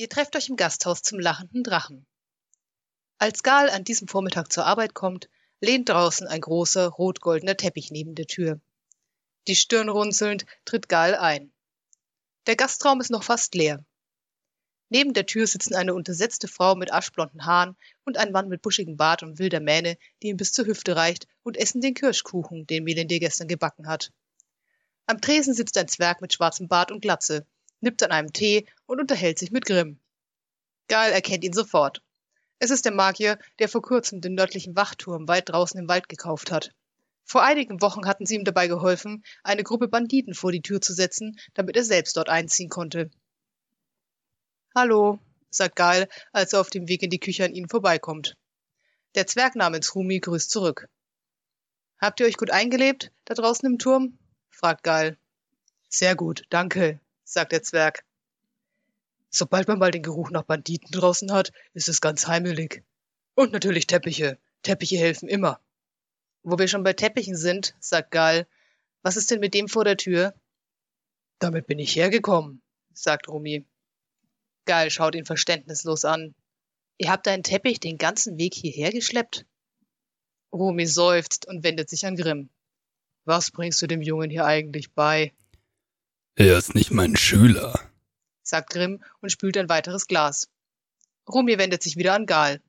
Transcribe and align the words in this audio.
Ihr 0.00 0.08
trefft 0.08 0.34
euch 0.34 0.48
im 0.48 0.56
Gasthaus 0.56 1.02
zum 1.02 1.18
lachenden 1.18 1.62
Drachen. 1.62 2.06
Als 3.18 3.42
Gal 3.42 3.68
an 3.68 3.84
diesem 3.84 4.08
Vormittag 4.08 4.50
zur 4.50 4.64
Arbeit 4.64 4.94
kommt, 4.94 5.28
lehnt 5.60 5.90
draußen 5.90 6.26
ein 6.26 6.40
großer 6.40 6.86
rot-goldener 6.86 7.54
Teppich 7.54 7.90
neben 7.90 8.14
der 8.14 8.26
Tür. 8.26 8.62
Die 9.46 9.54
Stirn 9.54 9.90
runzelnd 9.90 10.46
tritt 10.64 10.88
Gal 10.88 11.14
ein. 11.14 11.52
Der 12.46 12.56
Gastraum 12.56 13.02
ist 13.02 13.10
noch 13.10 13.24
fast 13.24 13.54
leer. 13.54 13.84
Neben 14.88 15.12
der 15.12 15.26
Tür 15.26 15.46
sitzen 15.46 15.74
eine 15.74 15.92
untersetzte 15.92 16.48
Frau 16.48 16.76
mit 16.76 16.90
aschblonden 16.90 17.44
Haaren 17.44 17.76
und 18.04 18.16
ein 18.16 18.32
Mann 18.32 18.48
mit 18.48 18.62
buschigem 18.62 18.96
Bart 18.96 19.22
und 19.22 19.38
wilder 19.38 19.60
Mähne, 19.60 19.98
die 20.22 20.28
ihm 20.28 20.38
bis 20.38 20.52
zur 20.52 20.64
Hüfte 20.64 20.96
reicht, 20.96 21.26
und 21.42 21.58
essen 21.58 21.82
den 21.82 21.92
Kirschkuchen, 21.92 22.66
den 22.66 22.84
Melinde 22.84 23.18
gestern 23.18 23.48
gebacken 23.48 23.86
hat. 23.86 24.12
Am 25.04 25.20
Tresen 25.20 25.52
sitzt 25.52 25.76
ein 25.76 25.88
Zwerg 25.88 26.22
mit 26.22 26.32
schwarzem 26.32 26.68
Bart 26.68 26.90
und 26.90 27.02
Glatze, 27.02 27.46
nippt 27.80 28.02
an 28.02 28.10
einem 28.10 28.32
Tee 28.32 28.66
und 28.86 29.00
unterhält 29.00 29.38
sich 29.38 29.50
mit 29.50 29.64
Grimm. 29.66 29.98
Gal 30.88 31.12
erkennt 31.12 31.44
ihn 31.44 31.52
sofort. 31.52 32.02
Es 32.58 32.70
ist 32.70 32.84
der 32.84 32.92
Magier, 32.92 33.38
der 33.58 33.68
vor 33.68 33.80
kurzem 33.80 34.20
den 34.20 34.34
nördlichen 34.34 34.76
Wachturm 34.76 35.28
weit 35.28 35.48
draußen 35.48 35.80
im 35.80 35.88
Wald 35.88 36.08
gekauft 36.08 36.50
hat. 36.50 36.74
Vor 37.24 37.42
einigen 37.42 37.80
Wochen 37.80 38.06
hatten 38.06 38.26
sie 38.26 38.34
ihm 38.34 38.44
dabei 38.44 38.66
geholfen, 38.66 39.24
eine 39.44 39.62
Gruppe 39.62 39.88
Banditen 39.88 40.34
vor 40.34 40.52
die 40.52 40.62
Tür 40.62 40.80
zu 40.80 40.92
setzen, 40.92 41.38
damit 41.54 41.76
er 41.76 41.84
selbst 41.84 42.16
dort 42.16 42.28
einziehen 42.28 42.68
konnte. 42.68 43.10
Hallo, 44.74 45.18
sagt 45.48 45.76
Gal, 45.76 46.08
als 46.32 46.52
er 46.52 46.60
auf 46.60 46.70
dem 46.70 46.88
Weg 46.88 47.02
in 47.02 47.10
die 47.10 47.20
Küche 47.20 47.44
an 47.44 47.54
ihnen 47.54 47.68
vorbeikommt. 47.68 48.36
Der 49.14 49.26
Zwerg 49.26 49.54
namens 49.54 49.94
Rumi 49.94 50.20
grüßt 50.20 50.50
zurück. 50.50 50.88
Habt 51.98 52.20
ihr 52.20 52.26
euch 52.26 52.36
gut 52.36 52.50
eingelebt, 52.50 53.12
da 53.24 53.34
draußen 53.34 53.68
im 53.68 53.78
Turm? 53.78 54.18
fragt 54.48 54.82
Gal. 54.82 55.16
Sehr 55.88 56.16
gut, 56.16 56.44
danke, 56.50 57.00
sagt 57.30 57.52
der 57.52 57.62
Zwerg. 57.62 58.04
Sobald 59.30 59.68
man 59.68 59.78
mal 59.78 59.92
den 59.92 60.02
Geruch 60.02 60.30
nach 60.30 60.42
Banditen 60.42 60.90
draußen 60.90 61.32
hat, 61.32 61.52
ist 61.72 61.88
es 61.88 62.00
ganz 62.00 62.26
heimelig. 62.26 62.82
Und 63.34 63.52
natürlich 63.52 63.86
Teppiche. 63.86 64.38
Teppiche 64.62 64.98
helfen 64.98 65.28
immer. 65.28 65.60
Wo 66.42 66.58
wir 66.58 66.66
schon 66.66 66.82
bei 66.82 66.92
Teppichen 66.92 67.36
sind, 67.36 67.76
sagt 67.78 68.10
Gal, 68.10 68.48
was 69.02 69.16
ist 69.16 69.30
denn 69.30 69.40
mit 69.40 69.54
dem 69.54 69.68
vor 69.68 69.84
der 69.84 69.96
Tür? 69.96 70.34
Damit 71.38 71.68
bin 71.68 71.78
ich 71.78 71.94
hergekommen, 71.94 72.60
sagt 72.92 73.28
Rumi. 73.28 73.64
Gal 74.64 74.90
schaut 74.90 75.14
ihn 75.14 75.24
verständnislos 75.24 76.04
an. 76.04 76.34
Ihr 76.98 77.10
habt 77.10 77.28
einen 77.28 77.44
Teppich 77.44 77.78
den 77.78 77.96
ganzen 77.96 78.38
Weg 78.38 78.54
hierher 78.54 78.90
geschleppt? 78.90 79.46
Rumi 80.52 80.86
seufzt 80.86 81.46
und 81.46 81.62
wendet 81.62 81.88
sich 81.88 82.04
an 82.04 82.16
Grimm. 82.16 82.50
Was 83.24 83.52
bringst 83.52 83.80
du 83.80 83.86
dem 83.86 84.02
Jungen 84.02 84.30
hier 84.30 84.44
eigentlich 84.44 84.92
bei? 84.92 85.32
Er 86.36 86.56
ist 86.56 86.74
nicht 86.74 86.90
mein 86.90 87.16
Schüler, 87.16 87.78
sagt 88.42 88.70
Grimm 88.70 89.02
und 89.20 89.30
spült 89.30 89.56
ein 89.56 89.68
weiteres 89.68 90.06
Glas. 90.06 90.48
Rumi 91.28 91.58
wendet 91.58 91.82
sich 91.82 91.96
wieder 91.96 92.14
an 92.14 92.26
Gal. 92.26 92.62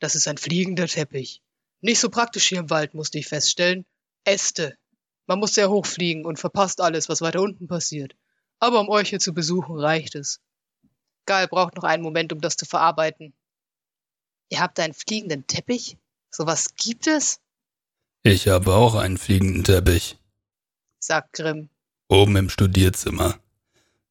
Das 0.00 0.14
ist 0.14 0.28
ein 0.28 0.38
fliegender 0.38 0.86
Teppich. 0.86 1.42
Nicht 1.80 2.00
so 2.00 2.08
praktisch 2.08 2.48
hier 2.48 2.58
im 2.58 2.70
Wald, 2.70 2.94
musste 2.94 3.18
ich 3.18 3.28
feststellen. 3.28 3.86
Äste. 4.24 4.76
Man 5.26 5.38
muss 5.38 5.54
sehr 5.54 5.70
hoch 5.70 5.86
fliegen 5.86 6.24
und 6.24 6.38
verpasst 6.38 6.80
alles, 6.80 7.08
was 7.08 7.20
weiter 7.20 7.40
unten 7.40 7.68
passiert. 7.68 8.16
Aber 8.58 8.80
um 8.80 8.88
euch 8.88 9.10
hier 9.10 9.20
zu 9.20 9.32
besuchen, 9.32 9.78
reicht 9.78 10.14
es. 10.14 10.40
Gal 11.26 11.46
braucht 11.46 11.76
noch 11.76 11.84
einen 11.84 12.02
Moment, 12.02 12.32
um 12.32 12.40
das 12.40 12.56
zu 12.56 12.64
verarbeiten. 12.64 13.34
Ihr 14.48 14.60
habt 14.60 14.80
einen 14.80 14.94
fliegenden 14.94 15.46
Teppich? 15.46 15.98
Sowas 16.30 16.74
gibt 16.74 17.06
es? 17.06 17.40
Ich 18.22 18.48
habe 18.48 18.74
auch 18.74 18.94
einen 18.94 19.18
fliegenden 19.18 19.64
Teppich, 19.64 20.18
sagt 20.98 21.34
Grimm. 21.34 21.70
Oben 22.08 22.36
im 22.36 22.48
Studierzimmer. 22.48 23.38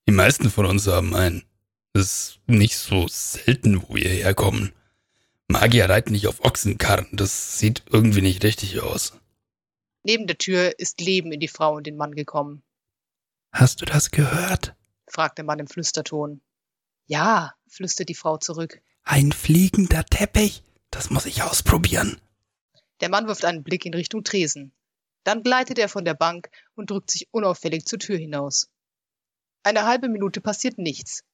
Die 0.07 0.11
meisten 0.11 0.49
von 0.51 0.65
uns 0.67 0.85
haben 0.87 1.15
einen. 1.15 1.43
Das 1.93 2.03
ist 2.03 2.39
nicht 2.45 2.77
so 2.77 3.07
selten, 3.07 3.81
wo 3.81 3.95
wir 3.95 4.07
herkommen. 4.07 4.73
Magier 5.47 5.89
reiten 5.89 6.11
nicht 6.11 6.27
auf 6.27 6.45
Ochsenkarren. 6.45 7.07
Das 7.11 7.57
sieht 7.57 7.83
irgendwie 7.89 8.21
nicht 8.21 8.43
richtig 8.43 8.79
aus. 8.81 9.13
Neben 10.03 10.27
der 10.27 10.37
Tür 10.37 10.77
ist 10.77 11.01
Leben 11.01 11.31
in 11.31 11.39
die 11.39 11.47
Frau 11.47 11.75
und 11.75 11.87
den 11.87 11.97
Mann 11.97 12.13
gekommen. 12.13 12.61
Hast 13.51 13.81
du 13.81 13.85
das 13.85 14.11
gehört? 14.11 14.75
fragt 15.07 15.39
der 15.39 15.45
Mann 15.45 15.59
im 15.59 15.67
Flüsterton. 15.67 16.41
Ja, 17.07 17.55
flüstert 17.67 18.09
die 18.09 18.15
Frau 18.15 18.37
zurück. 18.37 18.79
Ein 19.03 19.31
fliegender 19.31 20.05
Teppich? 20.05 20.61
Das 20.91 21.09
muss 21.09 21.25
ich 21.25 21.41
ausprobieren. 21.41 22.21
Der 23.01 23.09
Mann 23.09 23.27
wirft 23.27 23.45
einen 23.45 23.63
Blick 23.63 23.85
in 23.85 23.93
Richtung 23.93 24.23
Tresen. 24.23 24.71
Dann 25.27 25.43
gleitet 25.43 25.77
er 25.77 25.89
von 25.89 26.05
der 26.05 26.13
Bank 26.13 26.49
und 26.75 26.89
drückt 26.89 27.11
sich 27.11 27.27
unauffällig 27.31 27.85
zur 27.85 27.99
Tür 27.99 28.17
hinaus. 28.17 28.69
Eine 29.61 29.85
halbe 29.85 30.07
Minute 30.07 30.39
passiert 30.39 30.77
nichts. 30.77 31.25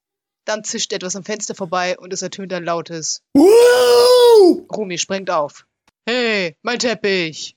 Dann 0.45 0.63
zischt 0.63 0.93
etwas 0.93 1.15
am 1.15 1.23
Fenster 1.23 1.53
vorbei 1.53 1.99
und 1.99 2.11
es 2.11 2.23
ertönt 2.23 2.51
ein 2.53 2.63
lautes 2.63 3.21
Wow! 3.35 4.65
Rumi 4.75 4.97
springt 4.97 5.29
auf. 5.29 5.67
Hey, 6.07 6.57
mein 6.63 6.79
Teppich! 6.79 7.55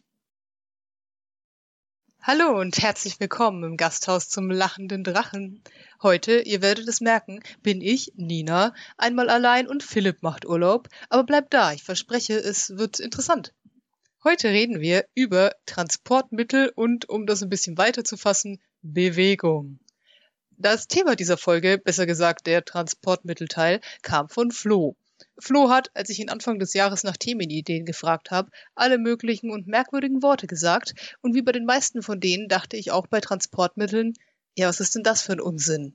Hallo 2.21 2.61
und 2.61 2.77
herzlich 2.83 3.19
willkommen 3.19 3.65
im 3.65 3.77
Gasthaus 3.79 4.29
zum 4.29 4.51
lachenden 4.51 5.05
Drachen. 5.05 5.63
Heute, 6.03 6.41
ihr 6.41 6.61
werdet 6.61 6.87
es 6.87 7.01
merken, 7.01 7.43
bin 7.63 7.81
ich, 7.81 8.13
Nina, 8.15 8.75
einmal 8.99 9.31
allein 9.31 9.67
und 9.67 9.83
Philipp 9.83 10.23
macht 10.23 10.45
Urlaub, 10.45 10.91
aber 11.09 11.25
bleibt 11.25 11.55
da, 11.55 11.73
ich 11.73 11.83
verspreche, 11.83 12.35
es 12.35 12.77
wird 12.77 13.01
interessant. 13.01 13.55
Heute 14.27 14.49
reden 14.49 14.81
wir 14.81 15.07
über 15.15 15.55
Transportmittel 15.67 16.73
und, 16.75 17.09
um 17.09 17.27
das 17.27 17.45
ein 17.45 17.49
bisschen 17.49 17.79
weiter 17.79 18.03
zu 18.03 18.17
fassen, 18.17 18.61
Bewegung. 18.83 19.79
Das 20.51 20.89
Thema 20.89 21.15
dieser 21.15 21.37
Folge, 21.37 21.79
besser 21.79 22.07
gesagt 22.07 22.49
der 22.49 22.65
Transportmittelteil, 22.65 23.81
kam 24.03 24.29
von 24.29 24.51
Flo. 24.51 24.97
Flo 25.39 25.71
hat, 25.71 25.93
als 25.95 26.11
ich 26.11 26.19
ihn 26.19 26.29
Anfang 26.29 26.59
des 26.59 26.75
Jahres 26.75 27.05
nach 27.05 27.17
Themenideen 27.17 27.85
gefragt 27.85 28.33
habe, 28.33 28.51
alle 28.75 28.99
möglichen 28.99 29.53
und 29.53 29.69
merkwürdigen 29.69 30.25
Worte 30.25 30.49
gesagt, 30.49 30.95
und 31.23 31.37
wie 31.37 31.43
bei 31.43 31.53
den 31.53 31.65
meisten 31.65 32.03
von 32.03 32.19
denen 32.19 32.49
dachte 32.49 32.77
ich 32.77 32.91
auch 32.91 33.07
bei 33.07 33.21
Transportmitteln, 33.21 34.15
ja, 34.57 34.67
was 34.67 34.81
ist 34.81 34.97
denn 34.97 35.05
das 35.05 35.23
für 35.23 35.35
ein 35.35 35.41
Unsinn? 35.41 35.95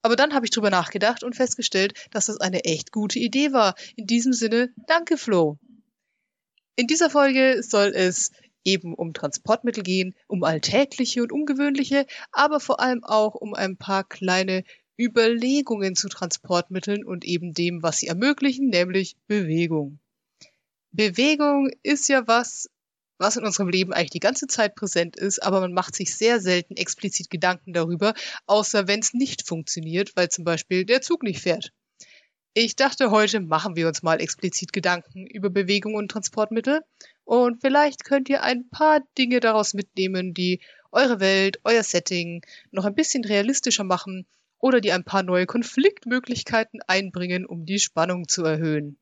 Aber 0.00 0.16
dann 0.16 0.32
habe 0.32 0.46
ich 0.46 0.52
drüber 0.52 0.70
nachgedacht 0.70 1.22
und 1.22 1.36
festgestellt, 1.36 1.92
dass 2.12 2.26
das 2.26 2.40
eine 2.40 2.64
echt 2.64 2.92
gute 2.92 3.18
Idee 3.18 3.52
war. 3.52 3.74
In 3.94 4.06
diesem 4.06 4.32
Sinne, 4.32 4.72
danke 4.86 5.18
Flo. 5.18 5.58
In 6.78 6.86
dieser 6.86 7.10
Folge 7.10 7.64
soll 7.64 7.88
es 7.92 8.30
eben 8.62 8.94
um 8.94 9.12
Transportmittel 9.12 9.82
gehen, 9.82 10.14
um 10.28 10.44
alltägliche 10.44 11.24
und 11.24 11.32
ungewöhnliche, 11.32 12.06
aber 12.30 12.60
vor 12.60 12.78
allem 12.78 13.02
auch 13.02 13.34
um 13.34 13.52
ein 13.54 13.76
paar 13.76 14.04
kleine 14.04 14.62
Überlegungen 14.96 15.96
zu 15.96 16.08
Transportmitteln 16.08 17.04
und 17.04 17.24
eben 17.24 17.52
dem, 17.52 17.82
was 17.82 17.98
sie 17.98 18.06
ermöglichen, 18.06 18.68
nämlich 18.68 19.16
Bewegung. 19.26 19.98
Bewegung 20.92 21.68
ist 21.82 22.08
ja 22.08 22.28
was, 22.28 22.70
was 23.18 23.36
in 23.36 23.44
unserem 23.44 23.70
Leben 23.70 23.92
eigentlich 23.92 24.10
die 24.10 24.20
ganze 24.20 24.46
Zeit 24.46 24.76
präsent 24.76 25.16
ist, 25.16 25.42
aber 25.42 25.58
man 25.58 25.72
macht 25.72 25.96
sich 25.96 26.14
sehr 26.14 26.40
selten 26.40 26.76
explizit 26.76 27.28
Gedanken 27.28 27.72
darüber, 27.72 28.14
außer 28.46 28.86
wenn 28.86 29.00
es 29.00 29.14
nicht 29.14 29.44
funktioniert, 29.48 30.12
weil 30.14 30.28
zum 30.28 30.44
Beispiel 30.44 30.84
der 30.84 31.02
Zug 31.02 31.24
nicht 31.24 31.40
fährt. 31.40 31.72
Ich 32.54 32.76
dachte, 32.76 33.10
heute 33.10 33.40
machen 33.40 33.76
wir 33.76 33.86
uns 33.86 34.02
mal 34.02 34.20
explizit 34.20 34.72
Gedanken 34.72 35.26
über 35.26 35.50
Bewegung 35.50 35.94
und 35.94 36.10
Transportmittel 36.10 36.80
und 37.24 37.60
vielleicht 37.60 38.04
könnt 38.04 38.28
ihr 38.28 38.42
ein 38.42 38.68
paar 38.70 39.00
Dinge 39.16 39.40
daraus 39.40 39.74
mitnehmen, 39.74 40.34
die 40.34 40.60
eure 40.90 41.20
Welt, 41.20 41.60
euer 41.64 41.82
Setting 41.82 42.42
noch 42.70 42.84
ein 42.84 42.94
bisschen 42.94 43.24
realistischer 43.24 43.84
machen 43.84 44.26
oder 44.58 44.80
die 44.80 44.92
ein 44.92 45.04
paar 45.04 45.22
neue 45.22 45.46
Konfliktmöglichkeiten 45.46 46.80
einbringen, 46.86 47.46
um 47.46 47.64
die 47.64 47.78
Spannung 47.78 48.28
zu 48.28 48.44
erhöhen. 48.44 48.98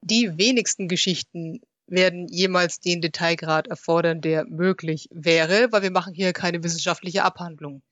Die 0.00 0.38
wenigsten 0.38 0.88
Geschichten 0.88 1.60
werden 1.86 2.28
jemals 2.28 2.80
den 2.80 3.00
Detailgrad 3.00 3.66
erfordern, 3.68 4.20
der 4.20 4.46
möglich 4.46 5.08
wäre, 5.10 5.70
weil 5.70 5.82
wir 5.82 5.90
machen 5.90 6.14
hier 6.14 6.32
keine 6.32 6.62
wissenschaftliche 6.62 7.24
Abhandlung. 7.24 7.82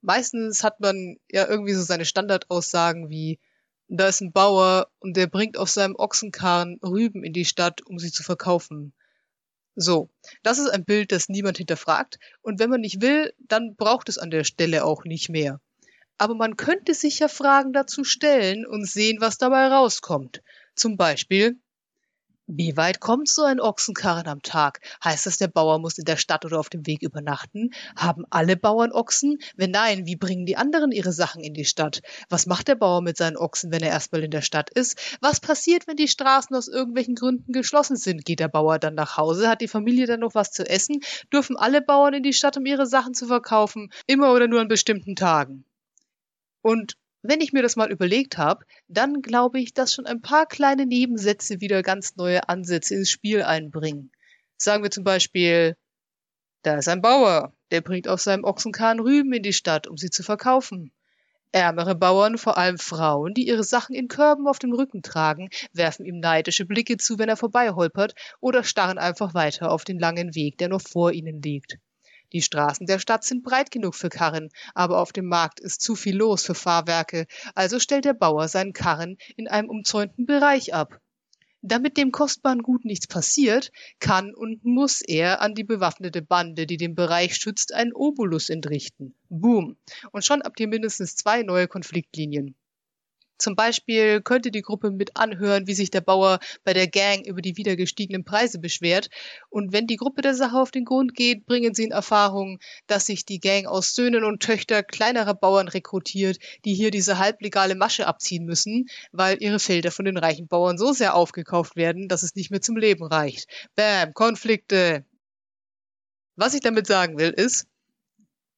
Meistens 0.00 0.62
hat 0.62 0.80
man 0.80 1.16
ja 1.30 1.46
irgendwie 1.48 1.72
so 1.72 1.82
seine 1.82 2.04
Standardaussagen 2.04 3.08
wie 3.10 3.38
da 3.88 4.08
ist 4.08 4.20
ein 4.20 4.32
Bauer 4.32 4.88
und 4.98 5.16
der 5.16 5.26
bringt 5.26 5.56
auf 5.56 5.70
seinem 5.70 5.94
Ochsenkarren 5.96 6.78
Rüben 6.82 7.24
in 7.24 7.32
die 7.32 7.44
Stadt, 7.44 7.82
um 7.86 7.98
sie 7.98 8.10
zu 8.10 8.22
verkaufen. 8.22 8.92
So, 9.74 10.08
das 10.42 10.58
ist 10.58 10.70
ein 10.70 10.84
Bild, 10.84 11.12
das 11.12 11.28
niemand 11.28 11.58
hinterfragt, 11.58 12.18
und 12.40 12.58
wenn 12.58 12.70
man 12.70 12.80
nicht 12.80 13.02
will, 13.02 13.32
dann 13.38 13.76
braucht 13.76 14.08
es 14.08 14.16
an 14.18 14.30
der 14.30 14.44
Stelle 14.44 14.84
auch 14.84 15.04
nicht 15.04 15.28
mehr. 15.28 15.60
Aber 16.18 16.34
man 16.34 16.56
könnte 16.56 16.94
sich 16.94 17.18
ja 17.18 17.28
Fragen 17.28 17.74
dazu 17.74 18.02
stellen 18.02 18.66
und 18.66 18.88
sehen, 18.88 19.20
was 19.20 19.36
dabei 19.36 19.68
rauskommt. 19.68 20.42
Zum 20.74 20.96
Beispiel, 20.96 21.58
wie 22.46 22.76
weit 22.76 23.00
kommt 23.00 23.28
so 23.28 23.42
ein 23.42 23.60
Ochsenkarren 23.60 24.28
am 24.28 24.40
Tag? 24.42 24.80
Heißt 25.02 25.26
das, 25.26 25.36
der 25.36 25.48
Bauer 25.48 25.78
muss 25.78 25.98
in 25.98 26.04
der 26.04 26.16
Stadt 26.16 26.44
oder 26.44 26.60
auf 26.60 26.68
dem 26.68 26.86
Weg 26.86 27.02
übernachten? 27.02 27.70
Haben 27.96 28.24
alle 28.30 28.56
Bauern 28.56 28.92
Ochsen? 28.92 29.38
Wenn 29.56 29.72
nein, 29.72 30.06
wie 30.06 30.16
bringen 30.16 30.46
die 30.46 30.56
anderen 30.56 30.92
ihre 30.92 31.12
Sachen 31.12 31.42
in 31.42 31.54
die 31.54 31.64
Stadt? 31.64 32.02
Was 32.28 32.46
macht 32.46 32.68
der 32.68 32.76
Bauer 32.76 33.02
mit 33.02 33.16
seinen 33.16 33.36
Ochsen, 33.36 33.72
wenn 33.72 33.82
er 33.82 33.90
erstmal 33.90 34.22
in 34.22 34.30
der 34.30 34.42
Stadt 34.42 34.70
ist? 34.70 34.98
Was 35.20 35.40
passiert, 35.40 35.86
wenn 35.86 35.96
die 35.96 36.08
Straßen 36.08 36.54
aus 36.54 36.68
irgendwelchen 36.68 37.16
Gründen 37.16 37.52
geschlossen 37.52 37.96
sind? 37.96 38.24
Geht 38.24 38.40
der 38.40 38.48
Bauer 38.48 38.78
dann 38.78 38.94
nach 38.94 39.16
Hause? 39.16 39.48
Hat 39.48 39.60
die 39.60 39.68
Familie 39.68 40.06
dann 40.06 40.20
noch 40.20 40.34
was 40.34 40.52
zu 40.52 40.68
essen? 40.68 41.00
Dürfen 41.32 41.56
alle 41.56 41.82
Bauern 41.82 42.14
in 42.14 42.22
die 42.22 42.32
Stadt, 42.32 42.56
um 42.56 42.66
ihre 42.66 42.86
Sachen 42.86 43.14
zu 43.14 43.26
verkaufen? 43.26 43.90
Immer 44.06 44.32
oder 44.32 44.46
nur 44.46 44.60
an 44.60 44.68
bestimmten 44.68 45.16
Tagen? 45.16 45.64
Und 46.62 46.96
Wenn 47.28 47.40
ich 47.40 47.52
mir 47.52 47.62
das 47.62 47.74
mal 47.74 47.90
überlegt 47.90 48.38
habe, 48.38 48.64
dann 48.86 49.20
glaube 49.20 49.58
ich, 49.58 49.74
dass 49.74 49.92
schon 49.92 50.06
ein 50.06 50.20
paar 50.20 50.46
kleine 50.46 50.86
Nebensätze 50.86 51.60
wieder 51.60 51.82
ganz 51.82 52.14
neue 52.14 52.48
Ansätze 52.48 52.94
ins 52.94 53.10
Spiel 53.10 53.42
einbringen. 53.42 54.12
Sagen 54.56 54.84
wir 54.84 54.92
zum 54.92 55.02
Beispiel, 55.02 55.76
da 56.62 56.76
ist 56.76 56.88
ein 56.88 57.02
Bauer, 57.02 57.52
der 57.72 57.80
bringt 57.80 58.06
auf 58.06 58.20
seinem 58.20 58.44
Ochsenkahn 58.44 59.00
Rüben 59.00 59.32
in 59.32 59.42
die 59.42 59.52
Stadt, 59.52 59.88
um 59.88 59.96
sie 59.96 60.10
zu 60.10 60.22
verkaufen. 60.22 60.92
Ärmere 61.50 61.96
Bauern, 61.96 62.38
vor 62.38 62.58
allem 62.58 62.78
Frauen, 62.78 63.34
die 63.34 63.48
ihre 63.48 63.64
Sachen 63.64 63.96
in 63.96 64.06
Körben 64.06 64.46
auf 64.46 64.60
dem 64.60 64.72
Rücken 64.72 65.02
tragen, 65.02 65.48
werfen 65.72 66.06
ihm 66.06 66.20
neidische 66.20 66.64
Blicke 66.64 66.96
zu, 66.96 67.18
wenn 67.18 67.28
er 67.28 67.36
vorbeiholpert, 67.36 68.14
oder 68.40 68.62
starren 68.62 68.98
einfach 68.98 69.34
weiter 69.34 69.72
auf 69.72 69.84
den 69.84 69.98
langen 69.98 70.34
Weg, 70.36 70.58
der 70.58 70.68
noch 70.68 70.82
vor 70.82 71.12
ihnen 71.12 71.42
liegt. 71.42 71.78
Die 72.36 72.42
Straßen 72.42 72.84
der 72.84 72.98
Stadt 72.98 73.24
sind 73.24 73.42
breit 73.42 73.70
genug 73.70 73.94
für 73.94 74.10
Karren, 74.10 74.50
aber 74.74 75.00
auf 75.00 75.10
dem 75.10 75.24
Markt 75.24 75.58
ist 75.58 75.80
zu 75.80 75.94
viel 75.94 76.14
los 76.14 76.44
für 76.44 76.54
Fahrwerke, 76.54 77.26
also 77.54 77.80
stellt 77.80 78.04
der 78.04 78.12
Bauer 78.12 78.46
seinen 78.48 78.74
Karren 78.74 79.16
in 79.38 79.48
einem 79.48 79.70
umzäunten 79.70 80.26
Bereich 80.26 80.74
ab. 80.74 81.00
Damit 81.62 81.96
dem 81.96 82.12
kostbaren 82.12 82.62
Gut 82.62 82.84
nichts 82.84 83.06
passiert, 83.06 83.72
kann 84.00 84.34
und 84.34 84.62
muss 84.66 85.00
er 85.00 85.40
an 85.40 85.54
die 85.54 85.64
bewaffnete 85.64 86.20
Bande, 86.20 86.66
die 86.66 86.76
den 86.76 86.94
Bereich 86.94 87.36
schützt, 87.36 87.72
einen 87.72 87.94
Obolus 87.94 88.50
entrichten. 88.50 89.14
Boom. 89.30 89.78
Und 90.12 90.22
schon 90.26 90.42
habt 90.42 90.60
ihr 90.60 90.68
mindestens 90.68 91.16
zwei 91.16 91.42
neue 91.42 91.68
Konfliktlinien. 91.68 92.54
Zum 93.38 93.54
Beispiel 93.54 94.22
könnte 94.22 94.50
die 94.50 94.62
Gruppe 94.62 94.90
mit 94.90 95.16
anhören, 95.16 95.66
wie 95.66 95.74
sich 95.74 95.90
der 95.90 96.00
Bauer 96.00 96.38
bei 96.64 96.72
der 96.72 96.88
Gang 96.88 97.26
über 97.26 97.42
die 97.42 97.56
wieder 97.56 97.76
gestiegenen 97.76 98.24
Preise 98.24 98.58
beschwert. 98.58 99.10
Und 99.50 99.72
wenn 99.72 99.86
die 99.86 99.96
Gruppe 99.96 100.22
der 100.22 100.34
Sache 100.34 100.58
auf 100.58 100.70
den 100.70 100.84
Grund 100.84 101.14
geht, 101.14 101.46
bringen 101.46 101.74
sie 101.74 101.84
in 101.84 101.90
Erfahrung, 101.90 102.58
dass 102.86 103.06
sich 103.06 103.24
die 103.24 103.40
Gang 103.40 103.66
aus 103.66 103.94
Söhnen 103.94 104.24
und 104.24 104.42
Töchtern 104.42 104.86
kleinerer 104.86 105.34
Bauern 105.34 105.68
rekrutiert, 105.68 106.38
die 106.64 106.74
hier 106.74 106.90
diese 106.90 107.18
halblegale 107.18 107.74
Masche 107.74 108.06
abziehen 108.06 108.44
müssen, 108.44 108.88
weil 109.12 109.42
ihre 109.42 109.58
Felder 109.58 109.90
von 109.90 110.04
den 110.04 110.16
reichen 110.16 110.48
Bauern 110.48 110.78
so 110.78 110.92
sehr 110.92 111.14
aufgekauft 111.14 111.76
werden, 111.76 112.08
dass 112.08 112.22
es 112.22 112.34
nicht 112.34 112.50
mehr 112.50 112.62
zum 112.62 112.76
Leben 112.76 113.04
reicht. 113.04 113.48
Bam, 113.74 114.14
Konflikte. 114.14 115.04
Was 116.36 116.54
ich 116.54 116.60
damit 116.60 116.86
sagen 116.86 117.18
will, 117.18 117.30
ist, 117.30 117.66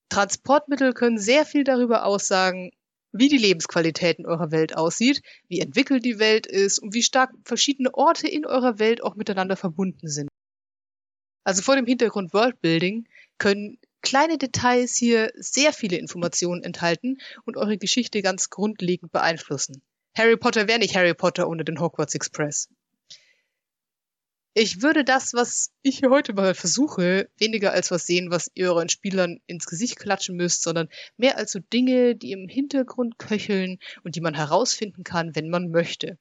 Transportmittel 0.09 0.95
können 0.95 1.19
sehr 1.19 1.45
viel 1.45 1.65
darüber 1.65 2.05
aussagen, 2.05 2.71
wie 3.13 3.29
die 3.29 3.39
Lebensqualität 3.39 4.19
in 4.19 4.27
eurer 4.27 4.51
Welt 4.51 4.77
aussieht, 4.77 5.23
wie 5.49 5.61
entwickelt 5.61 6.05
die 6.05 6.19
Welt 6.19 6.47
ist 6.47 6.79
und 6.79 6.95
wie 6.95 7.03
stark 7.03 7.31
verschiedene 7.45 7.95
Orte 7.95 8.29
in 8.29 8.47
eurer 8.47 8.79
Welt 8.79 9.03
auch 9.03 9.15
miteinander 9.15 9.57
verbunden 9.57 10.09
sind. 10.09 10.29
Also 11.45 11.63
vor 11.63 11.77
dem 11.77 11.87
Hintergrund 11.87 12.35
Worldbuilding 12.35 13.09
können 13.39 13.79
kleine 14.03 14.39
Details 14.39 14.97
hier 14.97 15.33
sehr 15.37 15.73
viele 15.73 15.97
Informationen 15.97 16.63
enthalten 16.63 17.19
und 17.45 17.57
eure 17.57 17.79
Geschichte 17.79 18.23
ganz 18.23 18.51
grundlegend 18.51 19.13
beeinflussen. 19.13 19.83
Harry 20.17 20.37
Potter 20.37 20.69
wäre 20.69 20.79
nicht 20.79 20.97
Harry 20.97 21.15
Potter 21.15 21.49
ohne 21.49 21.65
den 21.65 21.81
Hogwarts 21.81 22.15
Express. 22.15 22.69
Ich 24.61 24.83
würde 24.83 25.05
das, 25.05 25.35
was 25.35 25.71
ich 25.83 26.01
hier 26.01 26.11
heute 26.11 26.33
mal 26.33 26.53
versuche, 26.53 27.31
weniger 27.39 27.71
als 27.71 27.93
was 27.93 28.07
sehen, 28.07 28.33
was 28.33 28.51
ihr 28.55 28.73
euren 28.73 28.89
Spielern 28.89 29.39
ins 29.47 29.67
Gesicht 29.67 30.01
klatschen 30.01 30.35
müsst, 30.35 30.65
sondern 30.65 30.89
mehr 31.17 31.39
als 31.39 31.53
so 31.53 31.61
Dinge, 31.61 32.17
die 32.17 32.33
im 32.33 32.49
Hintergrund 32.49 33.21
köcheln 33.21 33.79
und 34.03 34.17
die 34.17 34.21
man 34.21 34.35
herausfinden 34.35 35.05
kann, 35.05 35.37
wenn 35.37 35.49
man 35.49 35.71
möchte. 35.71 36.19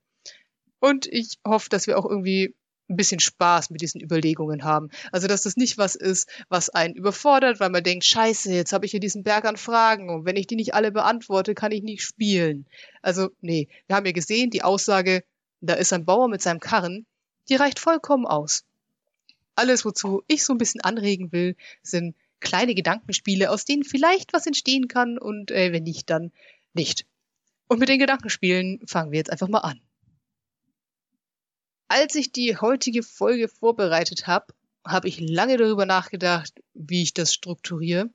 Und 0.79 1.07
ich 1.07 1.39
hoffe, 1.43 1.69
dass 1.69 1.87
wir 1.87 1.97
auch 1.97 2.05
irgendwie 2.05 2.53
ein 2.91 2.95
bisschen 2.95 3.19
Spaß 3.19 3.71
mit 3.71 3.81
diesen 3.81 4.01
Überlegungen 4.01 4.63
haben. 4.63 4.89
Also, 5.11 5.25
dass 5.25 5.41
das 5.41 5.57
nicht 5.57 5.79
was 5.79 5.95
ist, 5.95 6.29
was 6.47 6.69
einen 6.69 6.93
überfordert, 6.93 7.59
weil 7.59 7.71
man 7.71 7.83
denkt, 7.83 8.05
scheiße, 8.05 8.53
jetzt 8.53 8.71
habe 8.71 8.85
ich 8.85 8.91
hier 8.91 8.99
diesen 8.99 9.23
Berg 9.23 9.45
an 9.45 9.57
Fragen 9.57 10.11
und 10.11 10.25
wenn 10.25 10.35
ich 10.35 10.45
die 10.45 10.57
nicht 10.57 10.75
alle 10.75 10.91
beantworte, 10.91 11.55
kann 11.55 11.71
ich 11.71 11.81
nicht 11.81 12.03
spielen. 12.03 12.67
Also, 13.01 13.31
nee, 13.41 13.67
wir 13.87 13.95
haben 13.95 14.05
ja 14.05 14.11
gesehen, 14.11 14.51
die 14.51 14.61
Aussage, 14.61 15.23
da 15.59 15.73
ist 15.73 15.91
ein 15.91 16.05
Bauer 16.05 16.29
mit 16.29 16.43
seinem 16.43 16.59
Karren, 16.59 17.07
die 17.49 17.55
reicht 17.55 17.79
vollkommen 17.79 18.25
aus. 18.25 18.63
Alles, 19.55 19.85
wozu 19.85 20.23
ich 20.27 20.43
so 20.43 20.53
ein 20.53 20.57
bisschen 20.59 20.81
anregen 20.81 21.31
will, 21.31 21.55
sind 21.81 22.15
kleine 22.39 22.75
Gedankenspiele, 22.75 23.49
aus 23.49 23.65
denen 23.65 23.83
vielleicht 23.83 24.33
was 24.33 24.45
entstehen 24.45 24.87
kann 24.87 25.17
und 25.17 25.51
äh, 25.51 25.71
wenn 25.71 25.83
nicht, 25.83 26.09
dann 26.09 26.31
nicht. 26.73 27.05
Und 27.67 27.79
mit 27.79 27.89
den 27.89 27.99
Gedankenspielen 27.99 28.79
fangen 28.85 29.11
wir 29.11 29.17
jetzt 29.17 29.31
einfach 29.31 29.47
mal 29.47 29.59
an. 29.59 29.81
Als 31.89 32.15
ich 32.15 32.31
die 32.31 32.57
heutige 32.57 33.01
Folge 33.01 33.47
vorbereitet 33.47 34.27
habe, 34.27 34.53
habe 34.85 35.07
ich 35.07 35.19
lange 35.19 35.57
darüber 35.57 35.85
nachgedacht, 35.85 36.61
wie 36.73 37.03
ich 37.03 37.13
das 37.13 37.33
strukturiere, 37.33 38.09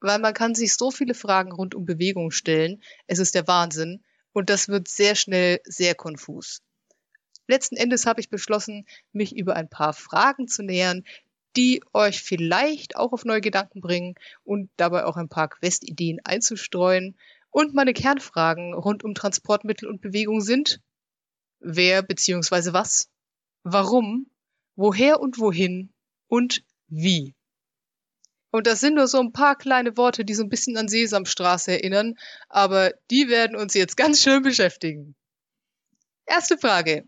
weil 0.00 0.18
man 0.18 0.34
kann 0.34 0.54
sich 0.54 0.74
so 0.74 0.90
viele 0.90 1.14
Fragen 1.14 1.52
rund 1.52 1.74
um 1.74 1.86
Bewegung 1.86 2.30
stellen. 2.30 2.82
Es 3.06 3.18
ist 3.18 3.34
der 3.34 3.46
Wahnsinn 3.46 4.02
und 4.32 4.50
das 4.50 4.68
wird 4.68 4.88
sehr 4.88 5.14
schnell 5.14 5.60
sehr 5.64 5.94
konfus. 5.94 6.62
Letzten 7.46 7.76
Endes 7.76 8.06
habe 8.06 8.20
ich 8.20 8.30
beschlossen, 8.30 8.86
mich 9.12 9.36
über 9.36 9.56
ein 9.56 9.68
paar 9.68 9.92
Fragen 9.92 10.48
zu 10.48 10.62
nähern, 10.62 11.04
die 11.56 11.82
euch 11.92 12.22
vielleicht 12.22 12.96
auch 12.96 13.12
auf 13.12 13.24
neue 13.24 13.40
Gedanken 13.40 13.80
bringen 13.80 14.14
und 14.42 14.70
dabei 14.76 15.04
auch 15.04 15.16
ein 15.16 15.28
paar 15.28 15.48
Quest-Ideen 15.48 16.20
einzustreuen. 16.24 17.16
Und 17.50 17.74
meine 17.74 17.92
Kernfragen 17.92 18.74
rund 18.74 19.04
um 19.04 19.14
Transportmittel 19.14 19.88
und 19.88 20.00
Bewegung 20.00 20.40
sind, 20.40 20.80
wer 21.60 22.02
bzw. 22.02 22.72
was, 22.72 23.08
warum, 23.62 24.26
woher 24.74 25.20
und 25.20 25.38
wohin 25.38 25.92
und 26.26 26.64
wie. 26.88 27.34
Und 28.50 28.66
das 28.66 28.80
sind 28.80 28.94
nur 28.94 29.08
so 29.08 29.20
ein 29.20 29.32
paar 29.32 29.56
kleine 29.56 29.96
Worte, 29.96 30.24
die 30.24 30.34
so 30.34 30.42
ein 30.42 30.48
bisschen 30.48 30.76
an 30.76 30.88
Sesamstraße 30.88 31.72
erinnern, 31.72 32.14
aber 32.48 32.92
die 33.10 33.28
werden 33.28 33.56
uns 33.56 33.74
jetzt 33.74 33.96
ganz 33.96 34.22
schön 34.22 34.42
beschäftigen. 34.42 35.16
Erste 36.26 36.56
Frage. 36.56 37.04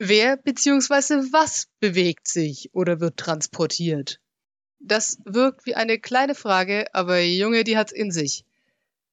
Wer 0.00 0.36
bzw. 0.36 1.32
was 1.32 1.66
bewegt 1.80 2.28
sich 2.28 2.70
oder 2.72 3.00
wird 3.00 3.16
transportiert? 3.16 4.20
Das 4.78 5.18
wirkt 5.24 5.66
wie 5.66 5.74
eine 5.74 5.98
kleine 5.98 6.36
Frage, 6.36 6.86
aber 6.94 7.20
Junge, 7.20 7.64
die 7.64 7.76
hat's 7.76 7.90
in 7.90 8.12
sich. 8.12 8.44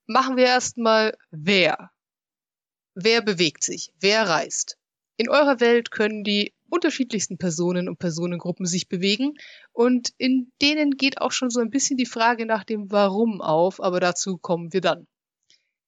Machen 0.05 0.37
wir 0.37 0.45
erstmal 0.45 1.17
wer. 1.31 1.91
Wer 2.93 3.23
bewegt 3.23 3.63
sich? 3.63 3.91
Wer 3.99 4.29
reist? 4.29 4.77
In 5.17 5.27
eurer 5.27 5.59
Welt 5.59 5.89
können 5.89 6.23
die 6.23 6.53
unterschiedlichsten 6.69 7.39
Personen 7.39 7.89
und 7.89 7.97
Personengruppen 7.97 8.67
sich 8.67 8.87
bewegen 8.87 9.33
und 9.73 10.13
in 10.19 10.51
denen 10.61 10.97
geht 10.97 11.19
auch 11.19 11.31
schon 11.31 11.49
so 11.49 11.61
ein 11.61 11.71
bisschen 11.71 11.97
die 11.97 12.05
Frage 12.05 12.45
nach 12.45 12.63
dem 12.63 12.91
Warum 12.91 13.41
auf, 13.41 13.81
aber 13.81 13.99
dazu 13.99 14.37
kommen 14.37 14.71
wir 14.71 14.81
dann. 14.81 15.07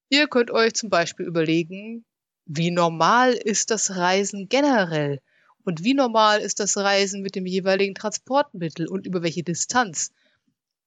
Ihr 0.09 0.27
könnt 0.27 0.49
euch 0.49 0.73
zum 0.73 0.89
Beispiel 0.89 1.27
überlegen, 1.27 2.03
wie 2.47 2.71
normal 2.71 3.33
ist 3.33 3.71
das 3.71 3.95
Reisen 3.95 4.47
generell? 4.47 5.21
Und 5.65 5.83
wie 5.83 5.93
normal 5.93 6.39
ist 6.39 6.61
das 6.61 6.77
Reisen 6.77 7.21
mit 7.21 7.35
dem 7.35 7.45
jeweiligen 7.45 7.93
Transportmittel 7.93 8.87
und 8.87 9.05
über 9.05 9.21
welche 9.21 9.43
Distanz? 9.43 10.11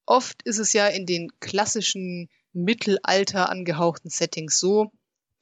Oft 0.07 0.43
ist 0.45 0.59
es 0.59 0.73
ja 0.73 0.89
in 0.89 1.05
den 1.05 1.31
klassischen 1.39 2.31
Mittelalter 2.55 3.51
angehauchten 3.51 4.11
Settings 4.11 4.59
so, 4.59 4.91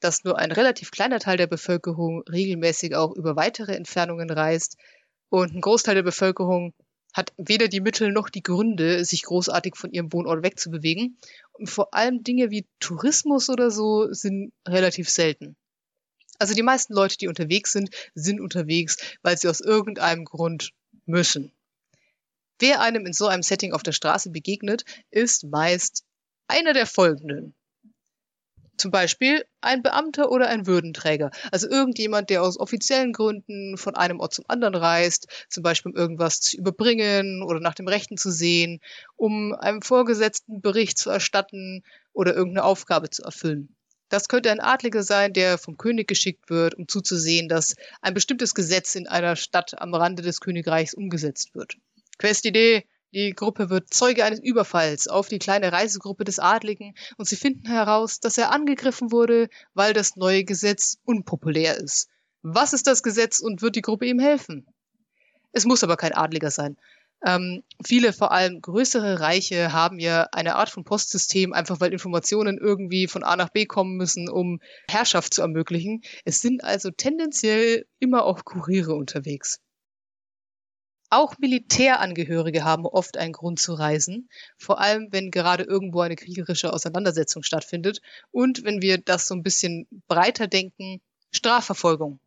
dass 0.01 0.25
nur 0.25 0.37
ein 0.37 0.51
relativ 0.51 0.91
kleiner 0.91 1.19
Teil 1.19 1.37
der 1.37 1.47
Bevölkerung 1.47 2.23
regelmäßig 2.23 2.95
auch 2.95 3.15
über 3.15 3.35
weitere 3.35 3.73
Entfernungen 3.75 4.29
reist 4.29 4.77
und 5.29 5.55
ein 5.55 5.61
Großteil 5.61 5.95
der 5.95 6.03
Bevölkerung 6.03 6.73
hat 7.13 7.33
weder 7.37 7.67
die 7.67 7.81
Mittel 7.81 8.11
noch 8.11 8.29
die 8.29 8.43
Gründe, 8.43 9.03
sich 9.05 9.23
großartig 9.23 9.75
von 9.75 9.91
ihrem 9.91 10.13
Wohnort 10.13 10.43
wegzubewegen. 10.43 11.17
Und 11.53 11.69
vor 11.69 11.93
allem 11.93 12.23
Dinge 12.23 12.51
wie 12.51 12.67
Tourismus 12.79 13.49
oder 13.49 13.71
so 13.71 14.11
sind 14.13 14.51
relativ 14.67 15.09
selten. 15.09 15.55
Also 16.39 16.53
die 16.53 16.63
meisten 16.63 16.93
Leute, 16.93 17.17
die 17.17 17.27
unterwegs 17.27 17.73
sind, 17.73 17.89
sind 18.15 18.39
unterwegs, 18.39 18.97
weil 19.21 19.37
sie 19.37 19.49
aus 19.49 19.59
irgendeinem 19.59 20.25
Grund 20.25 20.71
müssen. 21.05 21.51
Wer 22.59 22.81
einem 22.81 23.05
in 23.05 23.13
so 23.13 23.27
einem 23.27 23.43
Setting 23.43 23.73
auf 23.73 23.83
der 23.83 23.91
Straße 23.91 24.31
begegnet, 24.31 24.83
ist 25.11 25.45
meist 25.45 26.03
einer 26.47 26.73
der 26.73 26.85
folgenden. 26.85 27.55
Zum 28.77 28.91
Beispiel 28.91 29.43
ein 29.59 29.83
Beamter 29.83 30.31
oder 30.31 30.47
ein 30.47 30.65
Würdenträger. 30.65 31.31
Also 31.51 31.69
irgendjemand, 31.69 32.29
der 32.29 32.41
aus 32.41 32.57
offiziellen 32.57 33.11
Gründen 33.11 33.77
von 33.77 33.95
einem 33.95 34.21
Ort 34.21 34.33
zum 34.33 34.45
anderen 34.47 34.75
reist, 34.75 35.27
zum 35.49 35.63
Beispiel 35.63 35.91
um 35.91 35.97
irgendwas 35.97 36.39
zu 36.39 36.57
überbringen 36.57 37.43
oder 37.43 37.59
nach 37.59 37.75
dem 37.75 37.89
Rechten 37.89 38.15
zu 38.15 38.31
sehen, 38.31 38.79
um 39.17 39.53
einem 39.53 39.81
Vorgesetzten 39.81 40.61
Bericht 40.61 40.97
zu 40.97 41.09
erstatten 41.09 41.83
oder 42.13 42.33
irgendeine 42.33 42.63
Aufgabe 42.63 43.09
zu 43.09 43.23
erfüllen. 43.23 43.75
Das 44.09 44.27
könnte 44.27 44.51
ein 44.51 44.59
Adliger 44.59 45.03
sein, 45.03 45.33
der 45.33 45.57
vom 45.57 45.77
König 45.77 46.07
geschickt 46.07 46.49
wird, 46.49 46.73
um 46.73 46.87
zuzusehen, 46.87 47.47
dass 47.47 47.75
ein 48.01 48.15
bestimmtes 48.15 48.55
Gesetz 48.55 48.95
in 48.95 49.07
einer 49.07 49.35
Stadt 49.35 49.79
am 49.79 49.93
Rande 49.93 50.23
des 50.23 50.41
Königreichs 50.41 50.95
umgesetzt 50.95 51.53
wird. 51.53 51.77
Questidee, 52.17 52.85
die 53.11 53.33
Gruppe 53.33 53.69
wird 53.69 53.93
Zeuge 53.93 54.23
eines 54.23 54.39
Überfalls 54.39 55.07
auf 55.07 55.29
die 55.29 55.39
kleine 55.39 55.71
Reisegruppe 55.71 56.23
des 56.23 56.37
Adligen 56.37 56.93
und 57.17 57.27
sie 57.27 57.35
finden 57.35 57.67
heraus, 57.67 58.19
dass 58.19 58.37
er 58.37 58.51
angegriffen 58.51 59.11
wurde, 59.11 59.49
weil 59.73 59.93
das 59.93 60.15
neue 60.15 60.43
Gesetz 60.43 60.97
unpopulär 61.05 61.77
ist. 61.77 62.07
Was 62.41 62.73
ist 62.73 62.87
das 62.87 63.03
Gesetz 63.03 63.39
und 63.39 63.61
wird 63.61 63.75
die 63.75 63.81
Gruppe 63.81 64.05
ihm 64.05 64.19
helfen? 64.19 64.67
Es 65.51 65.65
muss 65.65 65.83
aber 65.83 65.97
kein 65.97 66.13
Adliger 66.13 66.51
sein. 66.51 66.77
Ähm, 67.25 67.63
viele, 67.83 68.13
vor 68.13 68.31
allem 68.31 68.61
größere 68.61 69.19
Reiche, 69.19 69.73
haben 69.73 69.99
ja 69.99 70.27
eine 70.31 70.55
Art 70.55 70.69
von 70.69 70.85
Postsystem, 70.85 71.51
einfach 71.53 71.81
weil 71.81 71.91
Informationen 71.91 72.57
irgendwie 72.57 73.07
von 73.07 73.23
A 73.23 73.35
nach 73.35 73.49
B 73.49 73.65
kommen 73.65 73.97
müssen, 73.97 74.29
um 74.29 74.61
Herrschaft 74.89 75.33
zu 75.33 75.41
ermöglichen. 75.41 76.01
Es 76.23 76.41
sind 76.41 76.63
also 76.63 76.91
tendenziell 76.91 77.85
immer 77.99 78.23
auch 78.23 78.45
Kuriere 78.45 78.95
unterwegs. 78.95 79.59
Auch 81.11 81.39
Militärangehörige 81.39 82.63
haben 82.63 82.85
oft 82.85 83.17
einen 83.17 83.33
Grund 83.33 83.59
zu 83.59 83.73
reisen, 83.73 84.29
vor 84.57 84.79
allem 84.79 85.07
wenn 85.11 85.31
gerade 85.31 85.63
irgendwo 85.63 86.01
eine 86.01 86.15
kriegerische 86.15 86.71
Auseinandersetzung 86.71 87.41
stattfindet 87.41 87.99
und 88.29 88.63
wenn 88.63 88.83
wir 88.83 88.99
das 88.99 89.27
so 89.27 89.33
ein 89.33 89.41
bisschen 89.41 89.87
breiter 90.07 90.47
denken, 90.47 91.01
Strafverfolgung. 91.31 92.19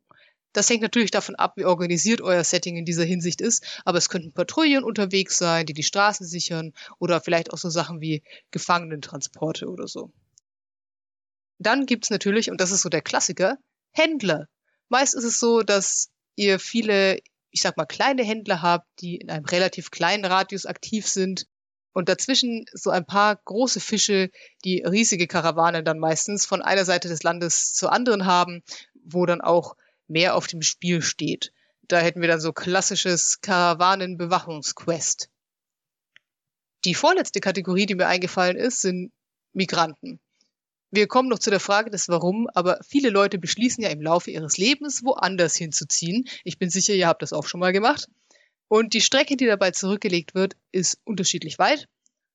Das 0.52 0.68
hängt 0.68 0.82
natürlich 0.82 1.10
davon 1.10 1.34
ab, 1.34 1.54
wie 1.56 1.64
organisiert 1.64 2.20
euer 2.20 2.44
Setting 2.44 2.76
in 2.76 2.84
dieser 2.84 3.04
Hinsicht 3.04 3.40
ist, 3.40 3.80
aber 3.84 3.98
es 3.98 4.08
könnten 4.08 4.32
Patrouillen 4.32 4.84
unterwegs 4.84 5.38
sein, 5.38 5.66
die 5.66 5.72
die 5.72 5.82
Straßen 5.82 6.26
sichern 6.26 6.72
oder 6.98 7.20
vielleicht 7.20 7.52
auch 7.52 7.58
so 7.58 7.70
Sachen 7.70 8.00
wie 8.00 8.22
Gefangenentransporte 8.50 9.68
oder 9.68 9.88
so. 9.88 10.12
Dann 11.58 11.86
gibt's 11.86 12.10
natürlich, 12.10 12.50
und 12.50 12.60
das 12.60 12.70
ist 12.70 12.82
so 12.82 12.88
der 12.88 13.02
Klassiker, 13.02 13.56
Händler. 13.92 14.48
Meist 14.88 15.14
ist 15.14 15.24
es 15.24 15.38
so, 15.38 15.62
dass 15.62 16.10
ihr 16.34 16.58
viele 16.58 17.18
ich 17.52 17.60
sag 17.60 17.76
mal, 17.76 17.86
kleine 17.86 18.24
Händler 18.24 18.62
habt, 18.62 18.86
die 19.00 19.16
in 19.16 19.30
einem 19.30 19.44
relativ 19.44 19.90
kleinen 19.90 20.24
Radius 20.24 20.66
aktiv 20.66 21.06
sind 21.06 21.46
und 21.92 22.08
dazwischen 22.08 22.64
so 22.72 22.90
ein 22.90 23.04
paar 23.04 23.36
große 23.36 23.78
Fische, 23.78 24.30
die 24.64 24.82
riesige 24.82 25.26
Karawanen 25.26 25.84
dann 25.84 25.98
meistens 25.98 26.46
von 26.46 26.62
einer 26.62 26.86
Seite 26.86 27.08
des 27.08 27.22
Landes 27.22 27.74
zur 27.74 27.92
anderen 27.92 28.24
haben, 28.24 28.62
wo 29.04 29.26
dann 29.26 29.42
auch 29.42 29.76
mehr 30.08 30.34
auf 30.36 30.46
dem 30.46 30.62
Spiel 30.62 31.02
steht. 31.02 31.52
Da 31.88 31.98
hätten 31.98 32.20
wir 32.20 32.28
dann 32.28 32.40
so 32.40 32.52
klassisches 32.52 33.40
Karawanenbewachungsquest. 33.40 35.28
Die 36.84 36.94
vorletzte 36.94 37.40
Kategorie, 37.40 37.86
die 37.86 37.94
mir 37.94 38.06
eingefallen 38.06 38.56
ist, 38.56 38.80
sind 38.80 39.12
Migranten. 39.52 40.20
Wir 40.90 41.06
kommen 41.06 41.28
noch 41.28 41.38
zu 41.38 41.50
der 41.50 41.60
Frage 41.60 41.90
des 41.90 42.08
Warum, 42.08 42.48
aber 42.52 42.78
viele 42.86 43.08
Leute 43.08 43.38
beschließen 43.38 43.82
ja 43.82 43.90
im 43.90 44.02
Laufe 44.02 44.30
ihres 44.30 44.58
Lebens, 44.58 45.02
woanders 45.04 45.56
hinzuziehen. 45.56 46.24
Ich 46.44 46.58
bin 46.58 46.68
sicher, 46.68 46.92
ihr 46.92 47.06
habt 47.08 47.22
das 47.22 47.32
auch 47.32 47.46
schon 47.46 47.60
mal 47.60 47.72
gemacht. 47.72 48.08
Und 48.68 48.92
die 48.94 49.00
Strecke, 49.00 49.36
die 49.36 49.46
dabei 49.46 49.70
zurückgelegt 49.70 50.34
wird, 50.34 50.54
ist 50.70 50.98
unterschiedlich 51.04 51.58
weit. 51.58 51.88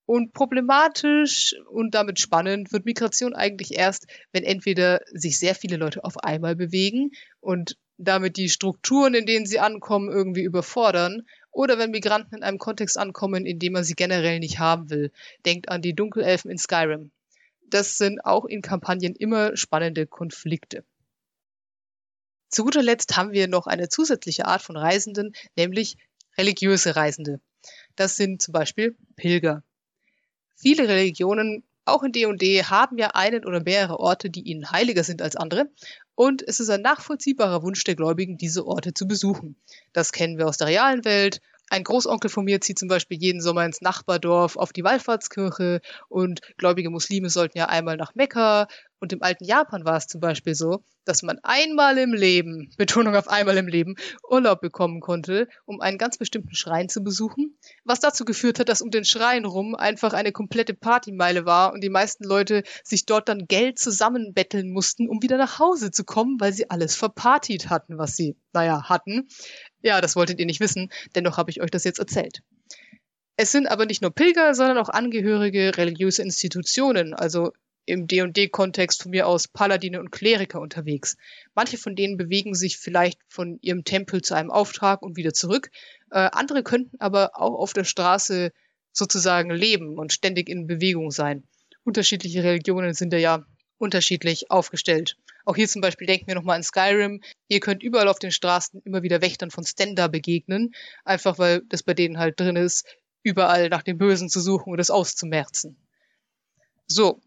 Und 0.08 0.34
problematisch 0.34 1.56
und 1.70 1.94
damit 1.94 2.20
spannend 2.20 2.74
wird 2.74 2.86
Migration 2.86 3.36
eigentlich 3.36 3.78
erst, 3.78 4.08
wenn 4.32 4.44
entweder 4.44 5.02
sich 5.12 5.38
sehr 5.38 5.54
viele 5.54 5.78
Leute 5.78 6.04
auf 6.04 6.18
einmal 6.24 6.56
bewegen 6.56 7.12
und 7.40 7.78
damit 8.00 8.38
die 8.38 8.50
Strukturen, 8.50 9.14
in 9.14 9.28
denen 9.28 9.46
sie 9.46 9.60
ankommen, 9.60 10.10
irgendwie 10.10 10.44
überfordern, 10.44 11.28
oder 11.52 11.78
wenn 11.78 11.92
Migranten 11.92 12.38
in 12.38 12.44
einem 12.44 12.58
Kontext 12.58 12.98
ankommen, 12.98 13.46
in 13.46 13.60
dem 13.60 13.74
man 13.74 13.84
sie 13.84 13.96
generell 13.96 14.40
nicht 14.40 14.58
haben 14.58 14.90
will. 14.90 15.12
Denkt 15.46 15.70
an 15.70 15.84
die 15.84 15.94
Dunkelelfen 15.94 16.50
in 16.50 16.58
Skyrim 16.58 17.12
das 17.70 17.98
sind 17.98 18.24
auch 18.26 18.46
in 18.46 18.62
Kampagnen 18.62 19.16
immer 19.16 19.56
spannende 19.58 20.08
Konflikte. 20.08 20.84
Zu 22.50 22.64
guter 22.64 22.82
Letzt 22.82 23.18
haben 23.18 23.32
wir 23.32 23.48
noch 23.48 23.68
eine 23.68 23.90
zusätzliche 23.90 24.46
Art 24.46 24.62
von 24.62 24.78
Reisenden, 24.78 25.34
nämlich 25.56 25.98
religiöse 26.38 26.96
Reisende. 26.96 27.42
Das 27.96 28.16
sind 28.16 28.42
zum 28.42 28.54
Beispiel 28.54 28.96
Pilger. 29.16 29.64
Viele 30.58 30.88
Religionen, 30.88 31.64
auch 31.86 32.04
in 32.04 32.12
D&D, 32.12 32.64
haben 32.64 32.98
ja 32.98 33.12
einen 33.14 33.46
oder 33.46 33.62
mehrere 33.64 34.00
Orte, 34.00 34.30
die 34.30 34.42
ihnen 34.42 34.72
heiliger 34.72 35.04
sind 35.04 35.22
als 35.22 35.36
andere. 35.36 35.70
Und 36.16 36.42
es 36.46 36.60
ist 36.60 36.70
ein 36.70 36.82
nachvollziehbarer 36.82 37.62
Wunsch 37.62 37.84
der 37.84 37.96
Gläubigen, 37.96 38.38
diese 38.38 38.66
Orte 38.66 38.94
zu 38.94 39.08
besuchen. 39.08 39.56
Das 39.94 40.12
kennen 40.12 40.38
wir 40.38 40.48
aus 40.48 40.58
der 40.58 40.68
realen 40.68 41.06
Welt 41.06 41.42
ein 41.70 41.84
Großonkel 41.84 42.30
von 42.30 42.46
mir 42.46 42.62
zieht 42.62 42.80
zum 42.80 42.88
Beispiel 42.88 43.18
jeden 43.18 43.42
Sommer 43.42 43.66
ins 43.66 43.82
Nachbardorf 43.82 44.56
auf 44.56 44.72
die 44.72 44.84
Wallfahrtskirche 44.84 45.82
und 46.08 46.40
gläubige 46.58 46.90
Muslime 46.90 47.30
sollten 47.30 47.58
ja 47.58 47.68
einmal 47.68 47.98
nach 47.98 48.16
Mekka. 48.16 48.68
Und 49.00 49.14
im 49.14 49.22
alten 49.22 49.46
Japan 49.46 49.86
war 49.86 49.98
es 49.98 50.08
zum 50.08 50.22
Beispiel 50.22 50.56
so, 50.56 50.84
dass 51.06 51.22
man 51.22 51.40
einmal 51.44 51.98
im 51.98 52.14
Leben, 52.14 52.72
Betonung 52.78 53.16
auf 53.16 53.28
einmal 53.28 53.58
im 53.58 53.68
Leben, 53.68 53.96
Urlaub 54.28 54.60
bekommen 54.60 55.02
konnte, 55.02 55.48
um 55.66 55.82
einen 55.82 55.98
ganz 55.98 56.18
bestimmten 56.18 56.56
Schrein 56.56 56.90
zu 56.90 57.04
besuchen, 57.04 57.58
was 57.86 58.00
dazu 58.00 58.26
geführt 58.26 58.60
hat, 58.60 58.70
dass 58.70 58.82
um 58.82 58.90
den 58.90 59.06
Schrein 59.06 59.46
rum 59.46 59.76
einfach 59.76 60.14
eine 60.14 60.32
komplette 60.32 60.74
Partymeile 60.74 61.46
war 61.46 61.74
und 61.74 61.84
die 61.84 61.90
meisten 61.90 62.24
Leute 62.24 62.64
sich 62.84 63.06
dort 63.06 63.30
dann 63.30 63.46
Geld 63.48 63.78
zusammenbetteln 63.78 64.72
mussten, 64.72 65.08
um 65.08 65.22
wieder 65.22 65.38
nach 65.38 65.60
Hause 65.60 65.92
zu 65.92 66.04
kommen, 66.04 66.40
weil 66.40 66.54
sie 66.54 66.70
alles 66.70 66.96
verpartiert 66.96 67.70
hatten, 67.70 67.98
was 67.98 68.16
sie, 68.16 68.36
naja, 68.54 68.90
hatten. 68.90 69.28
Ja, 69.82 70.02
das 70.02 70.16
wolltet 70.16 70.40
ihr 70.40 70.46
nicht 70.46 70.60
wissen, 70.60 70.92
dennoch 71.16 71.38
habe 71.38 71.52
ich 71.52 71.62
euch 71.62 71.72
das 71.72 71.84
jetzt 71.84 72.00
erzählt. 72.00 72.42
Es 73.40 73.52
sind 73.52 73.68
aber 73.68 73.86
nicht 73.86 74.02
nur 74.02 74.10
Pilger, 74.10 74.56
sondern 74.56 74.80
auch 74.80 74.90
Angehörige 74.90 75.78
religiöse 75.78 76.24
Institutionen, 76.24 77.14
also 77.14 77.52
im 77.88 78.06
D&D-Kontext 78.06 79.02
von 79.02 79.12
mir 79.12 79.28
aus 79.28 79.48
Paladine 79.48 80.00
und 80.00 80.12
Kleriker 80.12 80.60
unterwegs. 80.60 81.16
Manche 81.56 81.78
von 81.78 81.96
denen 81.96 82.18
bewegen 82.18 82.54
sich 82.54 82.78
vielleicht 82.78 83.20
von 83.30 83.58
ihrem 83.62 83.86
Tempel 83.86 84.22
zu 84.22 84.36
einem 84.36 84.52
Auftrag 84.52 85.02
und 85.02 85.16
wieder 85.16 85.34
zurück. 85.34 85.72
Äh, 86.12 86.30
andere 86.32 86.64
könnten 86.64 86.98
aber 87.00 87.32
auch 87.34 87.56
auf 87.56 87.74
der 87.74 87.86
Straße 87.86 88.52
sozusagen 88.92 89.52
leben 89.52 89.98
und 89.98 90.12
ständig 90.12 90.50
in 90.50 90.68
Bewegung 90.68 91.12
sein. 91.12 91.44
Unterschiedliche 91.84 92.44
Religionen 92.44 92.94
sind 92.94 93.14
da 93.14 93.18
ja 93.18 93.46
unterschiedlich 93.78 94.52
aufgestellt. 94.52 95.18
Auch 95.46 95.56
hier 95.56 95.68
zum 95.70 95.82
Beispiel 95.82 96.08
denken 96.08 96.28
wir 96.28 96.36
nochmal 96.36 96.58
an 96.58 96.64
Skyrim. 96.64 97.22
Ihr 97.48 97.62
könnt 97.62 97.84
überall 97.84 98.10
auf 98.10 98.20
den 98.20 98.32
Straßen 98.32 98.82
immer 98.84 99.02
wieder 99.02 99.22
Wächtern 99.22 99.50
von 99.50 99.66
Stenda 99.66 100.08
begegnen. 100.08 100.74
Einfach 101.06 101.40
weil 101.40 101.62
das 101.70 101.84
bei 101.84 101.94
denen 101.94 102.18
halt 102.18 102.38
drin 102.38 102.58
ist, 102.58 102.86
überall 103.24 103.70
nach 103.70 103.84
dem 103.84 103.98
Bösen 103.98 104.28
zu 104.28 104.42
suchen 104.42 104.74
und 104.74 104.80
es 104.80 104.90
auszumerzen. 104.90 105.78
So. 106.88 107.22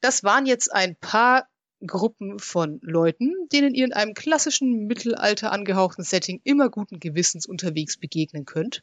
Das 0.00 0.24
waren 0.24 0.46
jetzt 0.46 0.72
ein 0.72 0.96
paar 0.96 1.48
Gruppen 1.86 2.38
von 2.38 2.78
Leuten, 2.82 3.34
denen 3.52 3.74
ihr 3.74 3.84
in 3.86 3.92
einem 3.92 4.14
klassischen 4.14 4.86
Mittelalter 4.86 5.52
angehauchten 5.52 6.04
Setting 6.04 6.40
immer 6.44 6.68
guten 6.68 7.00
Gewissens 7.00 7.46
unterwegs 7.46 7.98
begegnen 7.98 8.44
könnt. 8.44 8.82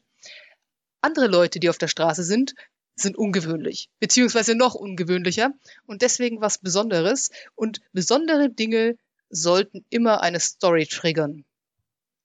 Andere 1.01 1.27
Leute, 1.27 1.59
die 1.59 1.69
auf 1.69 1.77
der 1.77 1.87
Straße 1.87 2.23
sind, 2.23 2.55
sind 2.95 3.17
ungewöhnlich, 3.17 3.89
beziehungsweise 3.99 4.55
noch 4.55 4.73
ungewöhnlicher 4.73 5.51
und 5.85 6.01
deswegen 6.01 6.41
was 6.41 6.57
Besonderes. 6.57 7.29
Und 7.55 7.81
besondere 7.93 8.49
Dinge 8.49 8.97
sollten 9.29 9.85
immer 9.89 10.21
eine 10.21 10.39
Story 10.39 10.87
triggern. 10.87 11.45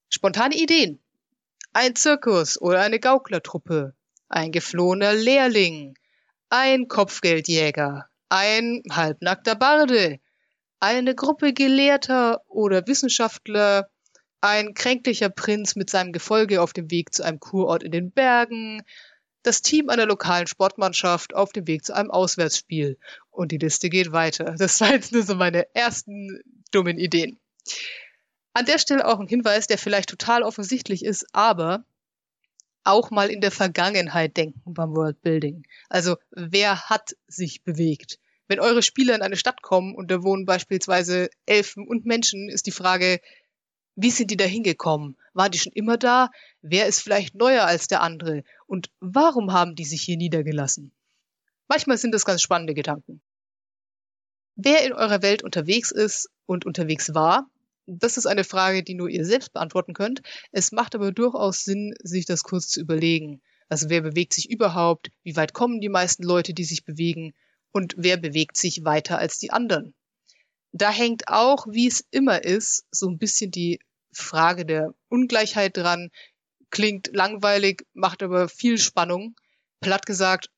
Spontane 0.08 0.54
Ideen. 0.54 1.00
Ein 1.74 1.94
Zirkus 1.96 2.60
oder 2.60 2.80
eine 2.80 3.00
Gauklertruppe. 3.00 3.94
Ein 4.28 4.52
geflohener 4.52 5.12
Lehrling. 5.12 5.98
Ein 6.48 6.88
Kopfgeldjäger. 6.88 8.08
Ein 8.34 8.82
halbnackter 8.90 9.54
Barde. 9.56 10.18
Eine 10.80 11.14
Gruppe 11.14 11.52
Gelehrter 11.52 12.40
oder 12.48 12.86
Wissenschaftler. 12.86 13.90
Ein 14.40 14.72
kränklicher 14.72 15.28
Prinz 15.28 15.76
mit 15.76 15.90
seinem 15.90 16.12
Gefolge 16.12 16.62
auf 16.62 16.72
dem 16.72 16.90
Weg 16.90 17.14
zu 17.14 17.24
einem 17.24 17.40
Kurort 17.40 17.82
in 17.82 17.92
den 17.92 18.10
Bergen 18.10 18.80
das 19.42 19.60
Team 19.60 19.90
einer 19.90 20.06
lokalen 20.06 20.46
Sportmannschaft 20.46 21.34
auf 21.34 21.52
dem 21.52 21.66
Weg 21.66 21.84
zu 21.84 21.94
einem 21.94 22.10
Auswärtsspiel. 22.10 22.98
Und 23.30 23.52
die 23.52 23.58
Liste 23.58 23.90
geht 23.90 24.12
weiter. 24.12 24.54
Das 24.56 24.80
waren 24.80 24.92
jetzt 24.92 25.12
nur 25.12 25.24
so 25.24 25.34
meine 25.34 25.66
ersten 25.74 26.40
dummen 26.70 26.98
Ideen. 26.98 27.38
An 28.54 28.64
der 28.64 28.78
Stelle 28.78 29.06
auch 29.06 29.20
ein 29.20 29.28
Hinweis, 29.28 29.66
der 29.66 29.76
vielleicht 29.76 30.08
total 30.08 30.42
offensichtlich 30.42 31.04
ist, 31.04 31.26
aber 31.34 31.84
auch 32.84 33.10
mal 33.10 33.30
in 33.30 33.40
der 33.40 33.50
Vergangenheit 33.50 34.36
denken 34.36 34.74
beim 34.74 34.94
Worldbuilding. 34.94 35.64
Also 35.88 36.16
wer 36.30 36.88
hat 36.88 37.16
sich 37.26 37.62
bewegt? 37.62 38.18
Wenn 38.52 38.60
eure 38.60 38.82
Spieler 38.82 39.14
in 39.14 39.22
eine 39.22 39.38
Stadt 39.38 39.62
kommen 39.62 39.94
und 39.94 40.10
da 40.10 40.22
wohnen 40.22 40.44
beispielsweise 40.44 41.30
Elfen 41.46 41.88
und 41.88 42.04
Menschen, 42.04 42.50
ist 42.50 42.66
die 42.66 42.70
Frage, 42.70 43.18
wie 43.96 44.10
sind 44.10 44.30
die 44.30 44.36
da 44.36 44.44
hingekommen? 44.44 45.16
Waren 45.32 45.52
die 45.52 45.58
schon 45.58 45.72
immer 45.72 45.96
da? 45.96 46.28
Wer 46.60 46.84
ist 46.84 47.00
vielleicht 47.00 47.34
neuer 47.34 47.64
als 47.64 47.88
der 47.88 48.02
andere? 48.02 48.42
Und 48.66 48.90
warum 49.00 49.54
haben 49.54 49.74
die 49.74 49.86
sich 49.86 50.02
hier 50.02 50.18
niedergelassen? 50.18 50.92
Manchmal 51.66 51.96
sind 51.96 52.12
das 52.12 52.26
ganz 52.26 52.42
spannende 52.42 52.74
Gedanken. 52.74 53.22
Wer 54.54 54.84
in 54.84 54.92
eurer 54.92 55.22
Welt 55.22 55.42
unterwegs 55.42 55.90
ist 55.90 56.28
und 56.44 56.66
unterwegs 56.66 57.14
war, 57.14 57.48
das 57.86 58.18
ist 58.18 58.26
eine 58.26 58.44
Frage, 58.44 58.82
die 58.82 58.92
nur 58.92 59.08
ihr 59.08 59.24
selbst 59.24 59.54
beantworten 59.54 59.94
könnt. 59.94 60.20
Es 60.50 60.72
macht 60.72 60.94
aber 60.94 61.10
durchaus 61.10 61.64
Sinn, 61.64 61.94
sich 62.02 62.26
das 62.26 62.42
kurz 62.42 62.68
zu 62.68 62.82
überlegen. 62.82 63.40
Also 63.70 63.88
wer 63.88 64.02
bewegt 64.02 64.34
sich 64.34 64.50
überhaupt? 64.50 65.08
Wie 65.22 65.36
weit 65.36 65.54
kommen 65.54 65.80
die 65.80 65.88
meisten 65.88 66.22
Leute, 66.22 66.52
die 66.52 66.64
sich 66.64 66.84
bewegen? 66.84 67.32
Und 67.72 67.94
wer 67.96 68.16
bewegt 68.16 68.56
sich 68.56 68.84
weiter 68.84 69.18
als 69.18 69.38
die 69.38 69.50
anderen? 69.50 69.94
da 70.72 70.90
hängt 70.90 71.28
auch, 71.28 71.66
wie 71.68 71.86
es 71.86 72.04
immer 72.10 72.44
ist, 72.44 72.86
so 72.90 73.08
ein 73.08 73.18
bisschen 73.18 73.50
die 73.50 73.78
Frage 74.12 74.66
der 74.66 74.94
Ungleichheit 75.08 75.76
dran. 75.76 76.10
Klingt 76.70 77.10
langweilig, 77.12 77.86
macht 77.92 78.22
aber 78.22 78.48
viel 78.48 78.78
Spannung. 78.78 79.36
Platt 79.80 80.06
gesagt, 80.06 80.50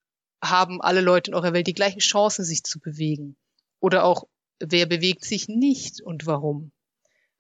haben 0.43 0.81
alle 0.81 1.01
Leute 1.01 1.31
in 1.31 1.35
eurer 1.35 1.53
Welt 1.53 1.67
die 1.67 1.75
gleichen 1.75 1.99
Chancen, 1.99 2.45
sich 2.45 2.63
zu 2.63 2.79
bewegen? 2.79 3.37
Oder 3.81 4.05
auch, 4.05 4.25
wer 4.61 4.87
bewegt 4.87 5.25
sich 5.25 5.49
nicht 5.49 6.01
und 6.01 6.27
warum? 6.27 6.71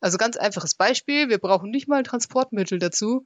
Also 0.00 0.19
ganz 0.19 0.37
einfaches 0.37 0.75
Beispiel, 0.75 1.28
wir 1.28 1.38
brauchen 1.38 1.71
nicht 1.71 1.87
mal 1.87 1.99
ein 1.99 2.04
Transportmittel 2.04 2.78
dazu. 2.78 3.25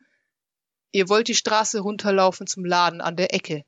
Ihr 0.93 1.09
wollt 1.09 1.28
die 1.28 1.35
Straße 1.35 1.81
runterlaufen 1.81 2.47
zum 2.47 2.64
Laden 2.64 3.00
an 3.00 3.17
der 3.17 3.35
Ecke. 3.35 3.64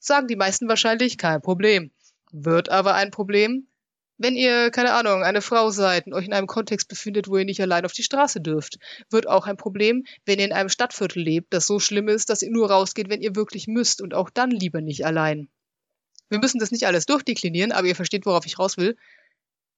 Sagen 0.00 0.28
die 0.28 0.36
meisten 0.36 0.66
wahrscheinlich 0.66 1.18
kein 1.18 1.42
Problem. 1.42 1.90
Wird 2.32 2.70
aber 2.70 2.94
ein 2.94 3.10
Problem, 3.10 3.68
wenn 4.16 4.34
ihr, 4.34 4.70
keine 4.70 4.94
Ahnung, 4.94 5.22
eine 5.22 5.42
Frau 5.42 5.70
seid 5.70 6.06
und 6.06 6.14
euch 6.14 6.24
in 6.24 6.32
einem 6.32 6.46
Kontext 6.46 6.88
befindet, 6.88 7.28
wo 7.28 7.36
ihr 7.36 7.44
nicht 7.44 7.60
allein 7.60 7.84
auf 7.84 7.92
die 7.92 8.02
Straße 8.02 8.40
dürft. 8.40 8.78
Wird 9.10 9.26
auch 9.26 9.46
ein 9.46 9.56
Problem, 9.58 10.04
wenn 10.24 10.38
ihr 10.38 10.46
in 10.46 10.52
einem 10.52 10.70
Stadtviertel 10.70 11.22
lebt, 11.22 11.52
das 11.52 11.66
so 11.66 11.80
schlimm 11.80 12.08
ist, 12.08 12.30
dass 12.30 12.42
ihr 12.42 12.50
nur 12.50 12.70
rausgeht, 12.70 13.10
wenn 13.10 13.20
ihr 13.20 13.36
wirklich 13.36 13.66
müsst 13.66 14.00
und 14.00 14.14
auch 14.14 14.30
dann 14.30 14.50
lieber 14.50 14.80
nicht 14.80 15.04
allein. 15.04 15.48
Wir 16.30 16.38
müssen 16.38 16.60
das 16.60 16.70
nicht 16.70 16.86
alles 16.86 17.06
durchdeklinieren, 17.06 17.72
aber 17.72 17.86
ihr 17.86 17.96
versteht, 17.96 18.24
worauf 18.24 18.46
ich 18.46 18.58
raus 18.58 18.78
will. 18.78 18.96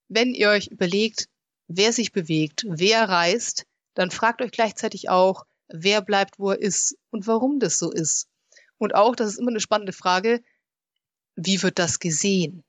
Wenn 0.09 0.35
ihr 0.35 0.51
euch 0.51 0.69
überlegt, 0.69 1.29
wer 1.67 1.93
sich 1.93 2.13
bewegt, 2.13 2.65
wer 2.69 3.09
reist, 3.09 3.67
dann 3.95 4.11
fragt 4.11 4.41
euch 4.41 4.53
gleichzeitig 4.53 5.09
auch, 5.09 5.47
wer 5.69 6.01
bleibt, 6.01 6.39
wo 6.39 6.51
er 6.51 6.61
ist 6.61 6.97
und 7.11 7.27
warum 7.27 7.59
das 7.59 7.79
so 7.79 7.91
ist. 7.91 8.29
Und 8.79 8.95
auch, 8.95 9.15
das 9.17 9.31
ist 9.31 9.39
immer 9.39 9.51
eine 9.51 9.61
spannende 9.61 9.93
Frage, 9.93 10.43
wie 11.37 11.63
wird 11.63 11.79
das 11.79 11.99
gesehen? 11.99 12.65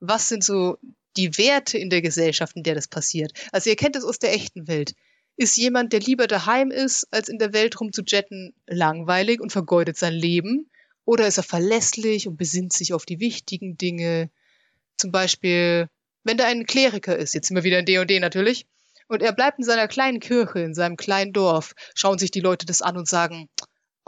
Was 0.00 0.28
sind 0.28 0.44
so 0.44 0.78
die 1.16 1.36
Werte 1.38 1.78
in 1.78 1.90
der 1.90 2.02
Gesellschaft, 2.02 2.56
in 2.56 2.62
der 2.62 2.74
das 2.74 2.88
passiert? 2.88 3.32
Also 3.52 3.70
ihr 3.70 3.76
kennt 3.76 3.96
es 3.96 4.04
aus 4.04 4.18
der 4.18 4.32
echten 4.32 4.68
Welt. 4.68 4.94
Ist 5.36 5.56
jemand, 5.56 5.92
der 5.92 6.00
lieber 6.00 6.26
daheim 6.26 6.70
ist, 6.70 7.06
als 7.12 7.28
in 7.28 7.38
der 7.38 7.52
Welt 7.52 7.80
rumzujetten, 7.80 8.54
langweilig 8.66 9.40
und 9.40 9.52
vergeudet 9.52 9.96
sein 9.96 10.14
Leben? 10.14 10.70
Oder 11.04 11.26
ist 11.26 11.36
er 11.36 11.44
verlässlich 11.44 12.26
und 12.26 12.36
besinnt 12.36 12.72
sich 12.72 12.92
auf 12.92 13.06
die 13.06 13.20
wichtigen 13.20 13.76
Dinge? 13.76 14.30
Zum 14.96 15.12
Beispiel, 15.12 15.88
wenn 16.24 16.36
da 16.36 16.46
ein 16.46 16.66
Kleriker 16.66 17.16
ist, 17.16 17.34
jetzt 17.34 17.48
sind 17.48 17.56
wir 17.56 17.64
wieder 17.64 17.78
in 17.78 17.86
D&D 17.86 18.18
natürlich, 18.20 18.66
und 19.08 19.22
er 19.22 19.32
bleibt 19.32 19.58
in 19.58 19.64
seiner 19.64 19.88
kleinen 19.88 20.20
Kirche, 20.20 20.60
in 20.60 20.74
seinem 20.74 20.96
kleinen 20.96 21.32
Dorf, 21.32 21.74
schauen 21.94 22.18
sich 22.18 22.30
die 22.30 22.40
Leute 22.40 22.66
das 22.66 22.82
an 22.82 22.96
und 22.98 23.08
sagen, 23.08 23.48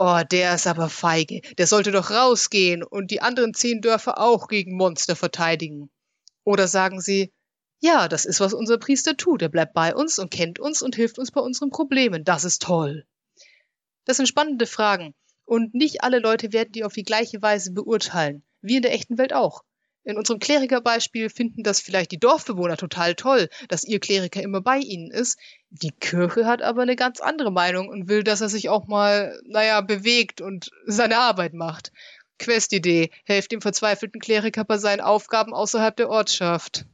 oh, 0.01 0.23
der 0.31 0.55
ist 0.55 0.65
aber 0.65 0.89
feige, 0.89 1.41
der 1.59 1.67
sollte 1.67 1.91
doch 1.91 2.09
rausgehen 2.09 2.81
und 2.81 3.11
die 3.11 3.21
anderen 3.21 3.53
zehn 3.53 3.81
Dörfer 3.81 4.17
auch 4.17 4.47
gegen 4.47 4.75
Monster 4.75 5.15
verteidigen. 5.15 5.91
Oder 6.43 6.67
sagen 6.67 6.99
sie, 6.99 7.31
ja, 7.81 8.07
das 8.07 8.25
ist, 8.25 8.39
was 8.39 8.55
unser 8.55 8.79
Priester 8.79 9.15
tut, 9.15 9.43
er 9.43 9.49
bleibt 9.49 9.73
bei 9.75 9.93
uns 9.93 10.17
und 10.17 10.31
kennt 10.31 10.57
uns 10.57 10.81
und 10.81 10.95
hilft 10.95 11.19
uns 11.19 11.29
bei 11.29 11.41
unseren 11.41 11.69
Problemen, 11.69 12.23
das 12.23 12.45
ist 12.45 12.63
toll. 12.63 13.05
Das 14.05 14.17
sind 14.17 14.25
spannende 14.25 14.65
Fragen, 14.65 15.13
und 15.45 15.75
nicht 15.75 16.03
alle 16.03 16.17
Leute 16.17 16.51
werden 16.51 16.71
die 16.71 16.83
auf 16.83 16.93
die 16.93 17.03
gleiche 17.03 17.39
Weise 17.43 17.71
beurteilen, 17.71 18.43
wie 18.61 18.77
in 18.77 18.81
der 18.81 18.93
echten 18.93 19.19
Welt 19.19 19.33
auch. 19.33 19.61
In 20.03 20.17
unserem 20.17 20.39
Klerikerbeispiel 20.39 21.29
finden 21.29 21.61
das 21.61 21.79
vielleicht 21.79 22.11
die 22.11 22.19
Dorfbewohner 22.19 22.75
total 22.75 23.13
toll, 23.13 23.49
dass 23.67 23.83
ihr 23.83 23.99
Kleriker 23.99 24.41
immer 24.41 24.61
bei 24.61 24.79
ihnen 24.79 25.11
ist. 25.11 25.37
Die 25.69 25.91
Kirche 25.91 26.47
hat 26.47 26.63
aber 26.63 26.81
eine 26.81 26.95
ganz 26.95 27.19
andere 27.19 27.51
Meinung 27.51 27.87
und 27.87 28.07
will, 28.07 28.23
dass 28.23 28.41
er 28.41 28.49
sich 28.49 28.69
auch 28.69 28.87
mal, 28.87 29.39
naja, 29.45 29.81
bewegt 29.81 30.41
und 30.41 30.71
seine 30.87 31.19
Arbeit 31.19 31.53
macht. 31.53 31.91
Questidee, 32.39 33.11
helft 33.25 33.51
dem 33.51 33.61
verzweifelten 33.61 34.19
Kleriker 34.19 34.65
bei 34.65 34.79
seinen 34.79 35.01
Aufgaben 35.01 35.53
außerhalb 35.53 35.95
der 35.95 36.09
Ortschaft. 36.09 36.85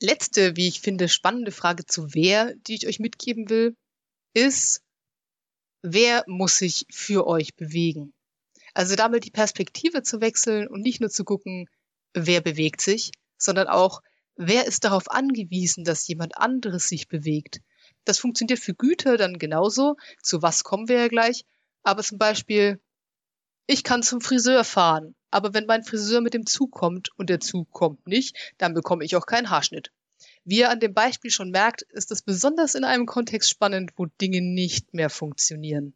Letzte, 0.00 0.56
wie 0.56 0.66
ich 0.66 0.80
finde, 0.80 1.08
spannende 1.08 1.52
Frage 1.52 1.86
zu 1.86 2.12
wer, 2.14 2.54
die 2.66 2.74
ich 2.74 2.88
euch 2.88 2.98
mitgeben 2.98 3.48
will, 3.48 3.76
ist, 4.34 4.82
wer 5.82 6.24
muss 6.26 6.58
sich 6.58 6.84
für 6.90 7.28
euch 7.28 7.54
bewegen? 7.54 8.12
Also 8.74 8.96
damit 8.96 9.24
die 9.24 9.30
Perspektive 9.30 10.02
zu 10.02 10.20
wechseln 10.20 10.66
und 10.66 10.82
nicht 10.82 11.00
nur 11.00 11.08
zu 11.08 11.24
gucken, 11.24 11.66
wer 12.24 12.40
bewegt 12.40 12.80
sich, 12.80 13.12
sondern 13.36 13.68
auch, 13.68 14.02
wer 14.36 14.66
ist 14.66 14.84
darauf 14.84 15.10
angewiesen, 15.10 15.84
dass 15.84 16.08
jemand 16.08 16.36
anderes 16.38 16.88
sich 16.88 17.08
bewegt. 17.08 17.60
Das 18.04 18.18
funktioniert 18.18 18.58
für 18.58 18.74
Güter 18.74 19.16
dann 19.16 19.38
genauso, 19.38 19.96
zu 20.22 20.42
was 20.42 20.64
kommen 20.64 20.88
wir 20.88 20.96
ja 20.96 21.08
gleich, 21.08 21.44
aber 21.82 22.02
zum 22.02 22.18
Beispiel, 22.18 22.80
ich 23.66 23.84
kann 23.84 24.02
zum 24.02 24.20
Friseur 24.20 24.64
fahren, 24.64 25.14
aber 25.30 25.54
wenn 25.54 25.66
mein 25.66 25.84
Friseur 25.84 26.20
mit 26.20 26.34
dem 26.34 26.46
Zug 26.46 26.70
kommt 26.70 27.10
und 27.16 27.28
der 27.28 27.40
Zug 27.40 27.70
kommt 27.70 28.06
nicht, 28.06 28.36
dann 28.58 28.74
bekomme 28.74 29.04
ich 29.04 29.16
auch 29.16 29.26
keinen 29.26 29.50
Haarschnitt. 29.50 29.90
Wie 30.44 30.58
ihr 30.58 30.70
an 30.70 30.80
dem 30.80 30.94
Beispiel 30.94 31.30
schon 31.30 31.50
merkt, 31.50 31.82
ist 31.82 32.10
es 32.12 32.22
besonders 32.22 32.74
in 32.74 32.84
einem 32.84 33.06
Kontext 33.06 33.50
spannend, 33.50 33.90
wo 33.96 34.06
Dinge 34.06 34.40
nicht 34.40 34.94
mehr 34.94 35.10
funktionieren. 35.10 35.94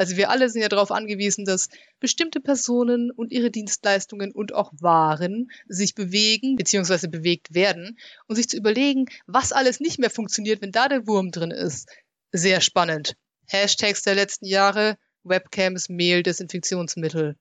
Also 0.00 0.16
wir 0.16 0.30
alle 0.30 0.48
sind 0.48 0.62
ja 0.62 0.70
darauf 0.70 0.92
angewiesen, 0.92 1.44
dass 1.44 1.68
bestimmte 1.98 2.40
Personen 2.40 3.10
und 3.10 3.32
ihre 3.32 3.50
Dienstleistungen 3.50 4.32
und 4.32 4.54
auch 4.54 4.72
Waren 4.80 5.50
sich 5.68 5.94
bewegen 5.94 6.56
bzw. 6.56 7.06
bewegt 7.06 7.52
werden 7.52 7.98
und 8.26 8.36
sich 8.36 8.48
zu 8.48 8.56
überlegen, 8.56 9.10
was 9.26 9.52
alles 9.52 9.78
nicht 9.78 9.98
mehr 9.98 10.08
funktioniert, 10.08 10.62
wenn 10.62 10.72
da 10.72 10.88
der 10.88 11.06
Wurm 11.06 11.32
drin 11.32 11.50
ist. 11.50 11.86
Sehr 12.32 12.62
spannend. 12.62 13.14
Hashtags 13.46 14.02
der 14.02 14.14
letzten 14.14 14.46
Jahre, 14.46 14.96
Webcams, 15.22 15.90
Mehl, 15.90 16.22
Desinfektionsmittel. 16.22 17.36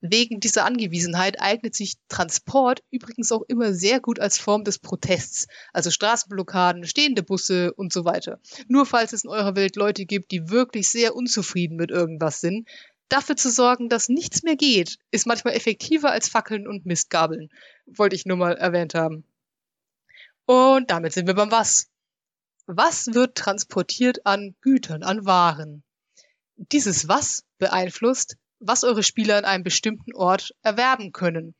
Wegen 0.00 0.40
dieser 0.40 0.66
Angewiesenheit 0.66 1.40
eignet 1.40 1.74
sich 1.74 1.94
Transport 2.08 2.82
übrigens 2.90 3.32
auch 3.32 3.42
immer 3.48 3.72
sehr 3.72 4.00
gut 4.00 4.20
als 4.20 4.38
Form 4.38 4.64
des 4.64 4.78
Protests, 4.78 5.46
also 5.72 5.90
Straßenblockaden, 5.90 6.84
stehende 6.84 7.22
Busse 7.22 7.72
und 7.72 7.92
so 7.92 8.04
weiter. 8.04 8.38
Nur 8.68 8.84
falls 8.84 9.12
es 9.14 9.24
in 9.24 9.30
eurer 9.30 9.56
Welt 9.56 9.76
Leute 9.76 10.04
gibt, 10.04 10.30
die 10.30 10.50
wirklich 10.50 10.88
sehr 10.88 11.16
unzufrieden 11.16 11.76
mit 11.76 11.90
irgendwas 11.90 12.40
sind, 12.40 12.68
dafür 13.08 13.36
zu 13.36 13.50
sorgen, 13.50 13.88
dass 13.88 14.08
nichts 14.08 14.42
mehr 14.42 14.56
geht, 14.56 14.98
ist 15.10 15.26
manchmal 15.26 15.54
effektiver 15.54 16.10
als 16.10 16.28
Fackeln 16.28 16.66
und 16.66 16.84
Mistgabeln. 16.84 17.48
Wollte 17.86 18.16
ich 18.16 18.26
nur 18.26 18.36
mal 18.36 18.56
erwähnt 18.56 18.94
haben. 18.94 19.24
Und 20.46 20.90
damit 20.90 21.12
sind 21.12 21.26
wir 21.26 21.34
beim 21.34 21.50
Was. 21.50 21.90
Was 22.66 23.06
wird 23.14 23.36
transportiert 23.36 24.26
an 24.26 24.54
Gütern, 24.60 25.02
an 25.02 25.24
Waren? 25.24 25.82
Dieses 26.56 27.08
Was 27.08 27.44
beeinflusst, 27.58 28.36
was 28.66 28.84
eure 28.84 29.02
Spieler 29.02 29.36
an 29.36 29.44
einem 29.44 29.64
bestimmten 29.64 30.14
Ort 30.14 30.54
erwerben 30.62 31.12
können. 31.12 31.54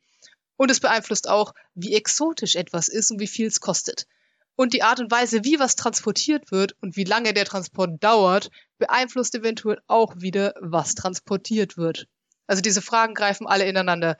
Und 0.57 0.71
es 0.71 0.79
beeinflusst 0.79 1.29
auch, 1.29 1.53
wie 1.73 1.93
exotisch 1.93 2.55
etwas 2.55 2.87
ist 2.87 3.11
und 3.11 3.19
wie 3.19 3.27
viel 3.27 3.47
es 3.47 3.59
kostet. 3.59 4.07
Und 4.55 4.73
die 4.73 4.83
Art 4.83 5.01
und 5.01 5.11
Weise, 5.11 5.43
wie 5.43 5.59
was 5.59 5.75
transportiert 5.75 6.51
wird 6.51 6.75
und 6.81 6.95
wie 6.95 7.03
lange 7.03 7.33
der 7.33 7.45
Transport 7.45 8.01
dauert, 8.01 8.49
beeinflusst 8.77 9.35
eventuell 9.35 9.81
auch 9.87 10.15
wieder, 10.17 10.53
was 10.61 10.95
transportiert 10.95 11.77
wird. 11.77 12.07
Also 12.47 12.61
diese 12.61 12.81
Fragen 12.81 13.15
greifen 13.15 13.47
alle 13.47 13.65
ineinander. 13.65 14.17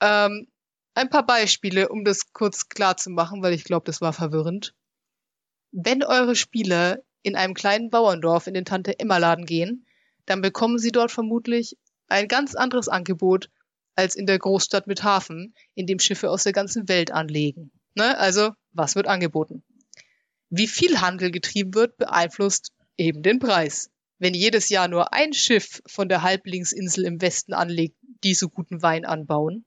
Ähm, 0.00 0.48
ein 0.94 1.08
paar 1.08 1.24
Beispiele, 1.24 1.88
um 1.88 2.04
das 2.04 2.32
kurz 2.32 2.68
klar 2.68 2.96
zu 2.96 3.10
machen, 3.10 3.42
weil 3.42 3.54
ich 3.54 3.64
glaube, 3.64 3.84
das 3.86 4.00
war 4.00 4.12
verwirrend. 4.12 4.74
Wenn 5.72 6.02
eure 6.02 6.34
Spieler 6.34 6.98
in 7.22 7.36
einem 7.36 7.54
kleinen 7.54 7.90
Bauerndorf 7.90 8.46
in 8.46 8.54
den 8.54 8.64
Tante-Emma-Laden 8.64 9.46
gehen, 9.46 9.86
dann 10.26 10.42
bekommen 10.42 10.78
sie 10.78 10.92
dort 10.92 11.10
vermutlich 11.10 11.76
ein 12.10 12.28
ganz 12.28 12.54
anderes 12.54 12.88
Angebot 12.88 13.50
als 13.96 14.14
in 14.14 14.26
der 14.26 14.38
Großstadt 14.38 14.86
mit 14.86 15.02
Hafen, 15.02 15.54
in 15.74 15.86
dem 15.86 15.98
Schiffe 15.98 16.30
aus 16.30 16.44
der 16.44 16.52
ganzen 16.52 16.88
Welt 16.88 17.10
anlegen. 17.10 17.70
Ne? 17.94 18.16
Also, 18.18 18.52
was 18.72 18.94
wird 18.94 19.06
angeboten? 19.06 19.62
Wie 20.48 20.66
viel 20.66 21.00
Handel 21.00 21.30
getrieben 21.30 21.74
wird, 21.74 21.96
beeinflusst 21.96 22.72
eben 22.96 23.22
den 23.22 23.38
Preis. 23.38 23.90
Wenn 24.18 24.34
jedes 24.34 24.68
Jahr 24.68 24.88
nur 24.88 25.12
ein 25.12 25.32
Schiff 25.32 25.82
von 25.86 26.08
der 26.08 26.22
Halblingsinsel 26.22 27.04
im 27.04 27.20
Westen 27.20 27.54
anlegt, 27.54 27.96
die 28.22 28.34
so 28.34 28.48
guten 28.48 28.82
Wein 28.82 29.04
anbauen, 29.04 29.64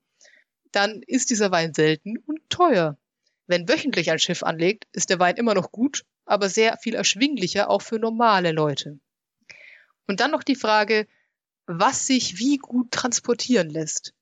dann 0.71 1.01
ist 1.07 1.29
dieser 1.29 1.51
Wein 1.51 1.73
selten 1.73 2.17
und 2.17 2.39
teuer. 2.49 2.97
Wenn 3.47 3.67
wöchentlich 3.67 4.11
ein 4.11 4.19
Schiff 4.19 4.43
anlegt, 4.43 4.87
ist 4.91 5.09
der 5.09 5.19
Wein 5.19 5.35
immer 5.37 5.53
noch 5.53 5.71
gut, 5.71 6.03
aber 6.25 6.49
sehr 6.49 6.77
viel 6.77 6.95
erschwinglicher 6.95 7.69
auch 7.69 7.81
für 7.81 7.99
normale 7.99 8.51
Leute. 8.51 8.99
Und 10.07 10.19
dann 10.19 10.31
noch 10.31 10.43
die 10.43 10.55
Frage, 10.55 11.07
was 11.67 12.07
sich 12.07 12.37
wie 12.39 12.57
gut 12.57 12.91
transportieren 12.91 13.69
lässt. 13.69 14.13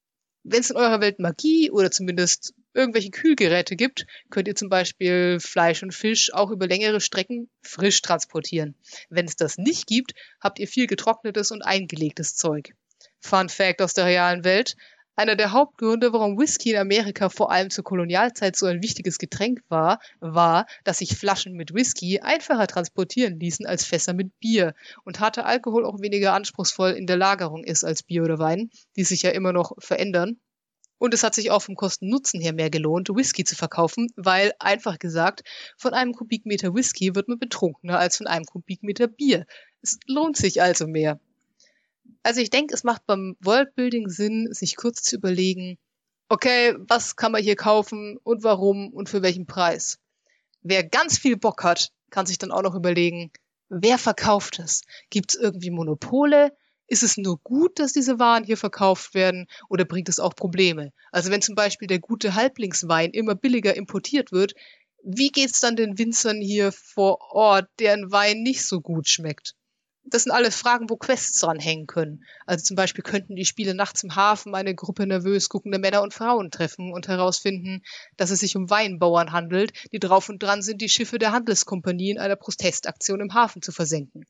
Wenn 0.44 0.62
es 0.62 0.72
in 0.72 0.78
eurer 0.78 1.02
Welt 1.02 1.20
Magie 1.20 1.70
oder 1.70 1.92
zumindest 1.92 2.54
irgendwelche 2.74 3.12
Kühlgeräte 3.12 3.76
gibt, 3.76 4.08
könnt 4.30 4.48
ihr 4.48 4.56
zum 4.56 4.70
Beispiel 4.70 5.40
Fleisch 5.40 5.84
und 5.84 5.94
Fisch 5.94 6.34
auch 6.34 6.50
über 6.50 6.68
längere 6.68 7.02
Strecken 7.02 7.50
frisch 7.62 8.02
transportieren. 8.02 8.76
Wenn 9.10 9.26
es 9.26 9.36
das 9.36 9.58
nicht 9.58 9.88
gibt, 9.88 10.14
habt 10.40 10.60
ihr 10.60 10.68
viel 10.68 10.88
getrocknetes 10.88 11.52
und 11.52 11.62
eingelegtes 11.62 12.36
Zeug. 12.36 12.74
Fun 13.20 13.50
Fact 13.50 13.82
aus 13.82 13.94
der 13.94 14.06
realen 14.06 14.44
Welt. 14.44 14.76
Einer 15.22 15.36
der 15.36 15.52
Hauptgründe, 15.52 16.14
warum 16.14 16.40
Whisky 16.40 16.72
in 16.72 16.78
Amerika 16.78 17.30
vor 17.30 17.52
allem 17.52 17.70
zur 17.70 17.84
Kolonialzeit 17.84 18.56
so 18.56 18.66
ein 18.66 18.82
wichtiges 18.82 19.20
Getränk 19.20 19.62
war, 19.70 20.00
war, 20.20 20.66
dass 20.84 20.98
sich 20.98 21.16
Flaschen 21.16 21.54
mit 21.54 21.76
Whisky 21.76 22.22
einfacher 22.22 22.66
transportieren 22.66 23.40
ließen 23.40 23.68
als 23.68 23.86
Fässer 23.86 24.16
mit 24.16 24.40
Bier 24.40 24.74
und 25.04 25.20
harter 25.20 25.46
Alkohol 25.46 25.86
auch 25.86 26.02
weniger 26.02 26.34
anspruchsvoll 26.34 26.94
in 26.94 27.06
der 27.06 27.18
Lagerung 27.18 27.64
ist 27.64 27.84
als 27.84 28.02
Bier 28.02 28.24
oder 28.24 28.40
Wein, 28.40 28.72
die 28.96 29.04
sich 29.04 29.22
ja 29.22 29.30
immer 29.30 29.54
noch 29.54 29.74
verändern. 29.78 30.40
Und 30.98 31.14
es 31.14 31.22
hat 31.22 31.36
sich 31.36 31.52
auch 31.52 31.62
vom 31.62 31.76
Kosten-Nutzen 31.76 32.42
her 32.42 32.54
mehr 32.54 32.72
gelohnt, 32.72 33.10
Whisky 33.10 33.44
zu 33.44 33.56
verkaufen, 33.56 34.08
weil, 34.16 34.54
einfach 34.58 34.98
gesagt, 34.98 35.44
von 35.78 35.94
einem 35.94 36.14
Kubikmeter 36.14 36.74
Whisky 36.74 37.14
wird 37.14 37.28
man 37.28 37.38
betrunkener 37.38 38.00
als 38.00 38.18
von 38.18 38.26
einem 38.26 38.46
Kubikmeter 38.46 39.06
Bier. 39.06 39.46
Es 39.84 40.00
lohnt 40.08 40.36
sich 40.36 40.64
also 40.64 40.88
mehr. 40.88 41.20
Also 42.24 42.42
ich 42.42 42.50
denke, 42.50 42.74
es 42.74 42.84
macht 42.84 43.06
beim 43.06 43.36
Worldbuilding 43.40 44.10
Sinn, 44.10 44.48
sich 44.52 44.76
kurz 44.76 45.02
zu 45.04 45.16
überlegen, 45.16 45.78
okay, 46.30 46.76
was 46.78 47.16
kann 47.16 47.32
man 47.32 47.44
hier 47.44 47.56
kaufen 47.56 48.18
und 48.24 48.44
warum 48.44 48.90
und 48.94 49.10
für 49.10 49.22
welchen 49.22 49.48
Preis. 49.48 50.00
Wer 50.62 50.84
ganz 50.84 51.18
viel 51.18 51.38
Bock 51.38 51.64
hat, 51.64 51.92
kann 52.12 52.26
sich 52.26 52.38
dann 52.38 52.52
auch 52.52 52.62
noch 52.62 52.76
überlegen, 52.76 53.32
Wer 53.74 53.98
verkauft 53.98 54.60
es? 54.60 54.82
Gibt 55.10 55.34
es 55.34 55.40
irgendwie 55.40 55.70
Monopole? 55.70 56.52
Ist 56.88 57.04
es 57.04 57.16
nur 57.16 57.40
gut, 57.42 57.80
dass 57.80 57.94
diese 57.94 58.20
Waren 58.20 58.44
hier 58.44 58.58
verkauft 58.58 59.14
werden 59.14 59.48
oder 59.70 59.86
bringt 59.86 60.10
es 60.10 60.20
auch 60.20 60.36
Probleme? 60.36 60.92
Also 61.14 61.32
wenn 61.32 61.42
zum 61.42 61.56
Beispiel 61.56 61.88
der 61.88 62.00
gute 62.00 62.36
Halblingswein 62.36 63.12
immer 63.12 63.34
billiger 63.34 63.74
importiert 63.74 64.34
wird, 64.34 64.56
wie 65.06 65.30
geht's 65.30 65.62
dann 65.62 65.78
den 65.78 65.98
Winzern 65.98 66.42
hier 66.42 66.74
vor 66.74 67.22
Ort, 67.32 67.70
deren 67.80 68.12
Wein 68.12 68.44
nicht 68.44 68.66
so 68.66 68.82
gut 68.82 69.08
schmeckt? 69.08 69.56
Das 70.04 70.24
sind 70.24 70.32
alles 70.32 70.56
Fragen, 70.56 70.90
wo 70.90 70.98
Quests 70.98 71.40
dranhängen 71.40 71.88
können. 71.88 72.26
Also 72.46 72.66
zum 72.66 72.76
Beispiel 72.76 73.04
könnten 73.04 73.36
die 73.36 73.46
Spiele 73.46 73.76
nachts 73.76 74.04
im 74.04 74.16
Hafen 74.16 74.56
eine 74.56 74.76
Gruppe 74.76 75.06
nervös 75.06 75.48
guckende 75.48 75.80
Männer 75.80 76.02
und 76.02 76.14
Frauen 76.14 76.52
treffen 76.52 76.92
und 76.92 77.08
herausfinden, 77.08 77.84
dass 78.18 78.32
es 78.32 78.40
sich 78.40 78.56
um 78.56 78.70
Weinbauern 78.70 79.32
handelt, 79.32 79.74
die 79.92 80.00
drauf 80.00 80.28
und 80.30 80.42
dran 80.42 80.64
sind, 80.64 80.82
die 80.82 80.90
Schiffe 80.90 81.20
der 81.20 81.32
Handelskompanie 81.32 82.12
in 82.12 82.20
einer 82.20 82.36
Protestaktion 82.36 83.22
im 83.22 83.34
Hafen 83.34 83.62
zu 83.62 83.72
versenken. 83.72 84.26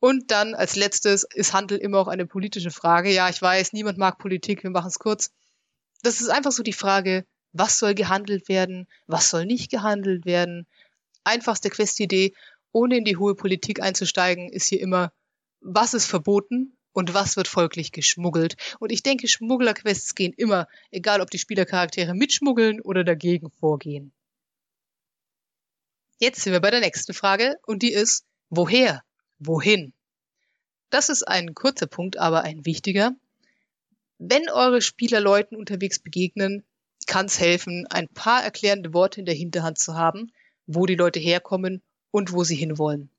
Und 0.00 0.30
dann 0.30 0.54
als 0.54 0.76
letztes 0.76 1.24
ist 1.34 1.54
Handel 1.54 1.78
immer 1.78 1.98
auch 1.98 2.08
eine 2.08 2.26
politische 2.26 2.70
Frage. 2.70 3.10
Ja, 3.10 3.28
ich 3.30 3.40
weiß, 3.40 3.72
niemand 3.72 3.96
mag 3.96 4.18
Politik, 4.18 4.62
wir 4.62 4.70
machen 4.70 4.88
es 4.88 4.98
kurz. 4.98 5.30
Das 6.02 6.20
ist 6.20 6.28
einfach 6.28 6.52
so 6.52 6.62
die 6.62 6.74
Frage, 6.74 7.24
was 7.52 7.78
soll 7.78 7.94
gehandelt 7.94 8.48
werden, 8.48 8.86
was 9.06 9.30
soll 9.30 9.46
nicht 9.46 9.70
gehandelt 9.70 10.26
werden. 10.26 10.66
Einfachste 11.24 11.70
Questidee, 11.70 12.34
ohne 12.74 12.98
in 12.98 13.04
die 13.04 13.16
hohe 13.16 13.34
Politik 13.34 13.80
einzusteigen, 13.80 14.50
ist 14.50 14.66
hier 14.66 14.80
immer, 14.80 15.12
was 15.60 15.94
ist 15.94 16.06
verboten 16.06 16.76
und 16.92 17.14
was 17.14 17.36
wird 17.36 17.48
folglich 17.48 17.92
geschmuggelt. 17.92 18.56
Und 18.80 18.90
ich 18.90 19.02
denke, 19.02 19.28
Schmugglerquests 19.28 20.14
gehen 20.14 20.32
immer, 20.36 20.66
egal 20.90 21.20
ob 21.20 21.30
die 21.30 21.38
Spielercharaktere 21.38 22.14
mitschmuggeln 22.14 22.80
oder 22.80 23.04
dagegen 23.04 23.50
vorgehen. 23.50 24.12
Jetzt 26.18 26.42
sind 26.42 26.52
wir 26.52 26.60
bei 26.60 26.70
der 26.70 26.80
nächsten 26.80 27.14
Frage 27.14 27.56
und 27.66 27.82
die 27.82 27.92
ist, 27.92 28.24
woher? 28.50 29.02
Wohin? 29.38 29.92
Das 30.90 31.08
ist 31.08 31.22
ein 31.22 31.54
kurzer 31.54 31.86
Punkt, 31.86 32.18
aber 32.18 32.42
ein 32.42 32.64
wichtiger. 32.64 33.12
Wenn 34.18 34.48
eure 34.48 34.80
Spieler 34.80 35.20
Leuten 35.20 35.56
unterwegs 35.56 36.00
begegnen, 36.00 36.64
kann 37.06 37.26
es 37.26 37.38
helfen, 37.38 37.86
ein 37.88 38.08
paar 38.08 38.42
erklärende 38.42 38.94
Worte 38.94 39.20
in 39.20 39.26
der 39.26 39.34
Hinterhand 39.34 39.78
zu 39.78 39.94
haben, 39.94 40.32
wo 40.66 40.86
die 40.86 40.94
Leute 40.94 41.20
herkommen 41.20 41.82
und 42.14 42.32
wo 42.32 42.44
sie 42.44 42.54
hinwollen. 42.54 43.10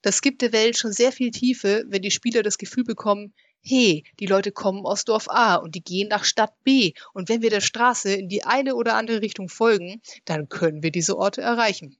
Das 0.00 0.22
gibt 0.22 0.40
der 0.40 0.54
Welt 0.54 0.78
schon 0.78 0.92
sehr 0.92 1.12
viel 1.12 1.30
Tiefe, 1.30 1.84
wenn 1.88 2.00
die 2.00 2.10
Spieler 2.10 2.42
das 2.42 2.56
Gefühl 2.56 2.84
bekommen, 2.84 3.34
hey, 3.60 4.02
die 4.18 4.24
Leute 4.24 4.50
kommen 4.50 4.86
aus 4.86 5.04
Dorf 5.04 5.28
A 5.28 5.56
und 5.56 5.74
die 5.74 5.84
gehen 5.84 6.08
nach 6.08 6.24
Stadt 6.24 6.54
B 6.64 6.94
und 7.12 7.28
wenn 7.28 7.42
wir 7.42 7.50
der 7.50 7.60
Straße 7.60 8.14
in 8.14 8.30
die 8.30 8.44
eine 8.44 8.76
oder 8.76 8.94
andere 8.94 9.20
Richtung 9.20 9.50
folgen, 9.50 10.00
dann 10.24 10.48
können 10.48 10.82
wir 10.82 10.90
diese 10.90 11.18
Orte 11.18 11.42
erreichen. 11.42 11.98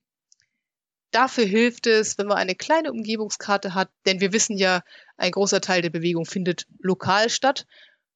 Dafür 1.10 1.44
hilft 1.44 1.86
es, 1.86 2.16
wenn 2.16 2.26
man 2.26 2.38
eine 2.38 2.54
kleine 2.54 2.90
Umgebungskarte 2.90 3.74
hat, 3.74 3.90
denn 4.06 4.20
wir 4.20 4.32
wissen 4.32 4.56
ja, 4.56 4.80
ein 5.18 5.30
großer 5.30 5.60
Teil 5.60 5.82
der 5.82 5.90
Bewegung 5.90 6.24
findet 6.24 6.66
lokal 6.78 7.28
statt 7.28 7.66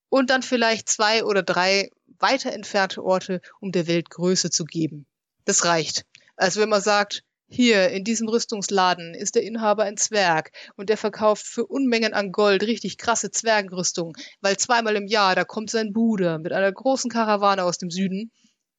und 0.09 0.31
dann 0.31 0.43
vielleicht 0.43 0.89
zwei 0.89 1.25
oder 1.25 1.43
drei 1.43 1.91
weiter 2.19 2.55
entfernte 2.55 3.05
Orte, 3.05 3.43
um 3.61 3.71
der 3.71 3.87
Welt 3.87 4.09
Größe 4.09 4.49
zu 4.49 4.65
geben. 4.65 5.05
Das 5.45 5.67
reicht. 5.67 6.07
Also 6.37 6.63
wenn 6.63 6.71
man 6.71 6.81
sagt, 6.81 7.23
hier 7.51 7.89
in 7.89 8.05
diesem 8.05 8.29
Rüstungsladen 8.29 9.15
ist 9.15 9.35
der 9.35 9.43
Inhaber 9.43 9.85
ein 9.85 9.97
Zwerg 9.97 10.53
und 10.77 10.91
der 10.91 10.99
verkauft 10.99 11.47
für 11.47 11.67
Unmengen 11.67 12.13
an 12.13 12.31
Gold 12.31 12.63
richtig 12.63 12.99
krasse 12.99 13.31
Zwergenrüstung, 13.31 14.17
weil 14.43 14.59
zweimal 14.59 14.97
im 14.97 15.07
Jahr 15.07 15.35
da 15.35 15.45
kommt 15.45 15.71
sein 15.71 15.95
Bruder 15.95 16.39
mit 16.39 16.53
einer 16.53 16.71
großen 16.71 17.11
Karawane 17.11 17.65
aus 17.65 17.79
dem 17.79 17.91
Süden. 17.91 18.31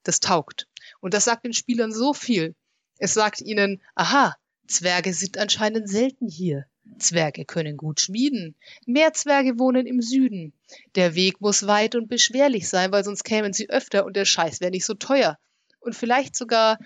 Das 0.04 0.20
taugt. 0.20 0.68
Und 1.02 1.16
das 1.16 1.26
sagt 1.26 1.46
den 1.46 1.54
Spielern 1.54 1.92
so 1.92 2.14
viel. 2.14 2.56
Es 3.00 3.16
sagt 3.16 3.42
ihnen, 3.42 3.82
aha, 3.96 4.36
Zwerge 4.68 5.14
sind 5.14 5.40
anscheinend 5.40 5.90
selten 5.90 6.28
hier. 6.28 6.66
Zwerge 7.00 7.46
können 7.46 7.76
gut 7.76 8.00
schmieden. 8.00 8.56
Mehr 8.86 9.14
Zwerge 9.14 9.58
wohnen 9.58 9.88
im 9.88 10.02
Süden. 10.02 10.54
Der 10.94 11.16
Weg 11.16 11.42
muss 11.42 11.66
weit 11.66 11.96
und 11.96 12.08
beschwerlich 12.08 12.70
sein, 12.70 12.92
weil 12.92 13.04
sonst 13.04 13.24
kämen 13.24 13.52
sie 13.52 13.70
öfter 13.70 14.06
und 14.06 14.16
der 14.16 14.26
Scheiß 14.26 14.62
wäre 14.62 14.72
nicht 14.72 14.86
so 14.86 14.94
teuer. 14.94 15.40
Und 15.80 15.96
vielleicht 15.96 16.36
sogar 16.36 16.78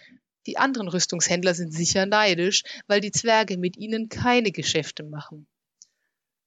die 0.46 0.58
anderen 0.58 0.88
Rüstungshändler 0.88 1.54
sind 1.54 1.74
sicher 1.74 2.06
neidisch, 2.06 2.64
weil 2.88 3.02
die 3.02 3.12
Zwerge 3.12 3.58
mit 3.58 3.78
ihnen 3.78 4.10
keine 4.10 4.52
Geschäfte 4.52 5.04
machen. 5.04 5.48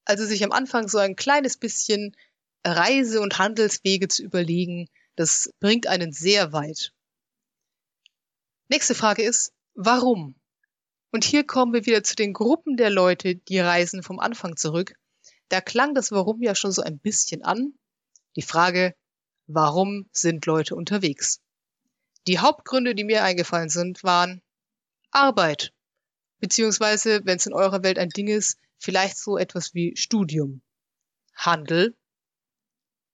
Also 0.05 0.25
sich 0.25 0.43
am 0.43 0.51
Anfang 0.51 0.87
so 0.87 0.97
ein 0.97 1.15
kleines 1.15 1.57
bisschen 1.57 2.15
Reise- 2.65 3.21
und 3.21 3.39
Handelswege 3.39 4.07
zu 4.07 4.23
überlegen, 4.23 4.87
das 5.15 5.51
bringt 5.59 5.87
einen 5.87 6.11
sehr 6.11 6.53
weit. 6.53 6.93
Nächste 8.69 8.95
Frage 8.95 9.23
ist, 9.23 9.53
Warum? 9.79 10.33
Und 11.11 11.23
hier 11.23 11.45
kommen 11.45 11.71
wir 11.71 11.85
wieder 11.85 12.01
zu 12.01 12.15
den 12.15 12.33
Gruppen 12.33 12.77
der 12.77 12.89
Leute, 12.89 13.35
die 13.35 13.59
reisen 13.59 14.01
vom 14.01 14.19
Anfang 14.19 14.57
zurück. 14.57 14.95
Da 15.49 15.61
klang 15.61 15.93
das 15.93 16.11
Warum 16.11 16.41
ja 16.41 16.55
schon 16.55 16.71
so 16.71 16.81
ein 16.81 16.97
bisschen 16.97 17.43
an. 17.43 17.77
Die 18.35 18.41
Frage, 18.41 18.95
warum 19.45 20.09
sind 20.11 20.47
Leute 20.47 20.75
unterwegs? 20.75 21.41
Die 22.27 22.39
Hauptgründe, 22.39 22.93
die 22.93 23.05
mir 23.05 23.23
eingefallen 23.23 23.69
sind, 23.69 24.03
waren 24.03 24.41
Arbeit. 25.11 25.73
Beziehungsweise, 26.39 27.21
wenn 27.23 27.37
es 27.37 27.45
in 27.45 27.53
eurer 27.53 27.83
Welt 27.83 27.97
ein 27.97 28.09
Ding 28.09 28.27
ist, 28.27 28.59
vielleicht 28.77 29.17
so 29.17 29.37
etwas 29.37 29.73
wie 29.73 29.95
Studium. 29.95 30.61
Handel. 31.33 31.95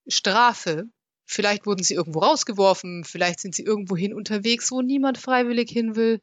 Strafe. 0.08 0.86
Vielleicht 1.26 1.66
wurden 1.66 1.84
sie 1.84 1.94
irgendwo 1.94 2.20
rausgeworfen, 2.20 3.06
vielleicht 3.06 3.40
sind 3.40 3.56
sie 3.56 3.64
irgendwohin 3.64 4.14
unterwegs, 4.14 4.72
wo 4.72 4.82
niemand 4.82 5.18
freiwillig 5.18 5.70
hin 5.70 5.96
will. 5.96 6.20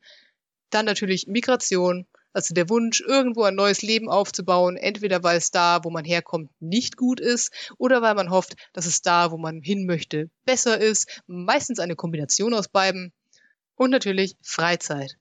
Dann 0.69 0.85
natürlich 0.85 1.27
Migration, 1.27 2.07
also 2.33 2.55
der 2.55 2.69
Wunsch, 2.69 3.01
irgendwo 3.01 3.43
ein 3.43 3.55
neues 3.55 3.83
Leben 3.83 4.09
aufzubauen, 4.09 4.77
entweder 4.77 5.23
weil 5.23 5.37
es 5.39 5.51
da, 5.51 5.85
wo 5.85 5.91
man 5.91 6.05
herkommt, 6.05 6.51
nicht 6.61 6.97
gut 6.97 7.21
ist 7.21 7.53
oder 7.79 8.03
weil 8.03 8.15
man 8.15 8.31
hofft, 8.31 8.55
dass 8.73 8.87
es 8.87 9.03
da, 9.03 9.31
wo 9.31 9.39
man 9.39 9.63
hin 9.63 9.87
möchte, 9.87 10.31
besser 10.45 10.81
ist. 10.81 11.23
Meistens 11.27 11.79
eine 11.79 11.97
Kombination 11.97 12.55
aus 12.55 12.69
beiden. 12.69 13.13
Und 13.75 13.91
natürlich 13.91 14.37
Freizeit. 14.43 15.17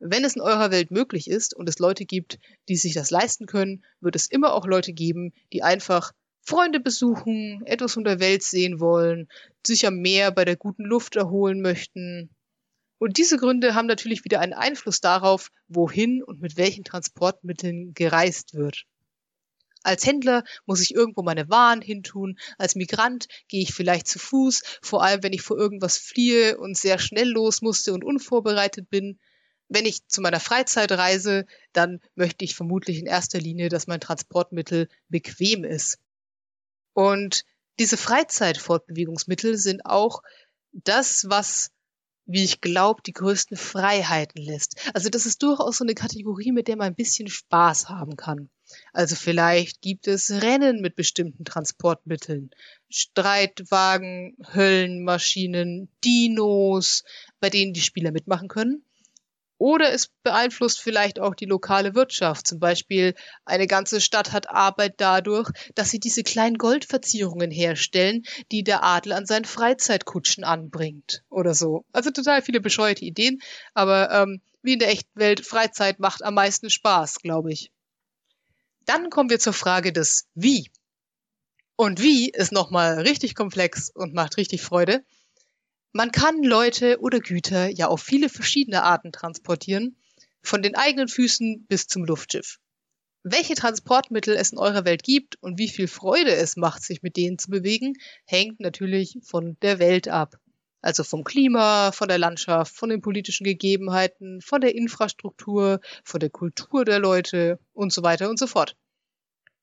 Wenn 0.00 0.24
es 0.24 0.36
in 0.36 0.42
eurer 0.42 0.70
Welt 0.70 0.90
möglich 0.90 1.28
ist 1.28 1.54
und 1.54 1.68
es 1.68 1.78
Leute 1.78 2.04
gibt, 2.04 2.38
die 2.68 2.76
sich 2.76 2.94
das 2.94 3.10
leisten 3.10 3.46
können, 3.46 3.84
wird 4.00 4.16
es 4.16 4.30
immer 4.30 4.54
auch 4.54 4.66
Leute 4.66 4.92
geben, 4.92 5.32
die 5.52 5.62
einfach 5.62 6.12
Freunde 6.40 6.80
besuchen, 6.80 7.62
etwas 7.66 7.94
von 7.94 8.04
der 8.04 8.20
Welt 8.20 8.42
sehen 8.42 8.80
wollen, 8.80 9.28
sich 9.66 9.86
am 9.86 9.96
Meer 9.96 10.30
bei 10.30 10.44
der 10.46 10.56
guten 10.56 10.84
Luft 10.84 11.16
erholen 11.16 11.60
möchten, 11.60 12.30
und 12.98 13.16
diese 13.16 13.36
Gründe 13.36 13.74
haben 13.74 13.86
natürlich 13.86 14.24
wieder 14.24 14.40
einen 14.40 14.52
Einfluss 14.52 15.00
darauf, 15.00 15.50
wohin 15.68 16.22
und 16.22 16.40
mit 16.40 16.56
welchen 16.56 16.84
Transportmitteln 16.84 17.94
gereist 17.94 18.54
wird. 18.54 18.84
Als 19.84 20.04
Händler 20.04 20.42
muss 20.66 20.82
ich 20.82 20.94
irgendwo 20.94 21.22
meine 21.22 21.48
Waren 21.48 21.80
hintun. 21.80 22.38
Als 22.58 22.74
Migrant 22.74 23.28
gehe 23.46 23.62
ich 23.62 23.72
vielleicht 23.72 24.08
zu 24.08 24.18
Fuß, 24.18 24.62
vor 24.82 25.04
allem 25.04 25.22
wenn 25.22 25.32
ich 25.32 25.42
vor 25.42 25.56
irgendwas 25.56 25.98
fliehe 25.98 26.58
und 26.58 26.76
sehr 26.76 26.98
schnell 26.98 27.28
los 27.28 27.62
musste 27.62 27.92
und 27.92 28.04
unvorbereitet 28.04 28.90
bin. 28.90 29.20
Wenn 29.68 29.86
ich 29.86 30.06
zu 30.08 30.20
meiner 30.20 30.40
Freizeit 30.40 30.90
reise, 30.92 31.46
dann 31.72 32.00
möchte 32.16 32.44
ich 32.44 32.56
vermutlich 32.56 32.98
in 32.98 33.06
erster 33.06 33.38
Linie, 33.38 33.68
dass 33.68 33.86
mein 33.86 34.00
Transportmittel 34.00 34.88
bequem 35.08 35.62
ist. 35.62 35.98
Und 36.92 37.44
diese 37.78 37.96
Freizeitfortbewegungsmittel 37.96 39.56
sind 39.56 39.86
auch 39.86 40.22
das, 40.72 41.26
was 41.28 41.70
wie 42.28 42.44
ich 42.44 42.60
glaube, 42.60 43.02
die 43.04 43.12
größten 43.12 43.56
Freiheiten 43.56 44.40
lässt. 44.40 44.76
Also 44.94 45.08
das 45.08 45.26
ist 45.26 45.42
durchaus 45.42 45.78
so 45.78 45.84
eine 45.84 45.94
Kategorie, 45.94 46.52
mit 46.52 46.68
der 46.68 46.76
man 46.76 46.88
ein 46.88 46.94
bisschen 46.94 47.28
Spaß 47.28 47.88
haben 47.88 48.16
kann. 48.16 48.50
Also 48.92 49.16
vielleicht 49.16 49.80
gibt 49.80 50.06
es 50.06 50.30
Rennen 50.30 50.82
mit 50.82 50.94
bestimmten 50.94 51.46
Transportmitteln, 51.46 52.50
Streitwagen, 52.90 54.36
Höllenmaschinen, 54.54 55.88
Dinos, 56.04 57.02
bei 57.40 57.48
denen 57.48 57.72
die 57.72 57.80
Spieler 57.80 58.12
mitmachen 58.12 58.48
können. 58.48 58.84
Oder 59.58 59.92
es 59.92 60.08
beeinflusst 60.22 60.80
vielleicht 60.80 61.18
auch 61.18 61.34
die 61.34 61.44
lokale 61.44 61.94
Wirtschaft. 61.94 62.46
Zum 62.46 62.60
Beispiel 62.60 63.14
eine 63.44 63.66
ganze 63.66 64.00
Stadt 64.00 64.32
hat 64.32 64.48
Arbeit 64.48 64.94
dadurch, 64.98 65.50
dass 65.74 65.90
sie 65.90 65.98
diese 65.98 66.22
kleinen 66.22 66.58
Goldverzierungen 66.58 67.50
herstellen, 67.50 68.22
die 68.52 68.62
der 68.62 68.84
Adel 68.84 69.12
an 69.12 69.26
seinen 69.26 69.44
Freizeitkutschen 69.44 70.44
anbringt 70.44 71.24
oder 71.28 71.54
so. 71.54 71.84
Also 71.92 72.10
total 72.10 72.40
viele 72.40 72.60
bescheuerte 72.60 73.04
Ideen, 73.04 73.40
aber 73.74 74.10
ähm, 74.12 74.40
wie 74.62 74.74
in 74.74 74.78
der 74.78 74.90
echten 74.90 75.18
Welt, 75.18 75.44
Freizeit 75.44 75.98
macht 75.98 76.22
am 76.22 76.34
meisten 76.34 76.70
Spaß, 76.70 77.16
glaube 77.16 77.52
ich. 77.52 77.72
Dann 78.86 79.10
kommen 79.10 79.28
wir 79.28 79.38
zur 79.38 79.52
Frage 79.52 79.92
des 79.92 80.28
Wie. 80.34 80.70
Und 81.76 82.00
wie 82.00 82.30
ist 82.30 82.52
nochmal 82.52 83.00
richtig 83.00 83.34
komplex 83.34 83.90
und 83.90 84.14
macht 84.14 84.36
richtig 84.36 84.62
Freude. 84.62 85.04
Man 85.92 86.12
kann 86.12 86.42
Leute 86.42 87.00
oder 87.00 87.18
Güter 87.18 87.68
ja 87.68 87.88
auf 87.88 88.02
viele 88.02 88.28
verschiedene 88.28 88.82
Arten 88.82 89.10
transportieren, 89.10 89.96
von 90.42 90.62
den 90.62 90.76
eigenen 90.76 91.08
Füßen 91.08 91.66
bis 91.66 91.86
zum 91.86 92.04
Luftschiff. 92.04 92.58
Welche 93.22 93.54
Transportmittel 93.54 94.36
es 94.36 94.52
in 94.52 94.58
eurer 94.58 94.84
Welt 94.84 95.02
gibt 95.02 95.36
und 95.42 95.58
wie 95.58 95.68
viel 95.68 95.88
Freude 95.88 96.34
es 96.34 96.56
macht, 96.56 96.82
sich 96.82 97.02
mit 97.02 97.16
denen 97.16 97.38
zu 97.38 97.50
bewegen, 97.50 97.94
hängt 98.24 98.60
natürlich 98.60 99.18
von 99.22 99.56
der 99.60 99.78
Welt 99.78 100.08
ab. 100.08 100.38
Also 100.80 101.02
vom 101.02 101.24
Klima, 101.24 101.90
von 101.90 102.08
der 102.08 102.18
Landschaft, 102.18 102.74
von 102.74 102.88
den 102.88 103.00
politischen 103.00 103.44
Gegebenheiten, 103.44 104.40
von 104.40 104.60
der 104.60 104.74
Infrastruktur, 104.74 105.80
von 106.04 106.20
der 106.20 106.30
Kultur 106.30 106.84
der 106.84 107.00
Leute 107.00 107.58
und 107.72 107.92
so 107.92 108.02
weiter 108.02 108.30
und 108.30 108.38
so 108.38 108.46
fort. 108.46 108.76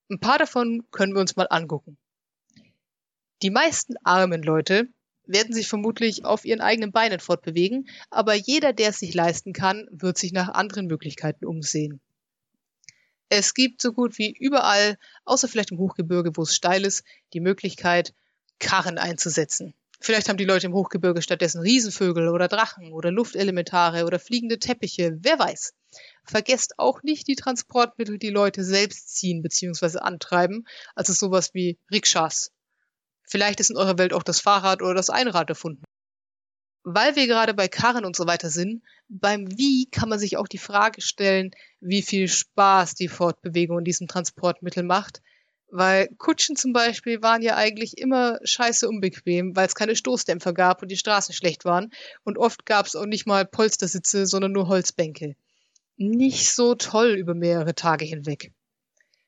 Ein 0.09 0.19
paar 0.19 0.38
davon 0.38 0.83
können 0.91 1.13
wir 1.13 1.21
uns 1.21 1.35
mal 1.35 1.47
angucken. 1.49 1.97
Die 3.41 3.49
meisten 3.49 3.95
armen 4.03 4.43
Leute 4.43 4.89
werden 5.27 5.53
sich 5.53 5.67
vermutlich 5.67 6.25
auf 6.25 6.45
ihren 6.45 6.61
eigenen 6.61 6.91
Beinen 6.91 7.19
fortbewegen, 7.19 7.88
aber 8.09 8.33
jeder, 8.33 8.73
der 8.73 8.89
es 8.89 8.99
sich 8.99 9.13
leisten 9.13 9.53
kann, 9.53 9.88
wird 9.91 10.17
sich 10.17 10.31
nach 10.31 10.49
anderen 10.49 10.88
Möglichkeiten 10.88 11.45
umsehen. 11.45 12.01
Es 13.29 13.53
gibt 13.53 13.81
so 13.81 13.91
gut 13.91 14.17
wie 14.17 14.35
überall, 14.38 14.97
außer 15.23 15.47
vielleicht 15.47 15.71
im 15.71 15.79
Hochgebirge, 15.79 16.38
wo 16.38 16.43
es 16.43 16.55
steil 16.55 16.85
ist, 16.85 17.03
die 17.33 17.39
Möglichkeit, 17.39 18.13
Karren 18.59 18.97
einzusetzen. 18.97 19.73
Vielleicht 19.99 20.29
haben 20.29 20.38
die 20.38 20.45
Leute 20.45 20.67
im 20.67 20.73
Hochgebirge 20.73 21.21
stattdessen 21.21 21.61
Riesenvögel 21.61 22.27
oder 22.29 22.47
Drachen 22.47 22.93
oder 22.93 23.11
Luftelementare 23.11 24.05
oder 24.05 24.19
fliegende 24.19 24.59
Teppiche, 24.59 25.17
wer 25.21 25.39
weiß. 25.39 25.73
Vergesst 26.23 26.77
auch 26.77 27.01
nicht 27.01 27.27
die 27.27 27.35
Transportmittel, 27.35 28.19
die 28.19 28.29
Leute 28.29 28.63
selbst 28.63 29.15
ziehen 29.15 29.41
bzw. 29.41 29.99
antreiben, 29.99 30.67
also 30.93 31.13
sowas 31.13 31.53
wie 31.53 31.79
Rikschas. 31.91 32.51
Vielleicht 33.27 33.59
ist 33.59 33.71
in 33.71 33.77
eurer 33.77 33.97
Welt 33.97 34.13
auch 34.13 34.23
das 34.23 34.39
Fahrrad 34.39 34.81
oder 34.81 34.93
das 34.93 35.09
Einrad 35.09 35.49
erfunden. 35.49 35.83
Weil 36.83 37.15
wir 37.15 37.25
gerade 37.25 37.53
bei 37.55 37.67
Karren 37.67 38.05
und 38.05 38.15
so 38.15 38.27
weiter 38.27 38.49
sind, 38.49 38.83
beim 39.07 39.47
Wie 39.57 39.88
kann 39.89 40.09
man 40.09 40.19
sich 40.19 40.38
auch 40.38 40.47
die 40.47 40.59
Frage 40.59 41.01
stellen, 41.01 41.51
wie 41.79 42.03
viel 42.03 42.27
Spaß 42.27 42.93
die 42.93 43.07
Fortbewegung 43.07 43.79
in 43.79 43.85
diesem 43.85 44.07
Transportmittel 44.07 44.83
macht, 44.83 45.21
weil 45.71 46.09
Kutschen 46.17 46.55
zum 46.55 46.73
Beispiel 46.73 47.21
waren 47.21 47.41
ja 47.41 47.55
eigentlich 47.55 47.97
immer 47.97 48.39
scheiße 48.43 48.88
unbequem, 48.88 49.55
weil 49.55 49.67
es 49.67 49.75
keine 49.75 49.95
Stoßdämpfer 49.95 50.53
gab 50.53 50.81
und 50.81 50.89
die 50.89 50.97
Straßen 50.97 51.33
schlecht 51.33 51.65
waren. 51.65 51.91
Und 52.23 52.38
oft 52.38 52.65
gab 52.65 52.85
es 52.85 52.95
auch 52.95 53.05
nicht 53.05 53.25
mal 53.25 53.45
Polstersitze, 53.45 54.25
sondern 54.25 54.51
nur 54.51 54.67
Holzbänke. 54.67 55.35
Nicht 55.97 56.53
so 56.53 56.75
toll 56.75 57.15
über 57.15 57.33
mehrere 57.33 57.73
Tage 57.73 58.05
hinweg. 58.05 58.51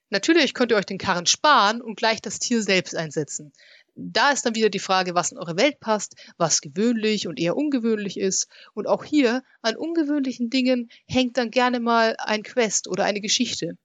Natürlich 0.10 0.53
könnt 0.53 0.71
ihr 0.71 0.77
euch 0.77 0.86
den 0.86 0.97
Karren 0.97 1.25
sparen 1.25 1.81
und 1.81 1.97
gleich 1.97 2.21
das 2.21 2.39
Tier 2.39 2.62
selbst 2.62 2.95
einsetzen. 2.95 3.51
Da 3.99 4.29
ist 4.29 4.45
dann 4.45 4.53
wieder 4.53 4.69
die 4.69 4.77
Frage, 4.77 5.15
was 5.15 5.31
in 5.31 5.39
eure 5.39 5.57
Welt 5.57 5.79
passt, 5.79 6.15
was 6.38 6.62
gewöhnlich 6.62 7.27
und 7.27 7.39
eher 7.39 7.57
ungewöhnlich 7.57 8.19
ist. 8.19 8.47
Und 8.75 8.88
auch 8.88 9.03
hier, 9.03 9.43
an 9.63 9.75
ungewöhnlichen 9.75 10.51
Dingen 10.51 10.91
hängt 11.07 11.38
dann 11.38 11.49
gerne 11.49 11.79
mal 11.79 12.15
ein 12.19 12.43
Quest 12.43 12.88
oder 12.88 13.05
eine 13.05 13.21
Geschichte. 13.21 13.75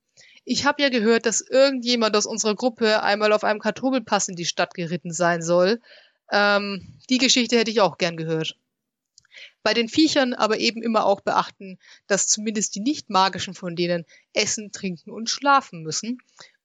Ich 0.44 0.66
habe 0.66 0.83
ja 0.83 0.90
gehört, 0.90 1.25
dass 1.25 1.40
irgendjemand 1.40 2.14
aus 2.14 2.27
unserer 2.27 2.55
Gruppe 2.55 3.03
einmal 3.03 3.33
auf 3.33 3.42
einem 3.42 3.61
Kartoffelpass 3.61 4.29
in 4.29 4.37
die 4.37 4.44
Stadt 4.44 4.75
geritten 4.75 5.12
sein 5.12 5.40
soll. 5.40 5.81
Ähm, 6.31 6.98
die 7.09 7.18
Geschichte 7.18 7.57
hätte 7.57 7.70
ich 7.70 7.81
auch 7.81 7.96
gern 7.96 8.18
gehört. 8.18 8.59
Bei 9.62 9.72
den 9.72 9.88
Viechern 9.88 10.35
aber 10.35 10.59
eben 10.59 10.83
immer 10.83 11.07
auch 11.07 11.22
beachten, 11.22 11.79
dass 12.07 12.27
zumindest 12.27 12.75
die 12.75 12.81
nicht 12.81 13.09
magischen 13.09 13.55
von 13.55 13.77
denen 13.77 14.05
essen, 14.35 14.72
trinken 14.72 15.11
und 15.11 15.31
schlafen 15.31 15.83
müssen. 15.83 16.18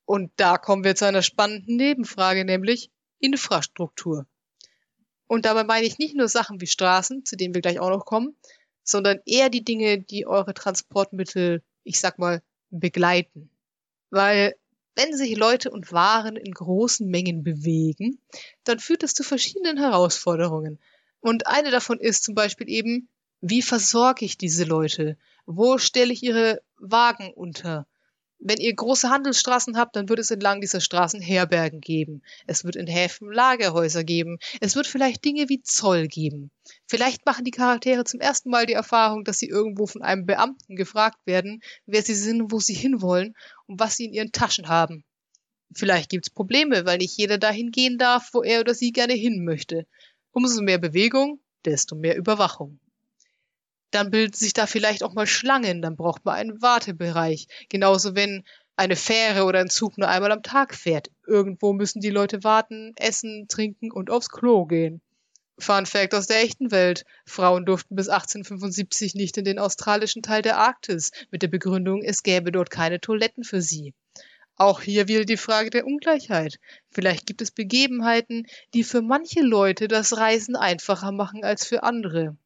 Und 0.04 0.32
da 0.36 0.58
kommen 0.58 0.84
wir 0.84 0.96
zu 0.96 1.06
einer 1.06 1.22
spannenden 1.22 1.76
Nebenfrage, 1.76 2.44
nämlich 2.44 2.90
Infrastruktur. 3.20 4.26
Und 5.26 5.44
dabei 5.44 5.64
meine 5.64 5.86
ich 5.86 5.98
nicht 5.98 6.16
nur 6.16 6.28
Sachen 6.28 6.60
wie 6.60 6.66
Straßen, 6.66 7.24
zu 7.24 7.36
denen 7.36 7.54
wir 7.54 7.60
gleich 7.60 7.80
auch 7.80 7.90
noch 7.90 8.06
kommen, 8.06 8.36
sondern 8.82 9.20
eher 9.26 9.50
die 9.50 9.64
Dinge, 9.64 10.00
die 10.00 10.26
eure 10.26 10.54
Transportmittel, 10.54 11.62
ich 11.84 12.00
sag 12.00 12.18
mal, 12.18 12.42
begleiten. 12.70 13.50
Weil 14.10 14.54
wenn 14.96 15.16
sich 15.16 15.36
Leute 15.36 15.70
und 15.70 15.92
Waren 15.92 16.36
in 16.36 16.52
großen 16.52 17.06
Mengen 17.08 17.44
bewegen, 17.44 18.18
dann 18.64 18.80
führt 18.80 19.02
das 19.02 19.14
zu 19.14 19.22
verschiedenen 19.22 19.76
Herausforderungen. 19.76 20.80
Und 21.20 21.46
eine 21.46 21.70
davon 21.70 22.00
ist 22.00 22.24
zum 22.24 22.34
Beispiel 22.34 22.68
eben, 22.68 23.08
wie 23.40 23.62
versorge 23.62 24.24
ich 24.24 24.38
diese 24.38 24.64
Leute? 24.64 25.16
Wo 25.46 25.78
stelle 25.78 26.12
ich 26.12 26.22
ihre 26.22 26.62
Wagen 26.78 27.32
unter? 27.32 27.86
Wenn 28.40 28.58
ihr 28.58 28.72
große 28.72 29.10
Handelsstraßen 29.10 29.76
habt, 29.76 29.96
dann 29.96 30.08
wird 30.08 30.20
es 30.20 30.30
entlang 30.30 30.60
dieser 30.60 30.80
Straßen 30.80 31.20
Herbergen 31.20 31.80
geben. 31.80 32.22
Es 32.46 32.64
wird 32.64 32.76
in 32.76 32.86
Häfen 32.86 33.32
Lagerhäuser 33.32 34.04
geben. 34.04 34.38
Es 34.60 34.76
wird 34.76 34.86
vielleicht 34.86 35.24
Dinge 35.24 35.48
wie 35.48 35.60
Zoll 35.62 36.06
geben. 36.06 36.52
Vielleicht 36.86 37.26
machen 37.26 37.44
die 37.44 37.50
Charaktere 37.50 38.04
zum 38.04 38.20
ersten 38.20 38.50
Mal 38.50 38.66
die 38.66 38.74
Erfahrung, 38.74 39.24
dass 39.24 39.40
sie 39.40 39.48
irgendwo 39.48 39.86
von 39.86 40.02
einem 40.02 40.24
Beamten 40.24 40.76
gefragt 40.76 41.18
werden, 41.26 41.62
wer 41.86 42.02
sie 42.02 42.14
sind, 42.14 42.52
wo 42.52 42.60
sie 42.60 42.74
hinwollen 42.74 43.34
und 43.66 43.80
was 43.80 43.96
sie 43.96 44.04
in 44.04 44.12
ihren 44.12 44.30
Taschen 44.30 44.68
haben. 44.68 45.04
Vielleicht 45.74 46.10
gibt's 46.10 46.30
Probleme, 46.30 46.86
weil 46.86 46.98
nicht 46.98 47.16
jeder 47.18 47.38
dahin 47.38 47.72
gehen 47.72 47.98
darf, 47.98 48.30
wo 48.32 48.42
er 48.42 48.60
oder 48.60 48.74
sie 48.74 48.92
gerne 48.92 49.14
hin 49.14 49.44
möchte. 49.44 49.84
Umso 50.30 50.62
mehr 50.62 50.78
Bewegung, 50.78 51.40
desto 51.64 51.96
mehr 51.96 52.16
Überwachung 52.16 52.78
dann 53.90 54.10
bilden 54.10 54.34
sich 54.34 54.52
da 54.52 54.66
vielleicht 54.66 55.02
auch 55.02 55.14
mal 55.14 55.26
Schlangen, 55.26 55.82
dann 55.82 55.96
braucht 55.96 56.24
man 56.24 56.34
einen 56.34 56.62
Wartebereich. 56.62 57.46
Genauso 57.68 58.14
wenn 58.14 58.44
eine 58.76 58.96
Fähre 58.96 59.44
oder 59.44 59.60
ein 59.60 59.70
Zug 59.70 59.98
nur 59.98 60.08
einmal 60.08 60.30
am 60.30 60.42
Tag 60.42 60.74
fährt. 60.74 61.10
Irgendwo 61.26 61.72
müssen 61.72 62.00
die 62.00 62.10
Leute 62.10 62.44
warten, 62.44 62.92
essen, 62.96 63.46
trinken 63.48 63.90
und 63.90 64.10
aufs 64.10 64.28
Klo 64.28 64.66
gehen. 64.66 65.00
Fun 65.58 65.86
Fact 65.86 66.14
aus 66.14 66.28
der 66.28 66.42
echten 66.42 66.70
Welt. 66.70 67.04
Frauen 67.26 67.66
durften 67.66 67.96
bis 67.96 68.08
1875 68.08 69.16
nicht 69.16 69.36
in 69.36 69.44
den 69.44 69.58
australischen 69.58 70.22
Teil 70.22 70.42
der 70.42 70.58
Arktis, 70.58 71.10
mit 71.32 71.42
der 71.42 71.48
Begründung, 71.48 72.02
es 72.02 72.22
gäbe 72.22 72.52
dort 72.52 72.70
keine 72.70 73.00
Toiletten 73.00 73.42
für 73.42 73.60
sie. 73.60 73.94
Auch 74.54 74.80
hier 74.80 75.08
wieder 75.08 75.24
die 75.24 75.36
Frage 75.36 75.70
der 75.70 75.86
Ungleichheit. 75.86 76.58
Vielleicht 76.90 77.26
gibt 77.26 77.42
es 77.42 77.50
Begebenheiten, 77.50 78.46
die 78.74 78.84
für 78.84 79.02
manche 79.02 79.40
Leute 79.40 79.88
das 79.88 80.16
Reisen 80.16 80.54
einfacher 80.54 81.10
machen 81.10 81.44
als 81.44 81.66
für 81.66 81.82
andere. 81.82 82.36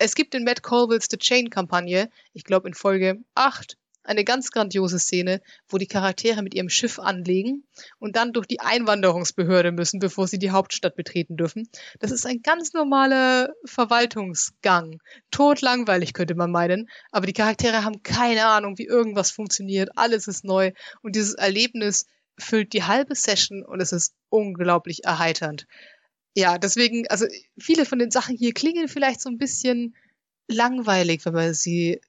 Es 0.00 0.14
gibt 0.14 0.36
in 0.36 0.44
Matt 0.44 0.62
Colvilles 0.62 1.08
The 1.10 1.18
Chain-Kampagne, 1.18 2.08
ich 2.32 2.44
glaube 2.44 2.68
in 2.68 2.74
Folge 2.74 3.18
8, 3.34 3.76
eine 4.04 4.22
ganz 4.22 4.52
grandiose 4.52 5.00
Szene, 5.00 5.42
wo 5.68 5.76
die 5.76 5.88
Charaktere 5.88 6.40
mit 6.42 6.54
ihrem 6.54 6.68
Schiff 6.68 7.00
anlegen 7.00 7.64
und 7.98 8.14
dann 8.14 8.32
durch 8.32 8.46
die 8.46 8.60
Einwanderungsbehörde 8.60 9.72
müssen, 9.72 9.98
bevor 9.98 10.28
sie 10.28 10.38
die 10.38 10.52
Hauptstadt 10.52 10.94
betreten 10.94 11.36
dürfen. 11.36 11.68
Das 11.98 12.12
ist 12.12 12.26
ein 12.26 12.42
ganz 12.42 12.74
normaler 12.74 13.52
Verwaltungsgang. 13.64 15.00
Totlangweilig 15.32 16.14
könnte 16.14 16.36
man 16.36 16.52
meinen, 16.52 16.88
aber 17.10 17.26
die 17.26 17.32
Charaktere 17.32 17.84
haben 17.84 18.04
keine 18.04 18.46
Ahnung, 18.46 18.78
wie 18.78 18.86
irgendwas 18.86 19.32
funktioniert. 19.32 19.90
Alles 19.96 20.28
ist 20.28 20.44
neu 20.44 20.70
und 21.02 21.16
dieses 21.16 21.34
Erlebnis 21.34 22.06
füllt 22.38 22.72
die 22.72 22.84
halbe 22.84 23.16
Session 23.16 23.64
und 23.64 23.80
es 23.80 23.90
ist 23.90 24.14
unglaublich 24.28 25.04
erheiternd 25.04 25.66
ja, 26.34 26.58
deswegen, 26.58 27.06
also 27.08 27.26
viele 27.58 27.84
von 27.84 27.98
den 27.98 28.10
Sachen 28.10 28.36
hier 28.36 28.54
klingen 28.54 28.88
vielleicht 28.88 29.20
so 29.20 29.28
ein 29.28 29.38
bisschen 29.38 29.96
langweilig, 30.46 31.24
wenn 31.24 31.34
man 31.34 31.54
sie 31.54 32.00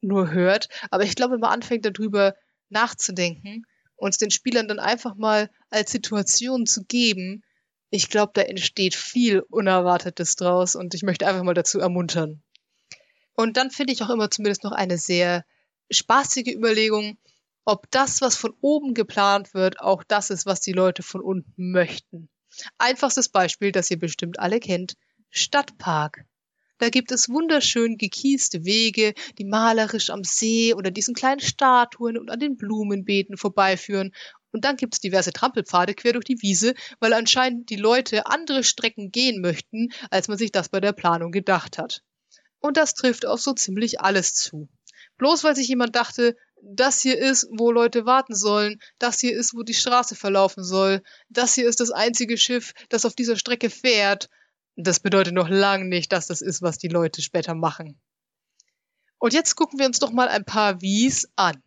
nur 0.00 0.30
hört. 0.30 0.68
Aber 0.90 1.04
ich 1.04 1.14
glaube, 1.14 1.34
wenn 1.34 1.40
man 1.40 1.52
anfängt 1.52 1.84
darüber 1.84 2.34
nachzudenken 2.68 3.64
und 3.96 4.20
den 4.20 4.30
Spielern 4.30 4.68
dann 4.68 4.78
einfach 4.78 5.14
mal 5.14 5.50
als 5.70 5.90
Situation 5.90 6.66
zu 6.66 6.84
geben, 6.84 7.42
ich 7.90 8.10
glaube, 8.10 8.32
da 8.34 8.42
entsteht 8.42 8.94
viel 8.94 9.40
Unerwartetes 9.40 10.36
draus 10.36 10.76
und 10.76 10.94
ich 10.94 11.02
möchte 11.02 11.26
einfach 11.26 11.42
mal 11.42 11.54
dazu 11.54 11.80
ermuntern. 11.80 12.42
Und 13.34 13.56
dann 13.56 13.70
finde 13.70 13.92
ich 13.92 14.02
auch 14.02 14.10
immer 14.10 14.30
zumindest 14.30 14.64
noch 14.64 14.72
eine 14.72 14.98
sehr 14.98 15.44
spaßige 15.90 16.54
Überlegung, 16.54 17.18
ob 17.64 17.90
das, 17.90 18.20
was 18.20 18.36
von 18.36 18.54
oben 18.60 18.94
geplant 18.94 19.54
wird, 19.54 19.80
auch 19.80 20.02
das 20.02 20.30
ist, 20.30 20.46
was 20.46 20.60
die 20.60 20.72
Leute 20.72 21.02
von 21.02 21.20
unten 21.20 21.70
möchten. 21.70 22.28
Einfachstes 22.78 23.28
Beispiel, 23.28 23.72
das 23.72 23.90
ihr 23.90 23.98
bestimmt 23.98 24.38
alle 24.38 24.60
kennt, 24.60 24.94
Stadtpark. 25.30 26.24
Da 26.78 26.90
gibt 26.90 27.10
es 27.10 27.28
wunderschön 27.28 27.98
gekieste 27.98 28.64
Wege, 28.64 29.14
die 29.38 29.44
malerisch 29.44 30.10
am 30.10 30.22
See 30.22 30.74
oder 30.74 30.92
diesen 30.92 31.14
kleinen 31.14 31.40
Statuen 31.40 32.16
und 32.16 32.30
an 32.30 32.38
den 32.38 32.56
Blumenbeeten 32.56 33.36
vorbeiführen. 33.36 34.12
Und 34.52 34.64
dann 34.64 34.76
gibt 34.76 34.94
es 34.94 35.00
diverse 35.00 35.32
Trampelpfade 35.32 35.94
quer 35.94 36.12
durch 36.12 36.24
die 36.24 36.40
Wiese, 36.40 36.74
weil 37.00 37.12
anscheinend 37.12 37.68
die 37.70 37.76
Leute 37.76 38.26
andere 38.26 38.62
Strecken 38.62 39.10
gehen 39.10 39.40
möchten, 39.40 39.88
als 40.10 40.28
man 40.28 40.38
sich 40.38 40.52
das 40.52 40.68
bei 40.68 40.80
der 40.80 40.92
Planung 40.92 41.32
gedacht 41.32 41.78
hat. 41.78 42.02
Und 42.60 42.76
das 42.76 42.94
trifft 42.94 43.26
auf 43.26 43.40
so 43.40 43.52
ziemlich 43.52 44.00
alles 44.00 44.34
zu. 44.34 44.68
Bloß 45.18 45.42
weil 45.44 45.56
sich 45.56 45.68
jemand 45.68 45.96
dachte, 45.96 46.36
das 46.62 47.00
hier 47.00 47.18
ist, 47.18 47.48
wo 47.50 47.70
Leute 47.70 48.06
warten 48.06 48.34
sollen, 48.34 48.80
das 48.98 49.20
hier 49.20 49.36
ist, 49.36 49.54
wo 49.54 49.62
die 49.62 49.74
Straße 49.74 50.14
verlaufen 50.14 50.64
soll, 50.64 51.02
das 51.28 51.54
hier 51.54 51.68
ist 51.68 51.80
das 51.80 51.90
einzige 51.90 52.36
Schiff, 52.36 52.74
das 52.88 53.04
auf 53.04 53.14
dieser 53.14 53.36
Strecke 53.36 53.70
fährt. 53.70 54.28
Das 54.76 55.00
bedeutet 55.00 55.34
noch 55.34 55.48
lange 55.48 55.86
nicht, 55.86 56.12
dass 56.12 56.26
das 56.26 56.40
ist, 56.40 56.62
was 56.62 56.78
die 56.78 56.88
Leute 56.88 57.22
später 57.22 57.54
machen. 57.54 57.98
Und 59.18 59.32
jetzt 59.32 59.56
gucken 59.56 59.78
wir 59.78 59.86
uns 59.86 59.98
doch 59.98 60.12
mal 60.12 60.28
ein 60.28 60.44
paar 60.44 60.80
Wies 60.80 61.28
an. 61.34 61.62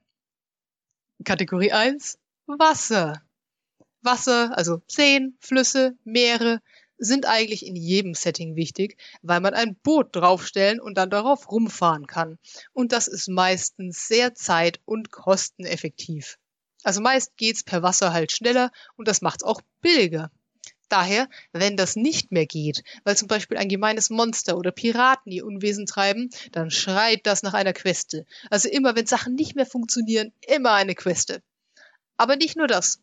Kategorie 1.23 1.71
1, 1.71 2.17
Wasser. 2.47 3.21
Wasser, 4.01 4.57
also 4.57 4.81
Seen, 4.87 5.37
Flüsse, 5.39 5.95
Meere, 6.03 6.61
sind 7.03 7.25
eigentlich 7.25 7.65
in 7.65 7.75
jedem 7.75 8.13
Setting 8.13 8.55
wichtig, 8.55 8.95
weil 9.23 9.39
man 9.39 9.55
ein 9.55 9.75
Boot 9.75 10.15
draufstellen 10.15 10.79
und 10.79 10.97
dann 10.97 11.09
darauf 11.09 11.51
rumfahren 11.51 12.05
kann. 12.05 12.37
Und 12.73 12.91
das 12.91 13.07
ist 13.07 13.27
meistens 13.27 14.07
sehr 14.07 14.35
zeit- 14.35 14.79
und 14.85 15.11
kosteneffektiv. 15.11 16.37
Also 16.83 17.01
meist 17.01 17.35
geht's 17.37 17.63
per 17.63 17.81
Wasser 17.81 18.13
halt 18.13 18.31
schneller 18.31 18.71
und 18.97 19.07
das 19.07 19.21
macht's 19.21 19.43
auch 19.43 19.61
billiger. 19.81 20.31
Daher, 20.89 21.27
wenn 21.53 21.75
das 21.75 21.95
nicht 21.95 22.31
mehr 22.31 22.45
geht, 22.45 22.83
weil 23.03 23.17
zum 23.17 23.27
Beispiel 23.27 23.57
ein 23.57 23.69
gemeines 23.69 24.09
Monster 24.09 24.57
oder 24.57 24.71
Piraten 24.71 25.31
ihr 25.31 25.45
Unwesen 25.45 25.87
treiben, 25.87 26.29
dann 26.51 26.69
schreit 26.69 27.21
das 27.23 27.41
nach 27.41 27.53
einer 27.53 27.73
Queste. 27.73 28.25
Also 28.49 28.69
immer, 28.69 28.95
wenn 28.95 29.07
Sachen 29.07 29.33
nicht 29.33 29.55
mehr 29.55 29.65
funktionieren, 29.65 30.33
immer 30.45 30.73
eine 30.73 30.93
Queste. 30.93 31.41
Aber 32.17 32.35
nicht 32.35 32.57
nur 32.57 32.67
das. 32.67 32.99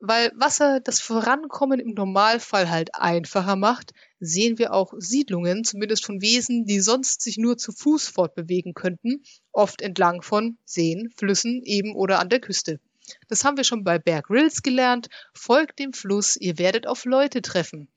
Weil 0.00 0.32
Wasser 0.34 0.80
das 0.80 1.00
Vorankommen 1.00 1.80
im 1.80 1.94
Normalfall 1.94 2.70
halt 2.70 2.94
einfacher 2.94 3.56
macht, 3.56 3.92
sehen 4.20 4.58
wir 4.58 4.72
auch 4.72 4.92
Siedlungen, 4.98 5.64
zumindest 5.64 6.04
von 6.04 6.20
Wesen, 6.20 6.66
die 6.66 6.80
sonst 6.80 7.22
sich 7.22 7.38
nur 7.38 7.56
zu 7.56 7.72
Fuß 7.72 8.08
fortbewegen 8.08 8.74
könnten, 8.74 9.22
oft 9.52 9.80
entlang 9.80 10.22
von 10.22 10.58
Seen, 10.64 11.10
Flüssen 11.16 11.62
eben 11.64 11.94
oder 11.94 12.18
an 12.18 12.28
der 12.28 12.40
Küste. 12.40 12.80
Das 13.28 13.44
haben 13.44 13.56
wir 13.56 13.64
schon 13.64 13.84
bei 13.84 13.98
Bear 13.98 14.22
Grylls 14.22 14.62
gelernt. 14.62 15.08
Folgt 15.34 15.78
dem 15.78 15.92
Fluss, 15.92 16.36
ihr 16.36 16.58
werdet 16.58 16.86
auf 16.86 17.04
Leute 17.04 17.42
treffen. 17.42 17.88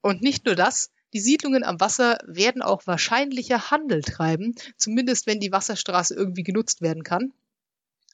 Und 0.00 0.22
nicht 0.22 0.46
nur 0.46 0.54
das, 0.54 0.90
die 1.12 1.20
Siedlungen 1.20 1.64
am 1.64 1.80
Wasser 1.80 2.18
werden 2.26 2.62
auch 2.62 2.86
wahrscheinlicher 2.86 3.70
Handel 3.70 4.02
treiben, 4.02 4.54
zumindest 4.76 5.26
wenn 5.26 5.40
die 5.40 5.52
Wasserstraße 5.52 6.14
irgendwie 6.14 6.42
genutzt 6.42 6.82
werden 6.82 7.02
kann. 7.02 7.32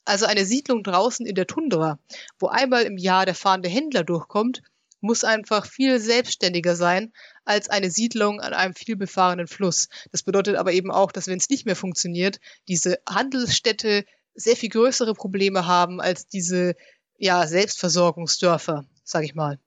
Also 0.04 0.26
eine 0.26 0.44
Siedlung 0.44 0.82
draußen 0.82 1.26
in 1.26 1.34
der 1.34 1.46
Tundra, 1.46 1.98
wo 2.38 2.48
einmal 2.48 2.82
im 2.82 2.98
Jahr 2.98 3.24
der 3.24 3.34
fahrende 3.34 3.68
Händler 3.68 4.02
durchkommt, 4.02 4.62
muss 5.00 5.24
einfach 5.24 5.66
viel 5.66 5.98
selbstständiger 6.00 6.76
sein 6.76 7.12
als 7.44 7.68
eine 7.68 7.90
Siedlung 7.90 8.40
an 8.40 8.54
einem 8.54 8.74
vielbefahrenen 8.74 9.48
Fluss. 9.48 9.88
Das 10.12 10.22
bedeutet 10.22 10.56
aber 10.56 10.72
eben 10.72 10.90
auch, 10.90 11.12
dass 11.12 11.26
wenn 11.26 11.38
es 11.38 11.50
nicht 11.50 11.66
mehr 11.66 11.76
funktioniert, 11.76 12.38
diese 12.68 12.98
Handelsstädte 13.08 14.04
sehr 14.34 14.56
viel 14.56 14.70
größere 14.70 15.14
Probleme 15.14 15.66
haben 15.66 16.00
als 16.00 16.28
diese 16.28 16.74
ja, 17.18 17.46
Selbstversorgungsdörfer, 17.46 18.86
sage 19.04 19.26
ich 19.26 19.34
mal. 19.34 19.58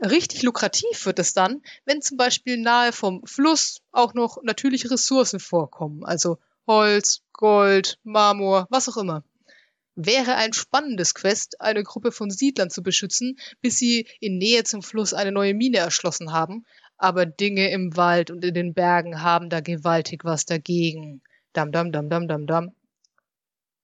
Richtig 0.00 0.42
lukrativ 0.42 1.06
wird 1.06 1.20
es 1.20 1.32
dann, 1.32 1.62
wenn 1.84 2.02
zum 2.02 2.16
Beispiel 2.16 2.58
nahe 2.58 2.92
vom 2.92 3.24
Fluss 3.24 3.82
auch 3.92 4.14
noch 4.14 4.42
natürliche 4.42 4.90
Ressourcen 4.90 5.38
vorkommen, 5.38 6.04
also 6.04 6.38
Holz, 6.66 7.22
Gold, 7.32 7.98
Marmor, 8.02 8.66
was 8.70 8.88
auch 8.88 8.96
immer. 8.96 9.24
Wäre 9.94 10.36
ein 10.36 10.52
spannendes 10.52 11.14
Quest, 11.14 11.60
eine 11.60 11.82
Gruppe 11.82 12.12
von 12.12 12.30
Siedlern 12.30 12.70
zu 12.70 12.82
beschützen, 12.82 13.38
bis 13.60 13.76
sie 13.76 14.06
in 14.20 14.38
Nähe 14.38 14.64
zum 14.64 14.82
Fluss 14.82 15.12
eine 15.12 15.32
neue 15.32 15.54
Mine 15.54 15.78
erschlossen 15.78 16.32
haben, 16.32 16.64
aber 16.96 17.26
Dinge 17.26 17.70
im 17.70 17.96
Wald 17.96 18.30
und 18.30 18.44
in 18.44 18.54
den 18.54 18.74
Bergen 18.74 19.22
haben 19.22 19.50
da 19.50 19.60
gewaltig 19.60 20.24
was 20.24 20.46
dagegen. 20.46 21.22
Dam 21.52 21.72
dam 21.72 21.92
dam 21.92 22.08
dam 22.08 22.28
dam 22.28 22.46
dam. 22.46 22.74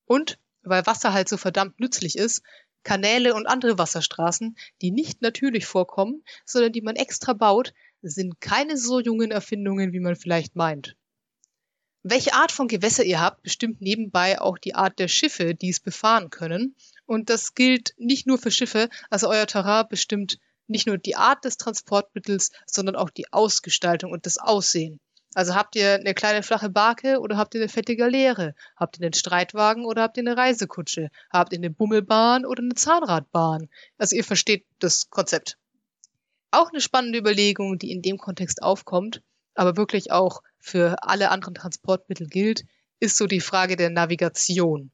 Und 0.07 0.39
weil 0.63 0.87
Wasser 0.87 1.13
halt 1.13 1.29
so 1.29 1.37
verdammt 1.37 1.81
nützlich 1.81 2.17
ist, 2.17 2.43
Kanäle 2.83 3.35
und 3.35 3.47
andere 3.47 3.77
Wasserstraßen, 3.77 4.57
die 4.81 4.91
nicht 4.91 5.21
natürlich 5.21 5.67
vorkommen, 5.67 6.23
sondern 6.47 6.73
die 6.73 6.81
man 6.81 6.97
extra 6.97 7.33
baut, 7.35 7.75
sind 8.03 8.41
keine 8.41 8.77
so 8.77 9.01
jungen 9.01 9.31
Erfindungen, 9.31 9.93
wie 9.93 10.01
man 10.01 10.17
vielleicht 10.17 10.57
meint. 10.57 10.97
Welche 12.03 12.33
Art 12.33 12.53
von 12.53 12.69
Gewässer 12.69 13.05
ihr 13.05 13.21
habt, 13.21 13.43
bestimmt 13.43 13.81
nebenbei 13.81 14.41
auch 14.41 14.57
die 14.57 14.75
Art 14.75 14.99
der 14.99 15.09
Schiffe, 15.09 15.55
die 15.55 15.71
es 15.71 15.81
befahren 15.81 16.31
können. 16.31 16.77
Und 17.07 17.29
das 17.29 17.55
gilt 17.55 17.95
nicht 17.99 18.27
nur 18.27 18.39
für 18.39 18.51
Schiffe, 18.51 18.89
also 19.11 19.29
euer 19.29 19.47
Terrain 19.47 19.87
bestimmt 19.89 20.39
nicht 20.69 20.87
nur 20.87 20.99
die 20.99 21.17
Art 21.17 21.45
des 21.45 21.57
Transportmittels, 21.57 22.53
sondern 22.67 22.95
auch 22.95 23.11
die 23.11 23.33
Ausgestaltung 23.33 24.13
und 24.13 24.27
das 24.27 24.39
Aussehen. 24.39 25.01
Also 25.35 25.55
habt 25.55 25.77
ihr 25.77 25.95
eine 25.95 26.15
kleine 26.15 26.43
flache 26.43 26.71
Barke 26.71 27.21
oder 27.21 27.37
habt 27.37 27.55
ihr 27.55 27.61
eine 27.61 27.69
fette 27.69 27.97
Galeere? 27.97 28.55
Habt 28.77 28.99
ihr 28.99 29.05
einen 29.05 29.13
Streitwagen 29.13 29.85
oder 29.85 30.03
habt 30.03 30.17
ihr 30.17 30.23
eine 30.23 30.37
Reisekutsche? 30.37 31.11
Habt 31.31 31.53
ihr 31.53 31.59
eine 31.59 31.71
Bummelbahn 31.71 32.47
oder 32.47 32.63
eine 32.63 32.75
Zahnradbahn? 32.75 33.69
Also 33.99 34.17
ihr 34.17 34.25
versteht 34.25 34.65
das 34.79 35.11
Konzept. 35.11 35.59
Auch 36.51 36.71
eine 36.71 36.81
spannende 36.81 37.19
Überlegung, 37.19 37.79
die 37.79 37.93
in 37.93 38.03
dem 38.03 38.19
Kontext 38.19 38.63
aufkommt, 38.63 39.23
aber 39.59 39.77
wirklich 39.77 40.13
auch 40.13 40.43
für 40.59 41.03
alle 41.03 41.31
anderen 41.31 41.55
Transportmittel 41.55 42.29
gilt, 42.29 42.65
ist 43.01 43.17
so 43.17 43.27
die 43.27 43.41
Frage 43.41 43.77
der 43.77 43.91
Navigation. 43.91 44.93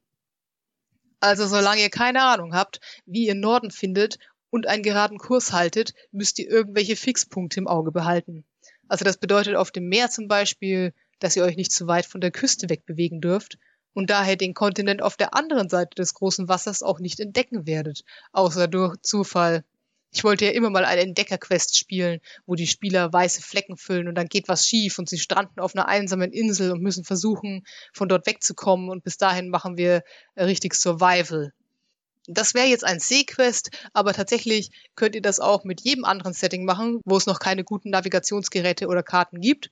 Also 1.19 1.45
solange 1.45 1.81
ihr 1.81 1.89
keine 1.89 2.23
Ahnung 2.23 2.55
habt, 2.55 2.79
wie 3.05 3.27
ihr 3.27 3.35
Norden 3.35 3.69
findet 3.69 4.17
und 4.49 4.67
einen 4.67 4.83
geraden 4.83 5.19
Kurs 5.19 5.53
haltet, 5.53 5.93
müsst 6.11 6.39
ihr 6.39 6.49
irgendwelche 6.49 6.95
Fixpunkte 6.95 7.59
im 7.59 7.67
Auge 7.67 7.91
behalten. 7.91 8.43
Also 8.87 9.05
das 9.05 9.17
bedeutet 9.17 9.55
auf 9.55 9.71
dem 9.71 9.87
Meer 9.87 10.09
zum 10.09 10.27
Beispiel, 10.27 10.93
dass 11.19 11.35
ihr 11.35 11.43
euch 11.43 11.57
nicht 11.57 11.71
zu 11.71 11.87
weit 11.87 12.07
von 12.07 12.21
der 12.21 12.31
Küste 12.31 12.67
wegbewegen 12.67 13.21
dürft 13.21 13.59
und 13.93 14.09
daher 14.09 14.35
den 14.35 14.55
Kontinent 14.55 15.01
auf 15.01 15.15
der 15.15 15.35
anderen 15.35 15.69
Seite 15.69 15.95
des 15.95 16.15
großen 16.15 16.47
Wassers 16.47 16.81
auch 16.81 16.99
nicht 16.99 17.19
entdecken 17.19 17.67
werdet, 17.67 18.03
außer 18.31 18.67
durch 18.67 18.97
Zufall. 19.01 19.63
Ich 20.15 20.23
wollte 20.23 20.45
ja 20.45 20.51
immer 20.51 20.69
mal 20.69 20.85
eine 20.85 21.01
Entdeckerquest 21.01 21.77
spielen, 21.77 22.21
wo 22.45 22.55
die 22.55 22.67
Spieler 22.67 23.11
weiße 23.11 23.41
Flecken 23.41 23.75
füllen 23.75 24.07
und 24.07 24.15
dann 24.15 24.27
geht 24.27 24.47
was 24.47 24.65
schief 24.65 24.97
und 24.97 25.09
sie 25.09 25.19
stranden 25.19 25.59
auf 25.59 25.75
einer 25.75 25.89
einsamen 25.89 26.31
Insel 26.31 26.71
und 26.71 26.81
müssen 26.81 27.03
versuchen, 27.03 27.65
von 27.91 28.07
dort 28.07 28.25
wegzukommen 28.25 28.89
und 28.89 29.03
bis 29.03 29.17
dahin 29.17 29.49
machen 29.49 29.75
wir 29.75 30.03
richtig 30.37 30.73
Survival. 30.75 31.51
Das 32.27 32.53
wäre 32.53 32.67
jetzt 32.67 32.85
ein 32.85 33.01
Seequest, 33.01 33.71
aber 33.91 34.13
tatsächlich 34.13 34.71
könnt 34.95 35.15
ihr 35.15 35.21
das 35.21 35.41
auch 35.41 35.65
mit 35.65 35.81
jedem 35.81 36.05
anderen 36.05 36.31
Setting 36.31 36.63
machen, 36.63 37.01
wo 37.03 37.17
es 37.17 37.25
noch 37.25 37.39
keine 37.39 37.65
guten 37.65 37.89
Navigationsgeräte 37.89 38.87
oder 38.87 39.03
Karten 39.03 39.41
gibt. 39.41 39.69